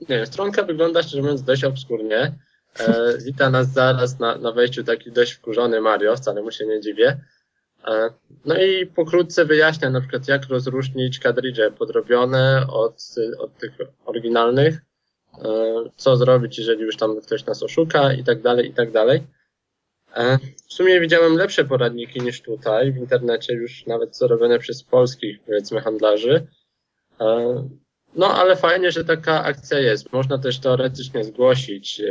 [0.00, 2.32] nie wiem, stronka wygląda szczerze mówiąc dość obskurnie.
[2.78, 6.80] E, wita nas zaraz na, na wejściu taki dość wkurzony Mario, wcale mu się nie
[6.80, 7.20] dziwię.
[7.88, 8.10] E,
[8.44, 13.04] no i pokrótce wyjaśnia na przykład jak rozróżnić kadridże podrobione od,
[13.38, 13.72] od tych
[14.04, 14.78] oryginalnych,
[15.38, 15.48] e,
[15.96, 19.22] co zrobić, jeżeli już tam ktoś nas oszuka i tak dalej, i tak dalej.
[20.14, 24.84] E, W sumie widziałem lepsze poradniki niż tutaj w internecie, już nawet co robione przez
[24.84, 26.46] polskich, powiedzmy, handlarzy.
[28.16, 30.12] No, ale fajnie, że taka akcja jest.
[30.12, 32.02] Można też teoretycznie zgłosić,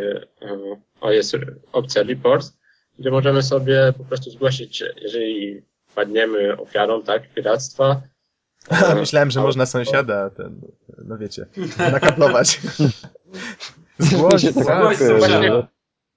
[1.02, 1.36] o jest
[1.72, 2.58] opcja reports,
[3.00, 5.62] gdzie możemy sobie po prostu zgłosić, jeżeli
[5.96, 8.02] padniemy ofiarą, tak, piractwa.
[9.00, 10.62] Myślałem, że można sąsiada, ten,
[11.06, 11.46] no wiecie,
[11.92, 12.60] nakaplować.
[14.00, 15.14] Zgłoś tak władzy,
[15.50, 15.68] no.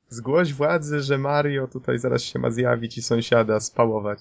[0.08, 4.18] zgłoś władzy, że Mario tutaj zaraz się ma zjawić i sąsiada spałować.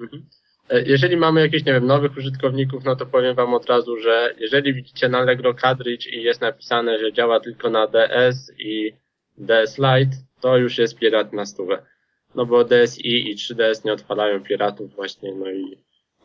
[0.00, 0.26] Mhm.
[0.70, 4.34] E, Jeżeli mamy jakichś, nie wiem, nowych użytkowników, no to powiem wam od razu, że
[4.38, 8.92] jeżeli widzicie na Allegro Cartridge i jest napisane, że działa tylko na DS i
[9.38, 10.16] DS Lite,
[10.46, 11.82] to już jest pirat na stówę.
[12.34, 15.78] No bo DSi i 3DS nie odpalają piratów właśnie, no i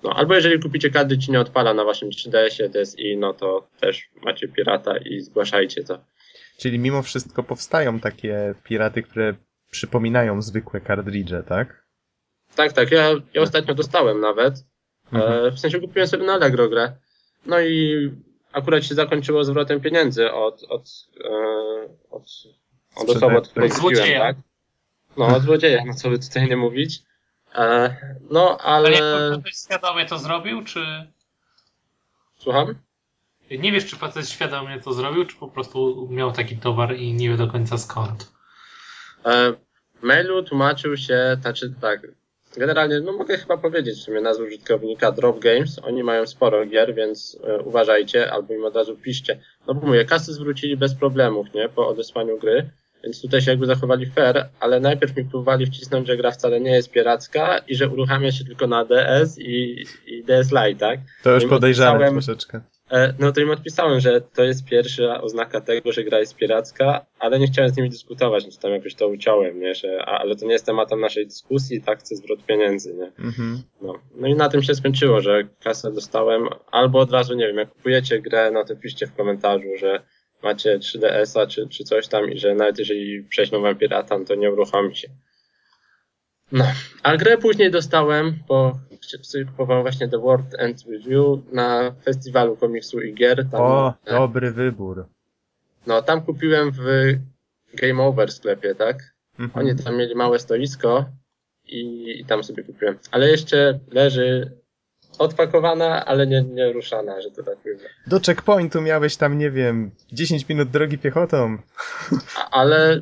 [0.03, 4.09] no albo jeżeli kupicie cartridge i nie odpala na waszym 3DS-ie DSi, no to też
[4.23, 5.99] macie pirata i zgłaszajcie to.
[6.57, 9.35] Czyli mimo wszystko powstają takie piraty, które
[9.71, 11.85] przypominają zwykłe kartridże, tak?
[12.55, 14.53] Tak, tak, ja, ja ostatnio dostałem nawet.
[15.11, 15.45] Mhm.
[15.45, 16.91] E, w sensie kupiłem sobie na Allegro grę.
[17.45, 18.09] No i
[18.51, 21.29] akurat się zakończyło zwrotem pieniędzy od, od, e,
[22.09, 22.23] od,
[22.95, 24.19] od osoby, od której Od kupiłem, złodzieja.
[24.19, 24.37] tak?
[25.17, 26.99] No, od złodzieja, no co by tutaj nie mówić.
[27.55, 27.95] E,
[28.29, 29.39] no, Ale ale...
[29.39, 30.79] ktoś świadomie to zrobił, czy...
[32.37, 32.75] Słucham?
[33.59, 37.29] Nie wiesz, czy facet świadomie to zrobił, czy po prostu miał taki towar i nie
[37.29, 38.31] wie do końca skąd.
[39.25, 39.53] E,
[39.95, 42.07] w mailu tłumaczył się, znaczy tak,
[42.57, 45.79] generalnie, no mogę chyba powiedzieć w sumie nazwę użytkownika Drop Games.
[45.83, 49.39] Oni mają sporo gier, więc e, uważajcie, albo im od razu piszcie.
[49.67, 52.69] No bo mówię, kasy zwrócili bez problemów, nie, po odesłaniu gry,
[53.03, 56.71] więc tutaj się jakby zachowali fair, ale najpierw mi próbowali wcisnąć, że gra wcale nie
[56.71, 60.99] jest piracka i że uruchamia się tylko na DS i, i DS Lite, tak?
[61.23, 62.61] To już Im podejrzane troszeczkę.
[62.91, 67.05] E, No to im odpisałem, że to jest pierwsza oznaka tego, że gra jest piracka,
[67.19, 69.75] ale nie chciałem z nimi dyskutować, no to tam jakoś to uciąłem, nie?
[69.75, 73.25] Że, a, ale to nie jest tematem naszej dyskusji, tak chcę zwrot pieniędzy, nie?
[73.25, 73.61] Mhm.
[73.81, 73.93] No.
[74.15, 77.69] no i na tym się skończyło, że kasę dostałem, albo od razu, nie wiem, jak
[77.69, 80.01] kupujecie grę, no to piszcie w komentarzu, że
[80.43, 84.35] macie 3DS-a czy, czy coś tam i że nawet jeżeli prześlą wam pirata, no to
[84.35, 85.07] nie uruchomi się.
[86.51, 86.65] No,
[87.03, 88.79] a grę później dostałem, bo
[89.21, 93.45] sobie kupowałem właśnie The World End Review na festiwalu komiksu i gier.
[93.51, 95.05] Tam, O, e, dobry wybór.
[95.87, 96.79] no, tam kupiłem w
[97.73, 99.13] Game Over sklepie, tak?
[99.39, 99.67] Mhm.
[99.67, 101.05] Oni tam mieli małe stoisko
[101.67, 102.97] i, i tam sobie kupiłem.
[103.11, 104.51] Ale jeszcze leży
[105.21, 107.89] odpakowana, ale nie, nie ruszana, że to tak mówię.
[108.07, 111.57] Do checkpointu miałeś tam, nie wiem, 10 minut drogi piechotą.
[112.37, 113.01] A, ale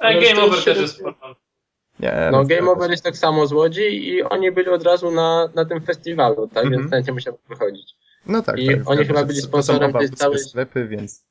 [0.00, 1.02] Game Over się- też jest.
[2.00, 5.10] Nie, no, no, Game Over jest tak samo z Łodzi i oni byli od razu
[5.10, 6.64] na, na tym festiwalu, tak?
[6.64, 6.80] Mhm.
[6.80, 7.94] Więc ten nie musiał wychodzić.
[8.26, 8.76] No tak, I tak.
[8.76, 9.26] oni zgadza chyba się.
[9.26, 11.24] byli sponsorem tej całej- sklepy, więc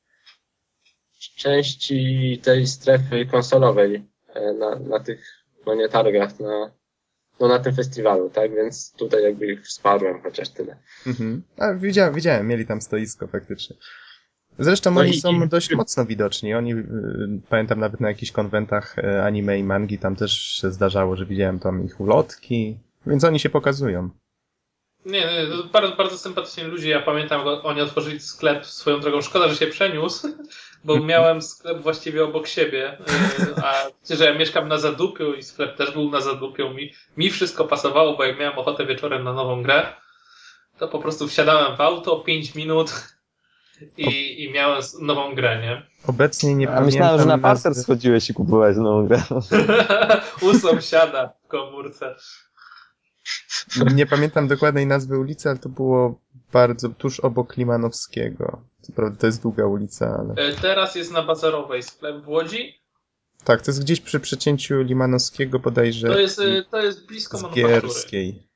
[1.37, 4.03] Części tej strefy konsolowej
[4.33, 6.71] e, na, na tych, no nie targach, na,
[7.41, 8.51] no na tym festiwalu, tak?
[8.55, 10.77] Więc tutaj jakby ich wsparłem, chociaż tyle.
[11.07, 11.43] Mhm.
[11.57, 13.75] A widziałem, widziałem, mieli tam stoisko faktycznie.
[14.59, 16.53] Zresztą No oni i- są i- dość mocno widoczni.
[16.53, 16.85] Oni, y,
[17.49, 21.59] pamiętam nawet na jakichś konwentach y, anime i mangi, tam też się zdarzało, że widziałem
[21.59, 24.09] tam ich ulotki, więc oni się pokazują.
[25.05, 26.89] Nie, nie, to bardzo, bardzo sympatyczni ludzie.
[26.89, 29.21] Ja pamiętam, oni otworzyli sklep swoją drogą.
[29.21, 30.27] Szkoda, że się przeniósł,
[30.85, 32.97] bo miałem sklep właściwie obok siebie.
[33.39, 33.73] yy, A
[34.15, 36.69] że ja mieszkam na Zadupiu i sklep też był na Zadupiu.
[36.69, 39.93] Mi, mi wszystko pasowało, bo jak miałem ochotę wieczorem na nową grę,
[40.77, 42.91] to po prostu wsiadałem w auto 5 minut
[43.97, 45.85] i, i miałem nową grę, nie?
[46.07, 49.21] Obecnie nie A pamiętam myślałem, że na parter schodziłeś i kupowałeś nową grę.
[50.47, 52.15] U sąsiada w komórce.
[53.95, 56.19] Nie pamiętam dokładnej nazwy ulicy, ale to było
[56.53, 58.61] bardzo tuż obok Limanowskiego.
[58.81, 60.47] Co prawda to jest długa ulica, ale...
[60.47, 62.75] E, Teraz jest na Bazarowej sklep w Łodzi.
[63.43, 67.41] Tak, to jest gdzieś przy przecięciu Limanowskiego bodajże To jest, e, to jest blisko z
[67.41, 67.81] manufaktury.
[67.81, 68.51] Gierskiej.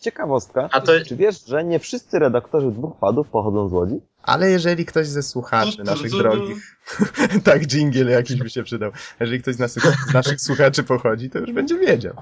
[0.00, 0.68] Ciekawostka.
[0.72, 4.00] A to- Czy wiesz, że nie wszyscy redaktorzy dwóch padów pochodzą z Łodzi?
[4.22, 6.76] Ale jeżeli ktoś ze słuchaczy naszych drogich,
[7.44, 8.90] tak, dżingiel jakiś by się przydał.
[9.20, 12.14] Jeżeli ktoś z naszych, z naszych słuchaczy pochodzi, to już będzie wiedział.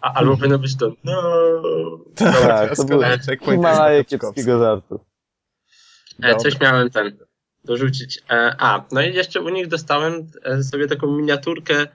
[0.00, 1.22] A, albo powinno być to, no,
[2.14, 3.00] Tak, to był
[3.42, 5.00] Himalaje kiepskiego żartu.
[6.22, 7.16] E, coś miałem ten
[7.64, 8.22] dorzucić.
[8.30, 11.86] E, a, no i jeszcze u nich dostałem e, sobie taką miniaturkę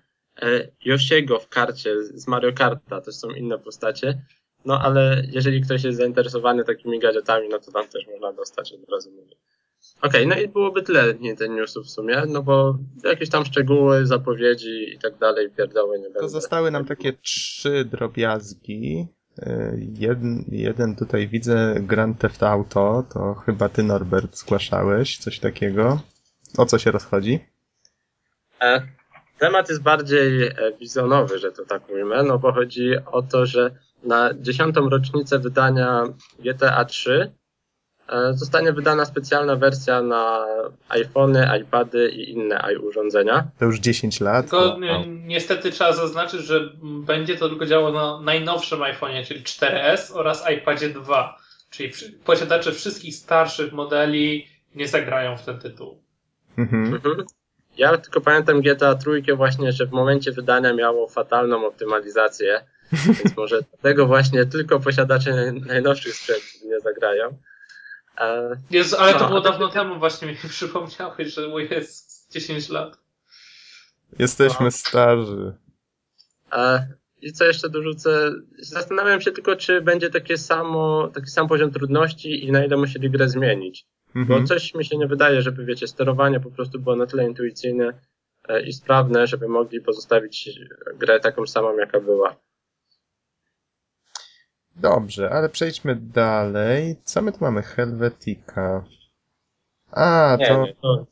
[0.41, 3.01] e, Yoshiego w karcie z Mario Karta.
[3.01, 4.21] To są inne postacie.
[4.65, 8.89] No ale jeżeli ktoś jest zainteresowany takimi gadżetami, no to tam też można dostać od
[8.89, 9.35] razu mówię.
[10.01, 14.05] Okej, no i byłoby tyle nie ten newsów w sumie, no bo jakieś tam szczegóły,
[14.05, 16.19] zapowiedzi i tak dalej, pierdoły nie będę.
[16.19, 19.07] To zostały nam takie trzy drobiazgi.
[19.39, 26.01] Y, Jeden, jeden tutaj widzę Grand Theft Auto, to chyba ty Norbert zgłaszałeś coś takiego.
[26.57, 27.39] O co się rozchodzi?
[28.61, 28.81] E,
[29.39, 33.71] Temat jest bardziej e, bizonowy, że to tak ujmę, no bo chodzi o to, że
[34.03, 36.03] na dziesiątą rocznicę wydania
[36.39, 37.40] GTA 3 e,
[38.33, 40.45] zostanie wydana specjalna wersja na
[40.89, 43.47] iPhony, iPady i inne urządzenia.
[43.59, 44.45] To już 10 lat.
[44.45, 50.43] Tylko niestety trzeba zaznaczyć, że będzie to tylko działało na najnowszym iPhone'ie, czyli 4S oraz
[50.57, 51.37] iPadzie 2.
[51.69, 51.91] Czyli
[52.25, 56.01] posiadacze wszystkich starszych modeli nie zagrają w ten tytuł.
[56.57, 56.93] Mhm.
[56.93, 57.25] Mhm.
[57.77, 63.59] Ja tylko pamiętam GTA trójkę właśnie, że w momencie wydania miało fatalną optymalizację, więc może
[63.71, 67.37] dlatego właśnie tylko posiadacze naj- najnowszych sprzętów nie zagrają.
[68.21, 71.59] E, Jezu, ale to No, było a to- dawno temu właśnie mi przypomniałeś, że mu
[71.59, 72.97] jest 10 lat.
[74.19, 74.71] Jesteśmy No.
[74.71, 75.53] starzy.
[77.21, 78.31] I co jeszcze dorzucę?
[78.59, 83.09] Zastanawiam się tylko, czy będzie takie samo, taki sam poziom trudności i na ile musieli
[83.09, 83.85] grę zmienić.
[84.15, 84.45] Bo Mhm.
[84.47, 87.93] coś mi się nie wydaje, żeby, wiecie, sterowanie po prostu było na tyle intuicyjne
[88.47, 90.49] e, i sprawne, żeby mogli pozostawić
[90.95, 92.35] grę taką samą, jaka była.
[94.81, 96.95] Dobrze, ale przejdźmy dalej.
[97.03, 97.61] Co my tu mamy?
[97.61, 98.83] Helvetica.
[99.91, 101.05] A, Nie, to, nie, to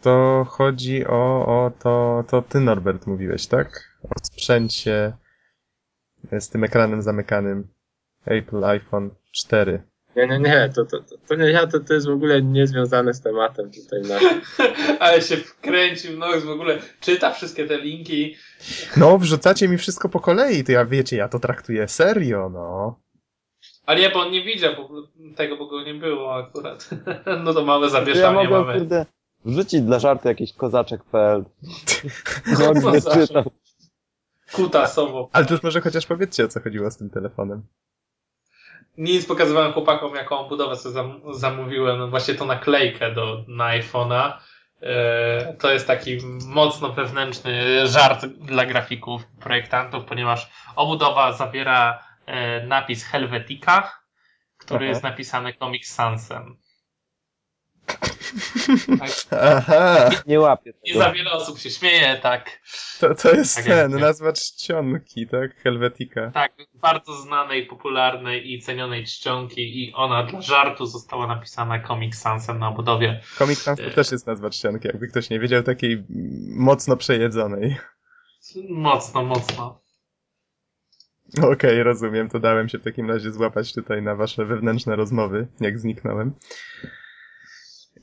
[0.00, 3.98] to chodzi o, o to, to ty Norbert mówiłeś, tak?
[4.02, 5.16] O sprzęcie
[6.40, 7.68] z tym ekranem zamykanym
[8.24, 9.82] Apple iPhone 4.
[10.18, 13.14] Nie, nie, nie, to, to, to, to nie ja, to, to jest w ogóle niezwiązane
[13.14, 14.40] z tematem tutaj naszym.
[15.00, 18.36] Ale się wkręcił, no w ogóle czyta wszystkie te linki.
[18.96, 22.98] No, wrzucacie mi wszystko po kolei, to ja wiecie, ja to traktuję serio, no.
[23.86, 26.90] Ale nie, bo on nie widział bo- tego, bo go nie było akurat.
[27.44, 28.78] No to ja zawieszanie mogłem, mamy.
[28.78, 29.06] kurde,
[29.44, 31.44] wrzucić dla żartu jakiś kozaczek.pl.
[32.60, 33.26] No, Kozaczek.
[33.28, 33.44] czytam.
[34.52, 35.28] Kutasowo.
[35.32, 37.62] Ale to już może chociaż powiedzcie, o co chodziło z tym telefonem.
[38.98, 41.98] Nic pokazywałem chłopakom, jaką budowę sobie zam zamówiłem.
[41.98, 44.32] No właśnie tą naklejkę do, na iPhone'a.
[44.82, 53.04] E, to jest taki mocno wewnętrzny żart dla grafików, projektantów, ponieważ obudowa zawiera e, napis
[53.04, 53.92] Helvetica,
[54.58, 54.88] który Aha.
[54.88, 56.56] jest napisany Comic Sansem.
[58.98, 59.10] Tak,
[59.42, 61.04] Aha, Nie łapię nie tego.
[61.04, 62.60] za wiele osób się śmieje, tak.
[63.00, 64.00] to, to jest Tak ten, jest.
[64.02, 65.56] nazwa czcionki, tak?
[65.56, 66.30] Helvetica.
[66.34, 72.58] Tak, bardzo znanej, popularnej i cenionej czcionki i ona dla żartu została napisana Comic Sansem
[72.58, 73.20] na obudowie.
[73.38, 76.04] Comic Sans to też jest nazwa czcionki, jakby ktoś nie wiedział, takiej
[76.56, 77.76] mocno przejedzonej.
[78.68, 79.80] Mocno, mocno.
[81.42, 85.78] Okej, rozumiem, to dałem się w takim razie złapać tutaj na wasze wewnętrzne rozmowy, jak
[85.78, 86.34] zniknąłem.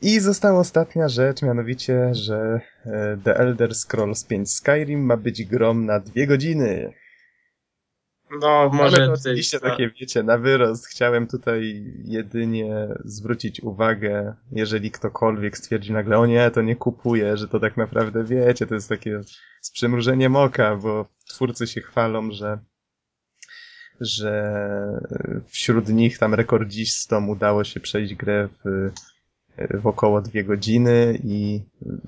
[0.06, 5.86] I została ostatnia rzecz, mianowicie, że e, The Elder Scrolls 5 Skyrim ma być grom
[5.86, 6.93] na dwie godziny.
[8.41, 10.88] No, może Ale to oczywiście takie, wiecie, na wyrost.
[10.88, 17.47] Chciałem tutaj jedynie zwrócić uwagę, jeżeli ktokolwiek stwierdzi nagle, o nie, to nie kupuję, że
[17.47, 19.22] to tak naprawdę, wiecie, to jest takie
[19.62, 22.60] z przymrużeniem oka, bo twórcy się chwalą, że
[24.01, 24.62] że
[25.47, 28.91] wśród nich tam rekordzistom udało się przejść grę w,
[29.74, 31.62] w około dwie godziny i,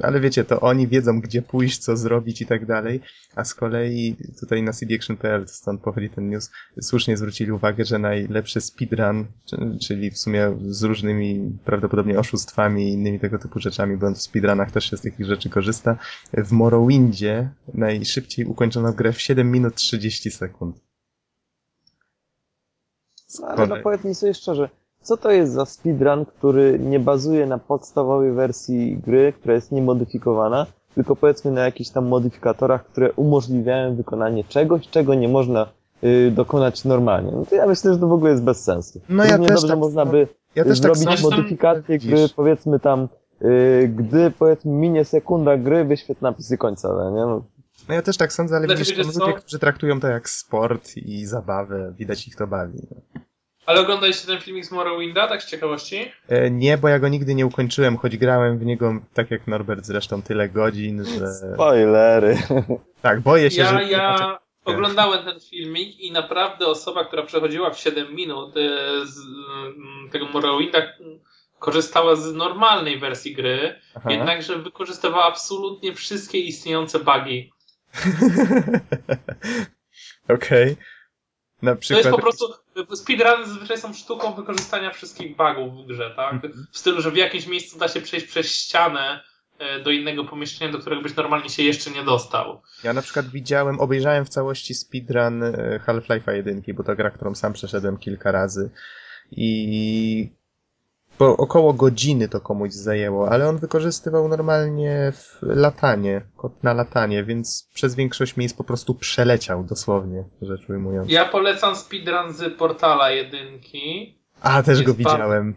[0.03, 3.01] ale wiecie, to oni wiedzą, gdzie pójść, co zrobić i tak dalej,
[3.35, 8.61] a z kolei tutaj na cdaction.pl, stąd pochodzi ten news, słusznie zwrócili uwagę, że najlepszy
[8.61, 14.11] speedrun, czy- czyli w sumie z różnymi prawdopodobnie oszustwami i innymi tego typu rzeczami, bo
[14.11, 15.97] w speedrunach też się z takich rzeczy korzysta,
[16.33, 20.75] w Morrowindzie najszybciej ukończono grę w 7 minut 30 sekund.
[23.39, 24.69] No, ale no powiedz mi sobie szczerze,
[25.01, 30.65] co to jest za speedrun, który nie bazuje na podstawowej wersji gry, która jest niemodyfikowana,
[30.95, 35.67] tylko powiedzmy na jakichś tam modyfikatorach, które umożliwiają wykonanie czegoś, czego nie można
[36.03, 37.31] y, dokonać normalnie.
[37.31, 39.01] No to ja myślę, że to w ogóle jest bez sensu.
[39.09, 41.29] No ja Równie też dobrze tak można by Ja też tak zrobić samo.
[41.35, 42.11] modyfikację widzisz.
[42.11, 43.07] gry, powiedzmy tam,
[43.41, 47.21] y, gdy powiedzmy minie sekunda gry, wyświetl napisy końcowe, nie?
[47.21, 47.41] No,
[47.89, 50.97] No ja też tak sądzę, ale Znaczy, widzisz, są ludzie, którzy traktują to jak sport
[50.97, 52.79] i zabawę, widać ich to bawi.
[53.67, 56.11] Ale oglądaliście ten filmik z Morrowinda, tak z ciekawości?
[56.29, 59.85] E, nie, bo ja go nigdy nie ukończyłem, choć grałem w niego, tak jak Norbert
[59.85, 61.27] zresztą, tyle godzin, że...
[61.53, 62.37] spoilery.
[63.01, 63.83] Tak, boję się, Ja, że...
[63.83, 68.69] ja oglądałem ten filmik i naprawdę osoba, która przechodziła w 7 minut e,
[69.05, 70.79] z mm, tego Morrowinda
[71.59, 74.11] korzystała z normalnej wersji gry, Aha.
[74.11, 77.51] jednakże wykorzystywała absolutnie wszystkie istniejące bugi.
[80.35, 80.77] Okej.
[81.61, 82.05] Na To przykład...
[82.05, 82.53] jest po prostu,
[82.95, 86.33] speedruny zazwyczaj są sztuką wykorzystania wszystkich bugów w grze, tak?
[86.33, 86.67] Mhm.
[86.71, 89.23] W stylu, że w jakimś miejscu da się przejść przez ścianę
[89.59, 92.61] e, do innego pomieszczenia, do którego byś normalnie się jeszcze nie dostał.
[92.83, 97.35] Ja na przykład widziałem, obejrzałem w całości speedrun e, Half-Life'a 1, bo to gra, którą
[97.35, 98.71] sam przeszedłem kilka razy.
[99.31, 100.31] I
[101.19, 107.23] bo około godziny to komuś zajęło, ale on wykorzystywał normalnie w latanie, kod na latanie,
[107.23, 111.11] więc przez większość miejsc po prostu przeleciał dosłownie, rzecz ujmując.
[111.11, 114.17] Ja polecam speedrun z Portala jedynki.
[114.41, 115.55] A, też jest go widziałem.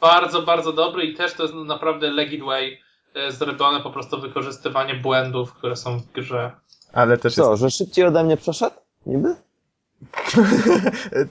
[0.00, 2.80] Bardzo, bardzo dobry i też to jest naprawdę legit way
[3.14, 6.52] e, zrobione po prostu wykorzystywanie błędów, które są w grze.
[6.92, 8.76] Ale też Co, że szybciej ode mnie przeszedł?
[9.06, 9.28] Niby?
[9.28, 9.48] jest...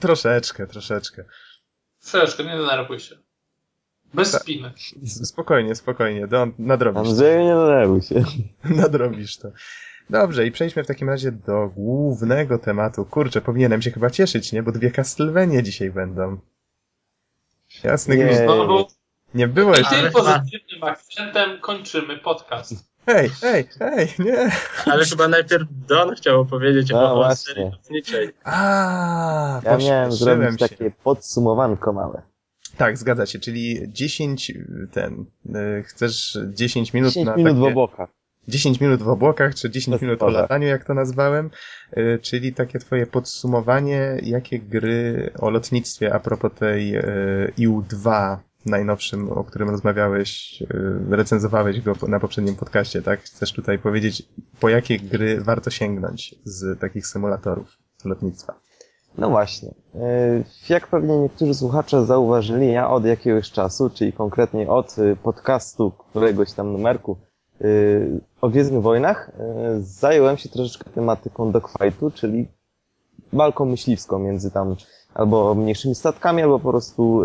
[0.00, 1.24] troszeczkę, troszeczkę.
[2.00, 3.27] Troszeczkę, nie denerwuj się.
[4.14, 4.42] Bez Tak.
[4.42, 4.72] spiny.
[5.06, 7.08] Spokojnie, spokojnie, do, nadrobisz to.
[7.10, 8.24] Andrzeju, nie się.
[8.82, 9.48] Nadrobisz to.
[10.10, 13.04] Dobrze, i przejdźmy w takim razie do głównego tematu.
[13.04, 14.62] Kurczę, powinienem się chyba cieszyć, nie?
[14.62, 16.38] Bo dwie Castlevanie dzisiaj będą.
[17.84, 18.24] Jasny Nie.
[18.26, 18.42] gwizd.
[18.42, 18.86] Znowu
[19.34, 20.02] Nie było i jeszcze.
[20.02, 22.74] tym pozytywnym akcentem kończymy podcast.
[23.06, 24.50] Hej, hej, hej, nie!
[24.86, 27.54] Ale chyba najpierw Don chciał opowiedzieć No o właśnie.
[27.54, 28.30] serii lotniczej.
[28.44, 30.68] A, Ja miałem zrobić się.
[30.68, 32.22] takie podsumowanko małe.
[32.78, 34.52] Tak, zgadza się, czyli 10
[34.92, 35.24] ten.
[35.46, 38.08] y, Chcesz 10 minut 10 na minut w takie, obłokach.
[38.48, 41.50] 10 minut w obłokach, czy 10 Bez minut o lataniu, jak to nazwałem,
[41.96, 49.32] y, czyli takie twoje podsumowanie, jakie gry o lotnictwie a propos tej y, IU-2 najnowszym,
[49.32, 50.66] o którym rozmawiałeś, y,
[51.16, 53.20] recenzowałeś go na poprzednim podcaście, tak?
[53.20, 54.22] Chcesz tutaj powiedzieć,
[54.60, 58.60] po jakie gry warto sięgnąć z takich symulatorów lotnictwa?
[59.18, 59.74] No właśnie.
[59.94, 65.90] Yy, Jak pewnie niektórzy słuchacze zauważyli, ja od jakiegoś czasu, czyli konkretnie od y, podcastu
[65.90, 67.16] któregoś tam numerku
[67.60, 72.48] yy, o Gwiezdnych Wojnach, yy, zająłem się troszeczkę tematyką dogfightu, czyli
[73.32, 74.76] walką myśliwską między tam
[75.14, 77.22] albo mniejszymi statkami, albo po prostu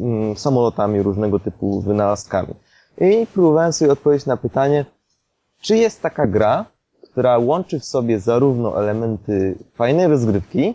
[0.00, 2.54] mm, samolotami, różnego typu wynalazkami.
[3.00, 4.84] I próbowałem sobie odpowiedzieć na pytanie,
[5.60, 6.64] czy jest taka gra,
[7.12, 10.74] która łączy w sobie zarówno elementy fajnej rozgrywki,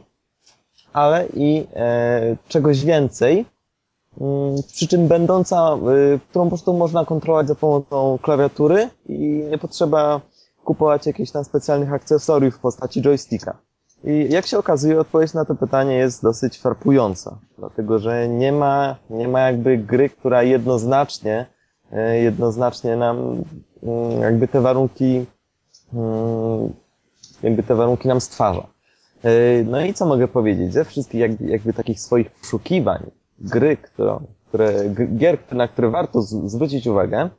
[0.94, 3.46] ale i e, czegoś więcej,
[4.22, 5.78] mm, przy czym będąca,
[6.16, 10.22] y, którą po prostu można kontrolować za pomocą klawiatury i nie potrzeba
[10.64, 13.58] kupować jakichś tam specjalnych akcesoriów w postaci joysticka.
[14.04, 18.96] I jak się okazuje, odpowiedź na to pytanie jest dosyć farpująca, dlatego że nie ma,
[19.10, 21.46] nie ma jakby gry, która jednoznacznie,
[21.92, 23.44] e, jednoznacznie nam
[23.84, 25.26] mm, jakby te warunki
[27.44, 28.68] jakby te warunki nam stwarza.
[29.24, 30.74] Yy, No i co mogę powiedzieć?
[30.74, 34.74] Ze wszystkich jakby, takich swoich poszukiwań, gry, którą, które,
[35.18, 37.30] gier, na które warto z, zwrócić uwagę,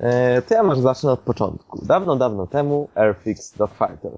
[0.00, 0.06] yy,
[0.48, 1.84] to ja może zacznę od początku.
[1.86, 4.12] Dawno, dawno temu Airfix Dogfighter.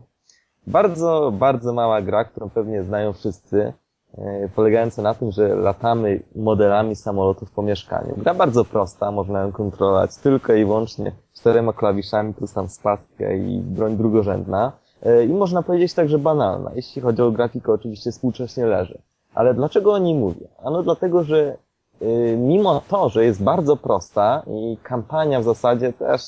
[0.66, 3.72] Bardzo, bardzo mała gra, którą pewnie znają wszyscy,
[4.18, 8.14] yy, polegająca na tym, że latamy modelami samolotów po mieszkaniu.
[8.16, 13.61] Gra bardzo prosta, można ją kontrolować tylko i wyłącznie czterema klawiszami, plus tam spadkę i
[13.61, 14.72] broń drugorzędna.
[15.03, 16.70] E, I można powiedzieć także banalna.
[16.74, 18.99] Jeśli chodzi o grafikę, oczywiście współcześnie leży.
[19.34, 20.49] Ale dlaczego o niej mówię?
[20.64, 21.57] Ano dlatego, że
[22.03, 26.22] y, mimo to, że jest bardzo prosta i kampania w zasadzie też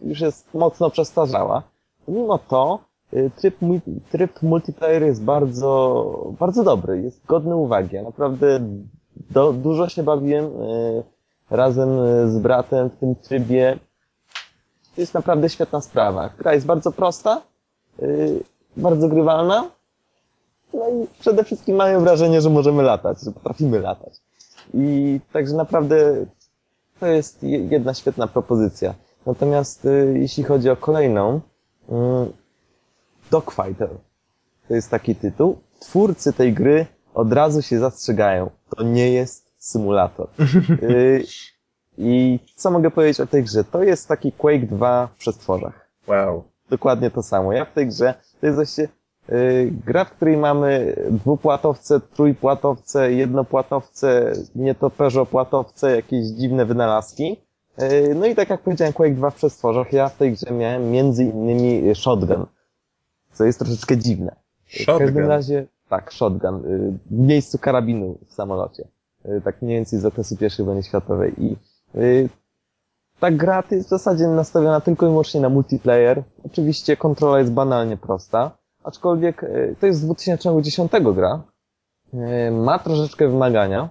[0.00, 1.62] już jest mocno przestarzała,
[2.08, 2.78] mimo to
[3.14, 3.56] y, tryb,
[4.10, 7.96] tryb multiplayer jest bardzo, bardzo dobry, jest godny uwagi.
[7.96, 8.60] Ja naprawdę
[9.30, 11.02] do, dużo się bawiłem y,
[11.50, 11.88] razem
[12.30, 13.78] z bratem w tym trybie.
[14.96, 16.30] To jest naprawdę świetna sprawa.
[16.38, 17.42] Gra jest bardzo prosta,
[17.98, 18.40] yy,
[18.76, 19.70] bardzo grywalna.
[20.74, 24.12] No i przede wszystkim mamy wrażenie, że możemy latać, że potrafimy latać.
[24.74, 26.26] I także naprawdę
[27.00, 28.94] to jest je- jedna świetna propozycja.
[29.26, 31.40] Natomiast y, jeśli chodzi o kolejną,
[31.88, 31.92] y,
[33.30, 33.88] Dogfighter.
[34.68, 35.58] To jest taki tytuł.
[35.80, 38.50] Twórcy tej gry od razu się zastrzegają.
[38.76, 40.28] To nie jest symulator.
[40.82, 41.24] Y,
[41.98, 43.64] I co mogę powiedzieć o tej grze?
[43.64, 46.44] To jest taki Quake 2 w przestworzach Wow.
[46.70, 47.52] dokładnie to samo.
[47.52, 48.88] Jak w tej grze, to jest właśnie
[49.28, 57.36] yy, gra, w której mamy dwupłatowce, trójpłatowce, jednopłatowce, nietoperzopłatowce, jakieś dziwne wynalazki.
[57.78, 60.90] Yy, no i tak jak powiedziałem, Quake 2 w przestworzach, ja w tej grze miałem
[60.90, 62.46] między innymi shotgun,
[63.32, 64.36] co jest troszeczkę dziwne.
[64.66, 65.26] W każdym Shotgun.
[65.26, 68.88] razie, tak, shotgun, yy, w miejscu karabinu w samolocie.
[69.24, 71.34] Yy, tak mniej więcej z okresu I wojny światowej.
[71.44, 71.56] I
[73.20, 76.22] ta gra jest w zasadzie nastawiona tylko i wyłącznie na multiplayer.
[76.44, 78.50] Oczywiście kontrola jest banalnie prosta,
[78.84, 81.42] aczkolwiek e, to jest z 2010 gra.
[82.14, 83.88] E, Ma troszeczkę wymagania,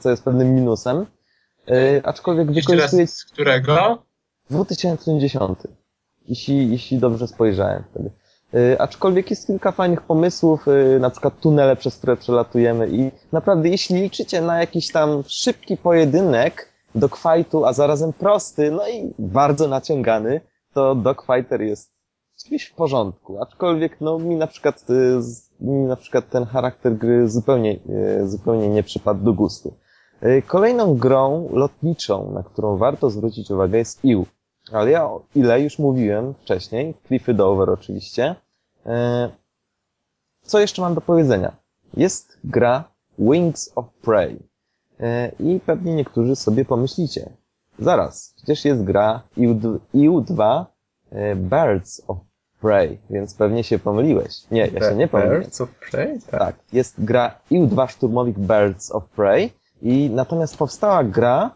[0.00, 1.06] co jest pewnym minusem,
[2.04, 4.02] aczkolwiek wykorzystuje z którego?
[4.50, 5.58] 2010.
[6.28, 8.10] Jeśli, jeśli dobrze spojrzałem wtedy.
[8.78, 10.66] Aczkolwiek jest kilka fajnych pomysłów,
[11.00, 16.71] na przykład tunele, przez które przelatujemy i naprawdę jeśli liczycie na jakiś tam szybki pojedynek
[16.94, 20.40] dogfightu, a zarazem prosty, no i bardzo naciągany,
[20.74, 21.92] to dogfighter jest
[22.48, 23.42] czymś w porządku.
[23.42, 24.80] Aczkolwiek no mi na przykład,
[25.18, 27.78] z- mi na przykład ten charakter gry zupełnie,
[28.20, 29.74] e, zupełnie nie przypadł do gustu.
[30.22, 34.26] Y, Kolejną grą lotniczą, na którą warto zwrócić uwagę jest IU.
[34.72, 38.34] Ale ja o ile już mówiłem wcześniej, Cliffy Dover oczywiście.
[38.86, 38.90] Y,
[40.42, 41.56] Co jeszcze mam do powiedzenia?
[41.96, 42.84] Jest gra
[43.18, 44.38] Wings of Prey.
[45.02, 47.30] Y, I pewnie niektórzy sobie pomyślicie,
[47.78, 50.64] zaraz, przecież jest gra EU- EU2
[51.12, 52.16] y, Birds of
[52.60, 54.50] Prey, więc pewnie się pomyliłeś.
[54.50, 55.40] Nie, ja się nie pomyliłem.
[55.40, 56.20] Birds of Prey?
[56.30, 56.40] Tak.
[56.40, 61.50] Tak, jest gra EU2 Szturmowik Birds of Prey i natomiast powstała gra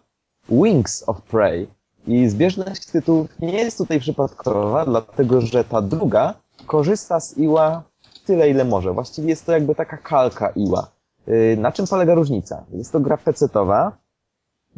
[0.50, 1.66] Wings of Prey
[2.06, 6.34] i zbieżność tytułów nie jest tutaj przypadkowa, dlatego że ta druga
[6.66, 7.82] korzysta z Iła
[8.26, 8.92] tyle, ile może.
[8.92, 10.88] Właściwie jest to jakby taka kalka Iła.
[11.26, 12.64] Yy, Na czym polega różnica?
[12.72, 13.98] Jest to gra pecetowa,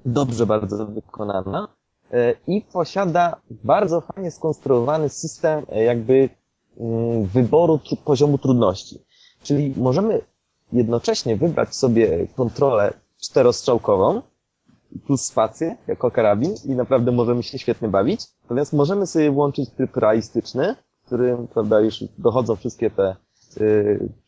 [0.04, 1.68] dobrze bardzo wykonana
[2.12, 6.28] yy, i posiada bardzo fajnie skonstruowany system yy, jakby
[6.80, 9.04] mm, wyboru poziomu trudności.
[9.42, 10.20] Czyli możemy
[10.72, 14.22] jednocześnie wybrać sobie kontrolę czterostrzałkową
[15.06, 18.20] plus spację jako karabin i naprawdę możemy się świetnie bawić.
[18.42, 23.16] Natomiast możemy sobie włączyć tryb realistyczny, w którym prawda, już dochodzą wszystkie te,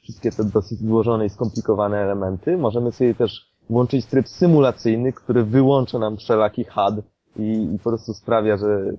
[0.02, 2.56] wszystkie te dosyć złożone i skomplikowane elementy.
[2.56, 6.94] Możemy sobie też włączyć tryb symulacyjny, który wyłącza nam wszelaki HUD
[7.36, 8.92] i, i po prostu sprawia, że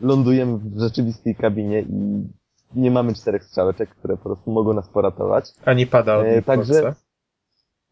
[0.00, 2.22] lądujemy w rzeczywistej kabinie i
[2.74, 5.52] nie mamy czterech strzałeczek, które po prostu mogą nas poratować.
[5.64, 6.56] Ani pada od E, Xboxa.
[6.56, 6.94] także-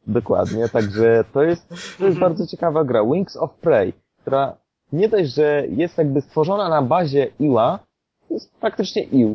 [0.06, 1.68] Dokładnie, także to jest,
[1.98, 3.04] to jest bardzo ciekawa gra.
[3.04, 4.56] Wings of Prey, która
[4.92, 7.78] nie dość, że jest jakby stworzona na bazie Iła,
[8.28, 9.34] to jest praktycznie Ił.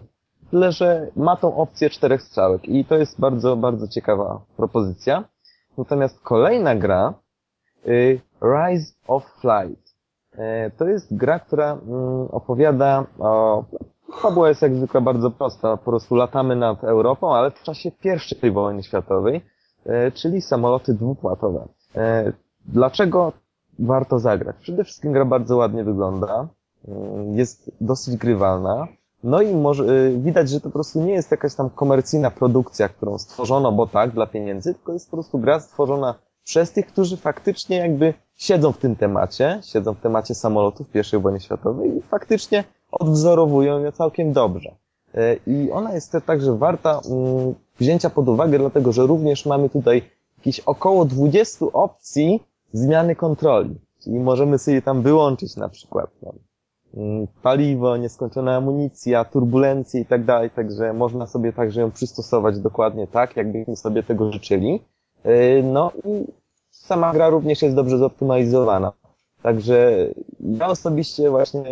[0.52, 5.24] Tyle, że ma tą opcję czterech strzałek i to jest bardzo, bardzo ciekawa propozycja.
[5.78, 7.14] Natomiast kolejna gra,
[7.88, 9.96] y, Rise of Flight.
[10.32, 13.64] E, To jest gra, która mm, opowiada o...
[14.22, 15.78] Fabuła jest jak zwykle bardzo prosta.
[15.78, 19.42] Po prostu latamy nad Europą, ale w czasie pierwszej wojny światowej
[19.86, 21.68] e, czyli samoloty dwupłatowe.
[22.66, 23.32] Dlaczego
[23.80, 24.56] warto zagrać?
[24.62, 26.48] Przede wszystkim gra bardzo ładnie wygląda,
[27.34, 28.88] jest dosyć grywalna,
[29.24, 32.90] no i może, e, widać, że to po prostu nie jest jakaś tam komercyjna produkcja,
[32.90, 37.18] którą stworzono, bo tak, dla pieniędzy, tylko jest po prostu gra stworzona przez tych, którzy
[37.18, 42.64] faktycznie jakby siedzą w tym temacie, siedzą w temacie samolotów I wojny światowej i faktycznie
[42.92, 44.76] odwzorowują je całkiem dobrze.
[45.14, 49.70] E, I ona jest też także warta mm, wzięcia pod uwagę, dlatego że również mamy
[49.70, 50.02] tutaj
[50.38, 52.44] jakieś około 20 opcji
[52.74, 53.76] zmiany kontroli.
[54.04, 56.49] Czyli możemy sobie tam wyłączyć na przykład mm,
[57.44, 63.38] paliwo, nieskończona amunicja, turbulencje i tak dalej, także można sobie także ją przystosować dokładnie tak,
[63.38, 64.80] jakbyśmy sobie tego życzyli.
[65.24, 66.26] E, No i
[66.70, 68.92] sama gra również jest dobrze zoptymalizowana.
[69.42, 70.08] Także
[70.42, 71.64] ja osobiście właśnie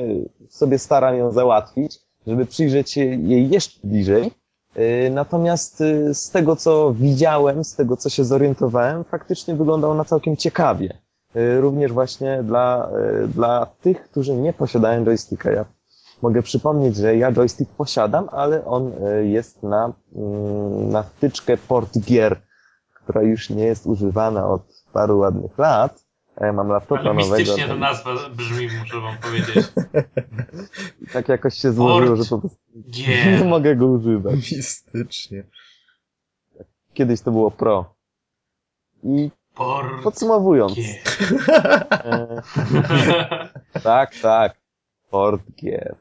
[0.50, 4.32] sobie staram ją załatwić, żeby przyjrzeć się jej jeszcze bliżej.
[4.76, 10.06] Yy, Natomiast yy, z tego, co widziałem, z tego, co się zorientowałem, faktycznie wyglądał ona
[10.06, 10.98] całkiem ciekawie.
[11.36, 12.90] Yy, Również właśnie dla,
[13.22, 15.52] yy, dla tych, którzy nie posiadają joysticka.
[15.52, 15.66] Ja
[16.22, 21.98] mogę przypomnieć, że ja joystick posiadam, ale on yy, jest na, mm, na wtyczkę Port
[21.98, 22.42] Gear,
[22.94, 24.62] która już nie jest używana od
[24.94, 26.08] paru ładnych lat.
[26.42, 27.38] Ja mam laptopa Ale nowego.
[27.38, 29.68] mistycznie to- ta nazwa brzmi, muszę wam powiedzieć.
[31.14, 32.58] tak jakoś się złożyło, Port że po prostu
[32.92, 33.40] Gier.
[33.40, 34.36] nie mogę go używać.
[34.52, 35.44] Mistycznie.
[36.94, 37.94] Kiedyś to było Pro.
[39.04, 39.32] I
[40.04, 40.78] Podsumowując,
[41.92, 42.42] e,
[43.84, 44.58] tak, tak,
[45.10, 45.96] Port Gear.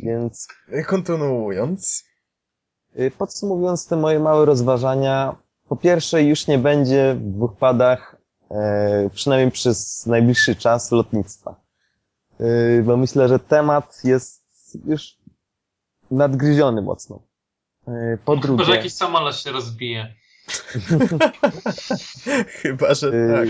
[0.00, 0.48] Więc
[0.86, 2.04] Kontynuując.
[2.98, 5.36] y, podsumowując te moje małe rozważania,
[5.68, 8.16] po pierwsze już nie będzie w dwóch padach,
[8.50, 11.60] e, przynajmniej przez najbliższy czas, lotnictwa.
[12.40, 14.42] Y, Bo myślę, że temat jest
[14.86, 15.16] już
[16.10, 17.22] nadgryziony mocno.
[17.88, 18.64] Y, Po Chyba, drugie...
[18.64, 20.14] że jakiś samolot się rozbije.
[22.62, 23.48] Chyba, że Y, tak.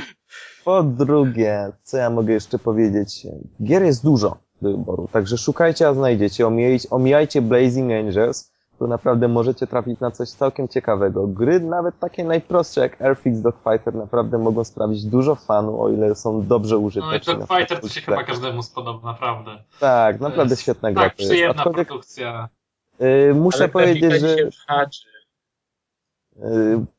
[0.64, 3.26] Po drugie, co ja mogę jeszcze powiedzieć?
[3.62, 6.46] Gier jest dużo do wyboru, także szukajcie, a znajdziecie.
[6.46, 11.26] Omijajcie, omijajcie Blazing Angels, to naprawdę możecie trafić na coś całkiem ciekawego.
[11.26, 16.46] Gry nawet takie najprostsze jak Airfix Dogfighter naprawdę mogą sprawić dużo fanu, o ile są
[16.46, 17.06] dobrze No i użyte.
[17.26, 19.50] Dogfighter to się chyba każdemu spodoba, naprawdę.
[19.80, 21.32] Tak, naprawdę jest świetna gra Tak, to jest.
[21.32, 22.48] przyjemna produkcja.
[23.30, 24.28] y, muszę Ale powiedzieć, że...
[24.28, 24.50] Y,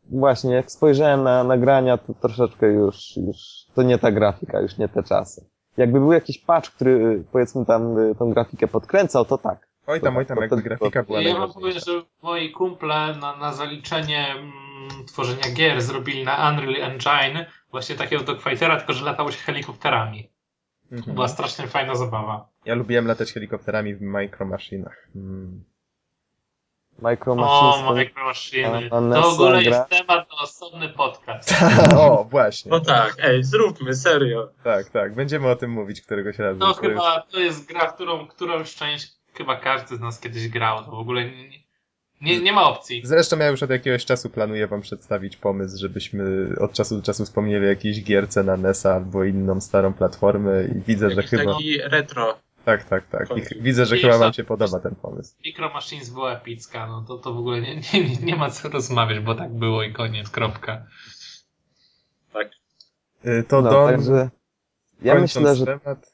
[0.10, 3.38] Właśnie, jak spojrzałem na nagrania, to troszeczkę już, już
[3.76, 5.46] to nie ta grafika, już nie te czasy.
[5.78, 9.68] Jakby był jakiś patch, który y, powiedzmy tam y, tą grafikę podkręcał, to tak.
[9.88, 11.92] Oj tam, oj tam, to jakby grafika była Ja wam powiem, że
[12.24, 18.78] moi kumple na, na zaliczenie mm, tworzenia gier zrobili na Unreal Engine właśnie takiego Dogfightera,
[18.78, 20.30] tylko że latało się helikopterami.
[20.92, 21.16] Mhm.
[21.16, 22.50] Była strasznie fajna zabawa.
[22.66, 25.08] Ja lubiłem latać helikopterami w Micro Machinach.
[25.16, 25.64] Mm.
[27.00, 28.90] Micro Machines O, to- Micro Machine.
[28.92, 31.54] a- a To w ogóle gra- jest temat na osobny podcast.
[31.98, 32.72] o, właśnie.
[32.72, 34.50] No tak, ej, zróbmy, serio.
[34.64, 35.16] Tak, tak.
[35.16, 36.60] Będziemy o tym mówić któregoś razu.
[36.60, 40.48] To To chyba to jest gra, w którą którąś część chyba każdy z nas kiedyś
[40.50, 40.86] grał.
[40.86, 41.50] To w ogóle nie,
[42.22, 43.02] nie, nie ma opcji.
[43.06, 46.24] Zresztą ja już od jakiegoś czasu planuję wam przedstawić pomysł, żebyśmy
[46.60, 50.82] od czasu do czasu wspomnieli o jakiejś gierce na NES-a albo inną starą platformę i
[50.88, 51.54] widzę, że Jakiś chyba...
[51.54, 52.38] taki retro.
[52.66, 53.28] Tak, tak, tak.
[53.38, 55.36] I widzę, że I chyba wam się podoba ten pomysł.
[55.46, 59.20] Micro Machines była epicka, no to, to w ogóle nie, nie, nie- ma co rozmawiać,
[59.20, 60.86] bo tak było i koniec, kropka.
[62.34, 62.48] Tak.
[63.26, 64.30] Y, To No, Don, także
[65.02, 66.12] ja myślę, że temat...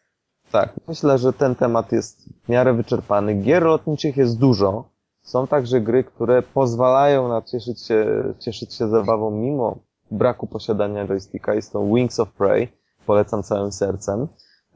[0.51, 3.33] tak, myślę, że ten temat jest w miarę wyczerpany.
[3.33, 4.89] Gier lotniczych jest dużo.
[5.21, 9.79] Są także gry, które pozwalają na cieszyć się, cieszyć się zabawą mimo
[10.11, 11.53] braku posiadania joysticka.
[11.53, 12.67] Jest to Wings of Prey.
[13.05, 14.27] Polecam całym sercem.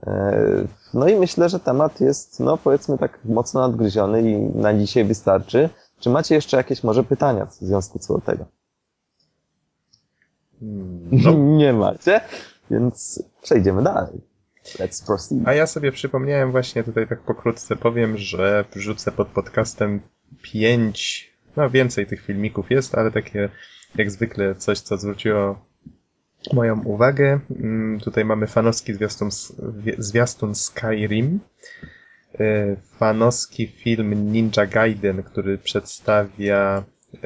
[0.07, 5.05] E, No i myślę, że temat jest, no powiedzmy tak mocno nadgryziony i na dzisiaj
[5.05, 5.69] wystarczy.
[5.99, 8.45] Czy macie jeszcze jakieś może pytania w związku co do tego?
[10.59, 11.33] Hmm, no.
[11.57, 12.21] Nie macie,
[12.71, 14.21] więc przejdziemy dalej.
[14.65, 15.47] Let's proceed.
[15.47, 20.01] A ja sobie przypomniałem właśnie tutaj tak pokrótce powiem, że wrzucę pod podcastem
[20.41, 23.49] pięć, no więcej tych filmików jest, ale takie
[23.95, 25.65] jak zwykle coś, co zwróciło
[26.53, 27.39] moją uwagę.
[27.59, 29.29] Mm, Tutaj mamy fanowski zwiastun,
[29.97, 31.39] zwiastun Skyrim,
[32.39, 36.83] e, fanowski film Ninja Gaiden, który przedstawia
[37.13, 37.23] e,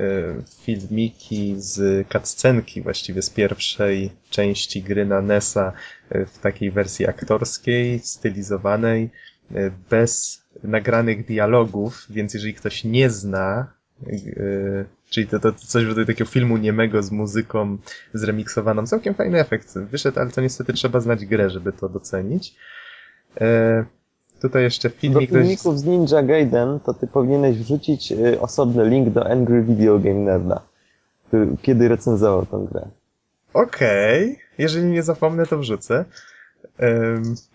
[0.63, 5.73] filmiki z cutscenki właściwie z pierwszej części gry na NES-a
[6.09, 9.09] e, w takiej wersji aktorskiej, stylizowanej,
[9.89, 13.73] bez nagranych dialogów, więc jeżeli ktoś nie zna,
[15.09, 17.77] czyli to, to coś w rodzaju takiego filmu niemego z muzyką
[18.13, 22.55] zremiksowaną, całkiem fajny efekt wyszedł, ale to niestety trzeba znać grę, żeby to docenić.
[23.41, 23.85] E,
[24.41, 28.89] Tutaj jeszcze Do filmik dość- filmików z Ninja Gaiden to ty powinieneś wrzucić y, osobny
[28.89, 30.61] link do Angry Video Game Nerda,
[31.27, 32.87] który, kiedy recenzował tę grę.
[33.53, 36.05] Okej, jeżeli nie zapomnę, to wrzucę.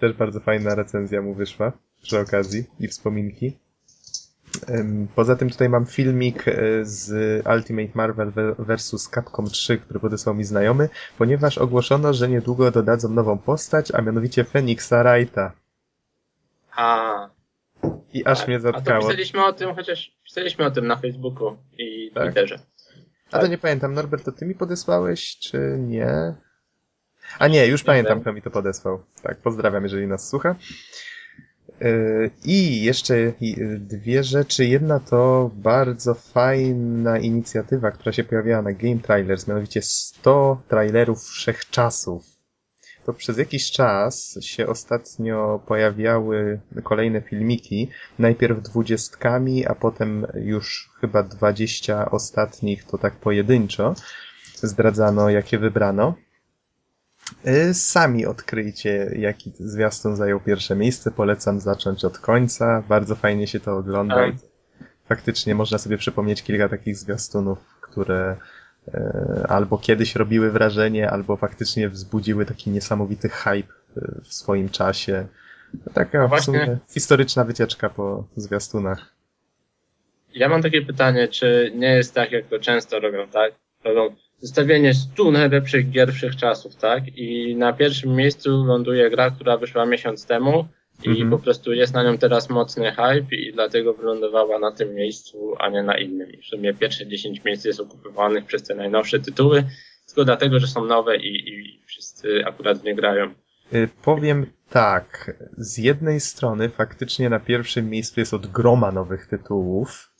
[0.01, 1.73] Też bardzo fajna recenzja mu wyszła
[2.03, 3.57] przy okazji i wspominki.
[5.15, 7.11] Poza tym tutaj mam filmik e, z
[7.47, 9.11] Ultimate Marvel ve- vs.
[9.15, 10.89] Capcom 3, który podesłał mi znajomy,
[11.19, 15.53] ponieważ ogłoszono, że niedługo dodadzą nową postać, a mianowicie Phoenixa Wrighta.
[16.77, 17.29] A,
[18.13, 18.49] I aż tak.
[18.49, 19.01] mnie A to zatkało.
[19.01, 22.25] pisaliśmy o tym, chociaż pisaliśmy o tym na Facebooku i Tak?
[22.25, 22.59] Twitterze.
[23.33, 26.35] A to nie pamiętam, Norbert, to ty mi podesłałeś, czy nie?
[27.39, 28.21] A nie, już Nie pamiętam, wiem.
[28.21, 29.03] kto mi to podesłał.
[29.23, 30.55] Tak, pozdrawiam, jeżeli nas słucha.
[32.45, 33.33] I jeszcze
[33.79, 34.65] dwie rzeczy.
[34.65, 42.25] Jedna to bardzo fajna inicjatywa, która się pojawiła na Game Trailers, mianowicie 100 trailerów wszechczasów.
[43.07, 51.23] To przez jakiś czas się ostatnio pojawiały kolejne filmiki, najpierw dwudziestkami, a potem już chyba
[51.23, 53.95] dwadzieścia ostatnich, to tak pojedynczo
[54.55, 56.15] zdradzano, jakie wybrano.
[57.47, 61.11] Y, Sami odkryjcie, jaki zwiastun zajął pierwsze miejsce.
[61.11, 62.83] Polecam zacząć od końca.
[62.89, 64.27] Bardzo fajnie się to ogląda.
[64.27, 64.33] i
[65.09, 68.37] Faktycznie można sobie przypomnieć kilka takich zwiastunów, które
[68.95, 75.27] e, albo kiedyś robiły wrażenie, albo faktycznie wzbudziły taki niesamowity hype e, w swoim czasie.
[75.95, 76.45] Taka w Właśnie.
[76.45, 79.15] sumie historyczna wycieczka po zwiastunach.
[80.35, 83.53] Ja mam takie pytanie, czy nie jest tak, jak to często robią, tak?
[83.85, 87.19] Robią zestawienie 100 najlepszych gier wszechczasów, tak?
[87.19, 90.69] I na pierwszym miejscu ląduje gra, która wyszła miesiąc temu
[91.05, 91.31] i Mhm.
[91.31, 95.69] po prostu jest na nią teraz mocny hype i dlatego wylądowała na tym miejscu, a
[95.69, 96.33] nie na innym.
[96.33, 99.65] I w sumie pierwsze 10 miejsc jest okupowanych przez te najnowsze tytuły,
[100.07, 103.35] tylko dlatego, że są nowe i, i wszyscy akurat nie grają.
[103.75, 110.11] Y, Powiem tak, z jednej strony faktycznie na pierwszym miejscu jest od groma nowych tytułów.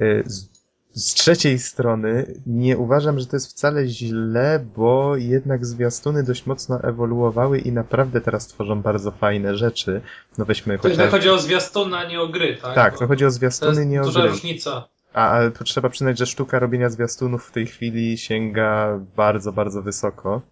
[0.00, 0.55] Y, Z,
[0.96, 6.80] z trzeciej strony nie uważam, że to jest wcale źle, bo jednak zwiastuny dość mocno
[6.82, 10.00] ewoluowały i naprawdę teraz tworzą bardzo fajne rzeczy.
[10.38, 11.10] No weźmy To chociaż...
[11.10, 12.74] chodzi o zwiastuny, a nie o gry, tak?
[12.74, 14.28] Tak, Bo to chodzi o to zwiastuny, jest nie o duża gry.
[14.30, 14.88] różnica.
[15.14, 19.82] A, ale to trzeba przyznać, że sztuka robienia zwiastunów w tej chwili sięga bardzo, bardzo
[19.82, 20.42] wysoko.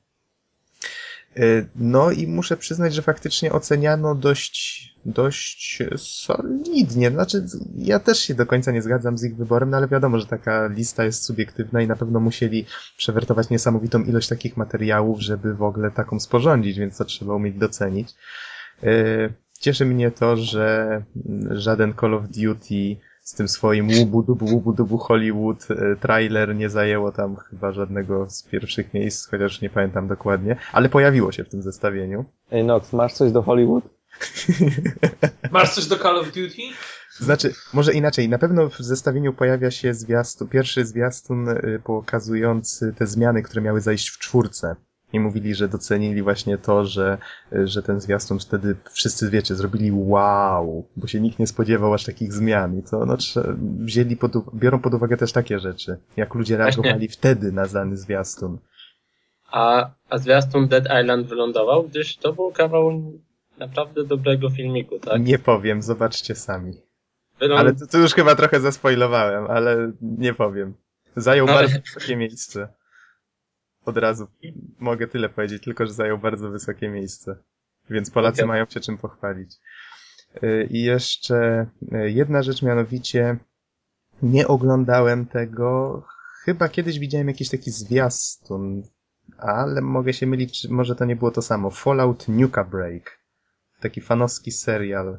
[1.39, 7.11] Y, No i muszę przyznać, że faktycznie oceniano dość, dość solidnie.
[7.11, 7.45] Znaczy,
[7.77, 10.67] ja też się do końca nie zgadzam z ich wyborem, no ale wiadomo, że taka
[10.67, 12.67] lista jest subiektywna i na pewno musieli
[12.97, 18.15] przewertować niesamowitą ilość takich materiałów, żeby w ogóle taką sporządzić, więc to trzeba umieć docenić.
[18.83, 19.33] Y,
[19.65, 21.03] Cieszy mnie to, że
[21.51, 27.37] żaden Call of Duty z tym swoim łubu-dubu, łubu-dubu Hollywood e, trailer nie zajęło tam
[27.37, 32.25] chyba żadnego z pierwszych miejsc, chociaż nie pamiętam dokładnie, ale pojawiło się w tym zestawieniu.
[32.51, 33.85] Ej Nox, masz coś do Hollywood?
[35.51, 36.63] Masz coś do Call of Duty?
[37.19, 43.07] Znaczy, może inaczej, na pewno w zestawieniu pojawia się zwiastun, pierwszy zwiastun y, pokazujący te
[43.07, 44.77] zmiany, które miały zajść w czwórce.
[45.13, 47.19] I mówili, że docenili właśnie to, że,
[47.53, 52.05] y, że ten zwiastun wtedy wszyscy, wiecie, zrobili wow, bo się nikt nie spodziewał aż
[52.05, 52.79] takich zmian.
[52.79, 53.17] I to, no,
[53.61, 56.83] wzięli pod, biorą pod uwagę też takie rzeczy, jak ludzie Właśnie.
[56.83, 58.59] reagowali wtedy na dany zwiastun.
[59.51, 63.13] A, a zwiastun Dead Island wylądował, gdyż to był kawał
[63.59, 65.23] naprawdę dobrego filmiku, tak?
[65.23, 66.73] Nie powiem, zobaczcie sami.
[67.41, 67.61] Wyląd...
[67.61, 70.75] Ale to, to już chyba trochę zaspoilowałem, ale nie powiem.
[71.17, 72.69] Zajął Ale- bardzo wysokie miejsce.
[73.85, 74.27] Od razu
[74.79, 77.37] mogę tyle powiedzieć, tylko że zajął bardzo wysokie miejsce.
[77.91, 78.49] Więc Polacy Okej.
[78.49, 79.57] mają się czym pochwalić.
[80.43, 83.37] Y, I jeszcze y, jedna rzecz, mianowicie
[84.23, 86.03] nie oglądałem tego.
[86.45, 88.83] Chyba kiedyś widziałem jakiś taki zwiastun,
[89.39, 91.71] ale mogę się mylić, może to nie było to samo.
[91.71, 93.19] Fallout Nuka Break.
[93.85, 95.19] Taki fanowski serial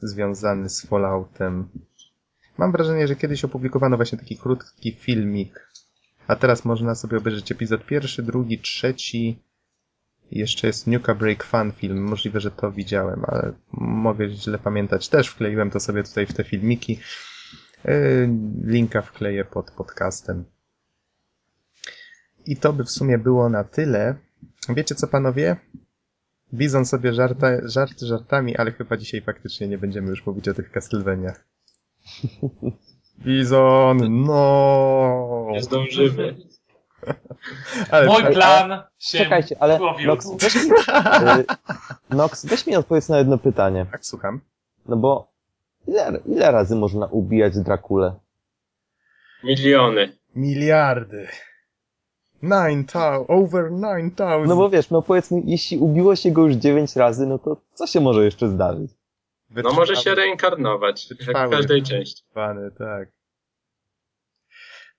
[0.00, 1.68] związany z Falloutem.
[2.58, 5.70] Mam wrażenie, że kiedyś opublikowano właśnie taki krótki filmik,
[6.26, 9.42] a teraz można sobie obejrzeć epizod pierwszy, drugi, trzeci.
[10.30, 12.02] Jeszcze jest Nuka Break Fan Film.
[12.02, 15.08] Możliwe, że to widziałem, ale mogę źle pamiętać.
[15.08, 17.00] Też wkleiłem to sobie tutaj w te filmiki.
[17.84, 18.28] Yy,
[18.64, 20.44] Linka wkleję pod podcastem.
[22.46, 24.14] I to by w sumie było na tyle.
[24.68, 25.56] Wiecie co, panowie?
[26.54, 30.70] Bizon sobie żarta, żarty żartami, ale chyba dzisiaj faktycznie nie będziemy już mówić o tych
[30.70, 31.44] Castlevaniach.
[33.24, 35.46] Bizon, no!
[35.52, 36.34] Nie zdążymy.
[37.90, 40.06] Ale Mój tak, plan się Czekajcie, ale powiódł.
[40.06, 41.44] Nox, weź mi, y,
[42.10, 43.86] Nox, weź mi odpowiedz na jedno pytanie.
[43.92, 44.40] tak, słucham.
[44.86, 45.32] No bo
[45.86, 48.14] ile, ile razy można ubijać Drakulę?
[49.44, 50.12] Miliony.
[50.34, 51.28] Miliardy.
[52.42, 54.48] Nine thou, over nine thousand.
[54.48, 57.56] No bo wiesz, no powiedz mi, jeśli ubiło się go już 9 razy, no to
[57.74, 58.90] co się może jeszcze zdarzyć?
[59.50, 62.22] No może się reinkarnować, jak w każdej części.
[62.34, 63.08] Pany, tak.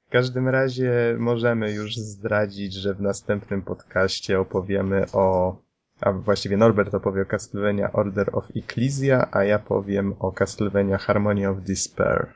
[0.08, 5.56] W każdym razie możemy już zdradzić, że w następnym podcaście opowiemy o,
[6.02, 11.50] a właściwie Norbert opowie o Castlevania Order of Ecclesia, a ja powiem o Castlevania Harmony
[11.50, 12.34] of Despair.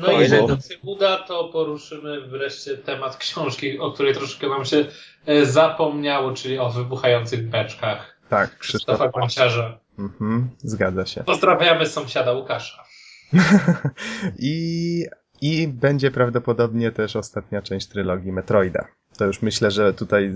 [0.00, 4.48] No O, i jeżeli to się uda, to poruszymy wreszcie temat książki, o której troszkę
[4.48, 4.84] nam się
[5.26, 9.20] e, zapomniało, czyli o wybuchających beczkach Tak, Krzysztofa Krzysztof.
[9.20, 9.78] Gonciarza.
[9.98, 11.24] Mhm, zgadza się.
[11.24, 12.84] Pozdrawiamy sąsiada Łukasza.
[14.38, 15.06] I,
[15.40, 18.84] I będzie prawdopodobnie też ostatnia część trylogii Metroida.
[19.18, 20.32] To już myślę, że tutaj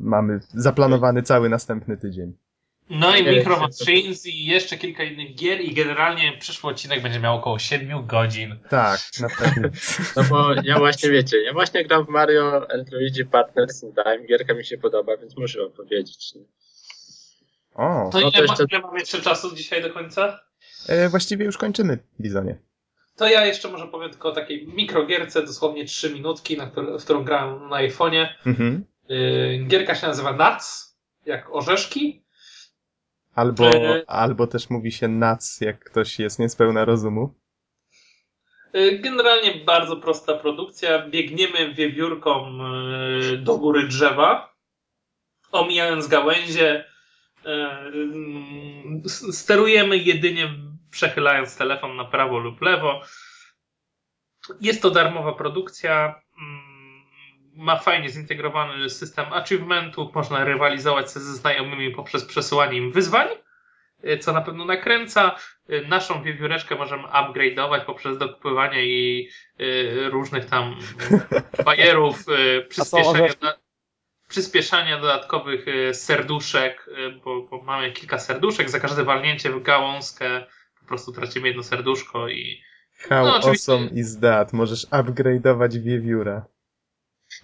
[0.00, 2.32] mamy zaplanowany cały następny tydzień.
[2.94, 7.36] No i Micro Machines i jeszcze kilka innych gier i generalnie przyszły odcinek będzie miał
[7.36, 8.58] około 7 godzin.
[8.70, 9.68] Tak, na pewno.
[10.16, 14.26] No bo ja właśnie wiecie, ja właśnie gram w Mario and Luigi Partners in Time,
[14.26, 16.34] gierka mi się podoba, więc muszę opowiedzieć.
[17.74, 20.40] O, To No ile, to jeszcze- ile mam jeszcze czasu dzisiaj do końca?
[20.88, 22.58] e, właściwie już kończymy, Bizonie.
[23.16, 27.04] To ja jeszcze może powiem tylko o takiej mikrogierce, dosłownie 3 minutki, na którą, w
[27.04, 28.26] którą grałem na iPhone'ie.
[28.46, 28.84] Mhm.
[29.08, 30.96] Yy, gierka się nazywa Nuts,
[31.26, 32.22] jak orzeszki.
[33.34, 37.34] Albo, E- albo też mówi się nac, jak ktoś jest niespełna rozumu.
[38.72, 41.06] Yy, Generalnie bardzo prosta produkcja.
[41.08, 42.52] Biegniemy wiewiórką
[43.20, 44.54] yy, do góry drzewa,
[45.52, 46.84] omijając gałęzie.
[47.44, 50.54] Yy, s- Sterujemy jedynie
[50.90, 53.00] przechylając telefon na prawo lub lewo.
[54.60, 56.22] Jest to darmowa produkcja.
[57.54, 60.14] Ma fajnie zintegrowany system achievementów.
[60.14, 63.28] Można rywalizować ze znajomymi poprzez przesyłanie im wyzwań,
[64.02, 65.36] yy, co na pewno nakręca.
[65.70, 69.30] Y, naszą wiewióreczkę możemy upgrade'ować poprzez dokupywanie jej
[69.60, 70.76] y, różnych tam
[71.64, 72.66] bajerów, y,
[74.32, 80.46] przyspieszania, dodatkowych y, serduszek, y, bo, bo mamy kilka serduszek, za każde walnięcie w gałązkę
[80.80, 82.62] po prostu tracimy jedno serduszko i
[83.08, 83.72] How No, oczywiście.
[83.72, 84.52] awesome is that?
[84.52, 86.44] Możesz upgrade'ować wiewióra.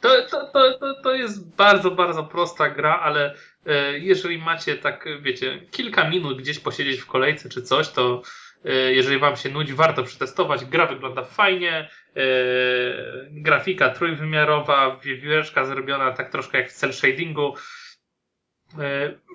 [0.00, 3.34] To, to, to, to, to jest bardzo, bardzo prosta gra, ale
[3.66, 8.22] e, jeżeli macie tak, wiecie, kilka minut gdzieś posiedzieć w kolejce czy coś, to
[8.64, 10.64] e, jeżeli wam się nudzi, warto przetestować.
[10.64, 12.22] Gra wygląda fajnie, e,
[13.30, 17.54] grafika trójwymiarowa, wiewióreczka zrobiona tak troszkę jak w cel shadingu,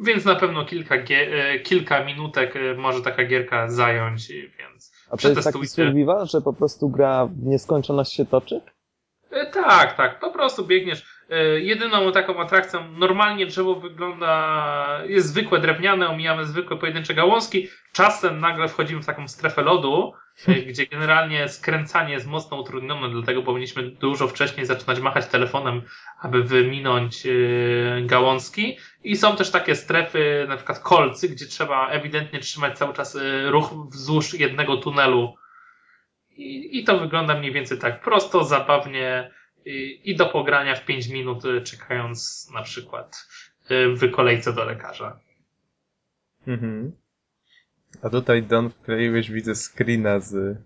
[0.03, 0.95] więc na pewno kilka,
[1.63, 6.89] kilka minutek może taka gierka zająć, więc A to jest taki survival, że po prostu
[6.89, 8.61] gra w nieskończoność się toczy?
[9.33, 10.19] E, Tak, tak.
[10.19, 11.05] Po prostu biegniesz.
[11.29, 17.67] E, Jedyną taką atrakcją, normalnie drzewo wygląda, jest zwykłe drewniane, omijamy zwykłe pojedyncze gałązki.
[17.93, 20.13] Czasem nagle wchodzimy w taką strefę lodu,
[20.47, 25.81] e, gdzie generalnie skręcanie jest mocno utrudnione, dlatego powinniśmy dużo wcześniej zaczynać machać telefonem,
[26.21, 27.27] aby wyminąć
[28.01, 28.77] gałązki.
[29.03, 33.69] I są też takie strefy, na przykład kolcy, gdzie trzeba ewidentnie trzymać cały czas ruch
[33.91, 35.35] wzdłuż jednego tunelu.
[36.37, 39.31] I, I to wygląda mniej więcej tak prosto, zabawnie
[39.65, 43.27] i, i do pogrania w 5 minut, y, czekając na przykład
[43.71, 45.19] y, w kolejce do lekarza.
[46.47, 46.91] Mhm.
[48.01, 50.57] A tutaj, Don, wkleiłeś, widzę, screena z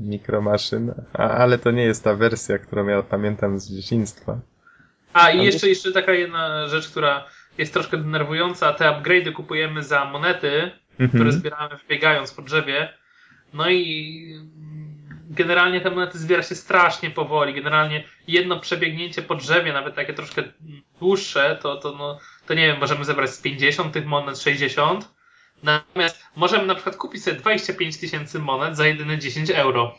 [0.00, 4.40] mikromaszyn, a, ale to nie jest ta wersja, którą ja pamiętam z dzieciństwa.
[5.12, 7.24] A i jeszcze, jeszcze taka jedna rzecz, która
[7.58, 8.72] jest troszkę denerwująca.
[8.72, 11.32] Te upgrade'y kupujemy za monety, które Mhm.
[11.32, 12.88] zbieramy wybiegając po drzewie.
[13.52, 14.40] No i
[15.34, 17.54] generalnie te monety zbiera się strasznie powoli.
[17.54, 20.42] Generalnie jedno przebiegnięcie po drzewie, nawet takie troszkę
[21.00, 25.14] dłuższe, to, to, no, to nie wiem, możemy zebrać z 50 tych monet 60.
[25.62, 29.94] Natomiast możemy na przykład kupić sobie 25 tysięcy monet za jedyne 10 euro.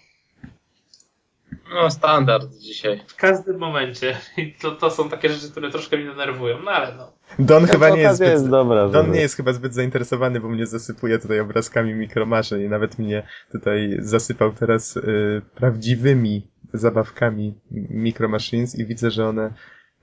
[1.73, 3.03] No, standard dzisiaj.
[3.07, 4.17] W każdym momencie.
[4.37, 6.61] I to, to są takie rzeczy, które troszkę mnie denerwują.
[6.61, 7.14] No ale no.
[7.39, 8.29] Don chyba nie jest zbyt...
[8.29, 8.89] jest dobra.
[8.89, 13.23] Don nie jest chyba zbyt zainteresowany, bo mnie zasypuje tutaj obrazkami mikromaszyn i nawet mnie
[13.51, 17.53] tutaj zasypał teraz y, prawdziwymi zabawkami
[17.89, 19.53] Micromachines i widzę, że one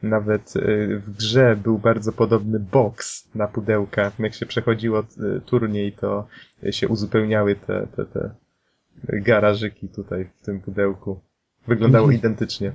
[0.02, 4.12] nawet y, w grze był bardzo podobny box na pudełka.
[4.18, 6.26] Jak się przechodziło y, turniej, to
[6.70, 8.30] się uzupełniały te, te, te
[9.06, 11.20] garażyki tutaj w tym pudełku.
[11.66, 12.72] Wyglądało identycznie.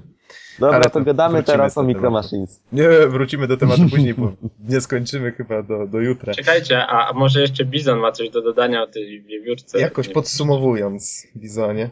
[0.59, 1.83] Dobra, ale to to gadamy teraz o.
[1.83, 2.63] Micro Machines.
[2.71, 6.33] Nie, wrócimy do tematu później, bo nie skończymy chyba do, do jutra.
[6.33, 9.79] Czekajcie, a, może jeszcze Bizon ma coś do dodania o tej wiewiórce?
[9.79, 11.89] Jakoś podsumowując, Bizonie,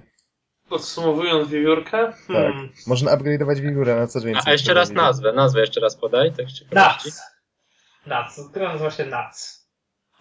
[0.70, 2.14] Podsumowując wiewiórkę.
[2.28, 2.70] Hmm.
[2.88, 4.44] można upgrade'ować wiewiórę na co więcej.
[4.46, 6.46] A, jeszcze raz nazwę, nazwę jeszcze raz podaj, tak.
[6.72, 7.22] Nac.
[8.06, 8.52] Nac.
[8.54, 9.66] Gra nazywa się Nac.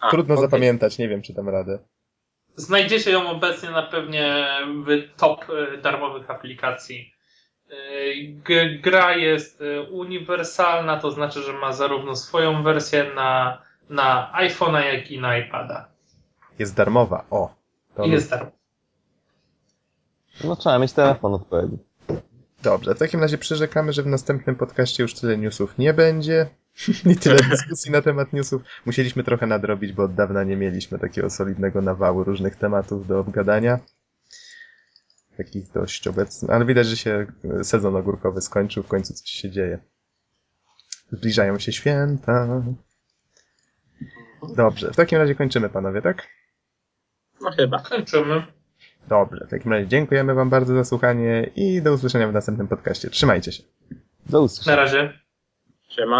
[0.00, 0.46] A, Trudno okej.
[0.46, 1.78] zapamiętać, nie wiem czy dam radę.
[2.56, 4.46] Znajdziecie ją obecnie na pewnie
[4.86, 7.13] w top y, darmowych aplikacji.
[8.82, 15.10] Gra jest y, uniwersalna, to znaczy, że ma zarówno swoją wersję na, na iPhone'a, jak
[15.10, 15.88] i na iPada.
[16.58, 17.54] Jest darmowa, o.
[17.94, 18.56] To I jest darmowa.
[20.44, 21.78] No trzeba mieć telefon odpowiedni.
[22.62, 26.46] Dobrze, w takim razie przyrzekamy, że w następnym podcaście już tyle newsów nie będzie.
[27.12, 28.62] I tyle dyskusji na temat newsów.
[28.86, 33.78] Musieliśmy trochę nadrobić, bo od dawna nie mieliśmy takiego solidnego nawału różnych tematów do obgadania.
[35.36, 36.50] Takich dość obecnych.
[36.50, 37.26] Ale widać, że się
[37.62, 39.78] sezon ogórkowy skończył, w końcu coś się dzieje.
[41.12, 42.62] Zbliżają się święta.
[44.56, 46.28] Dobrze, w takim razie kończymy, panowie, tak?
[47.40, 47.82] No chyba.
[47.82, 48.42] Kończymy.
[49.08, 53.10] Dobrze, w takim razie dziękujemy wam bardzo za słuchanie i do usłyszenia w następnym podcaście.
[53.10, 53.62] Trzymajcie się.
[54.26, 54.76] Do usłyszenia.
[54.76, 55.12] Na razie.
[55.88, 56.18] Siema.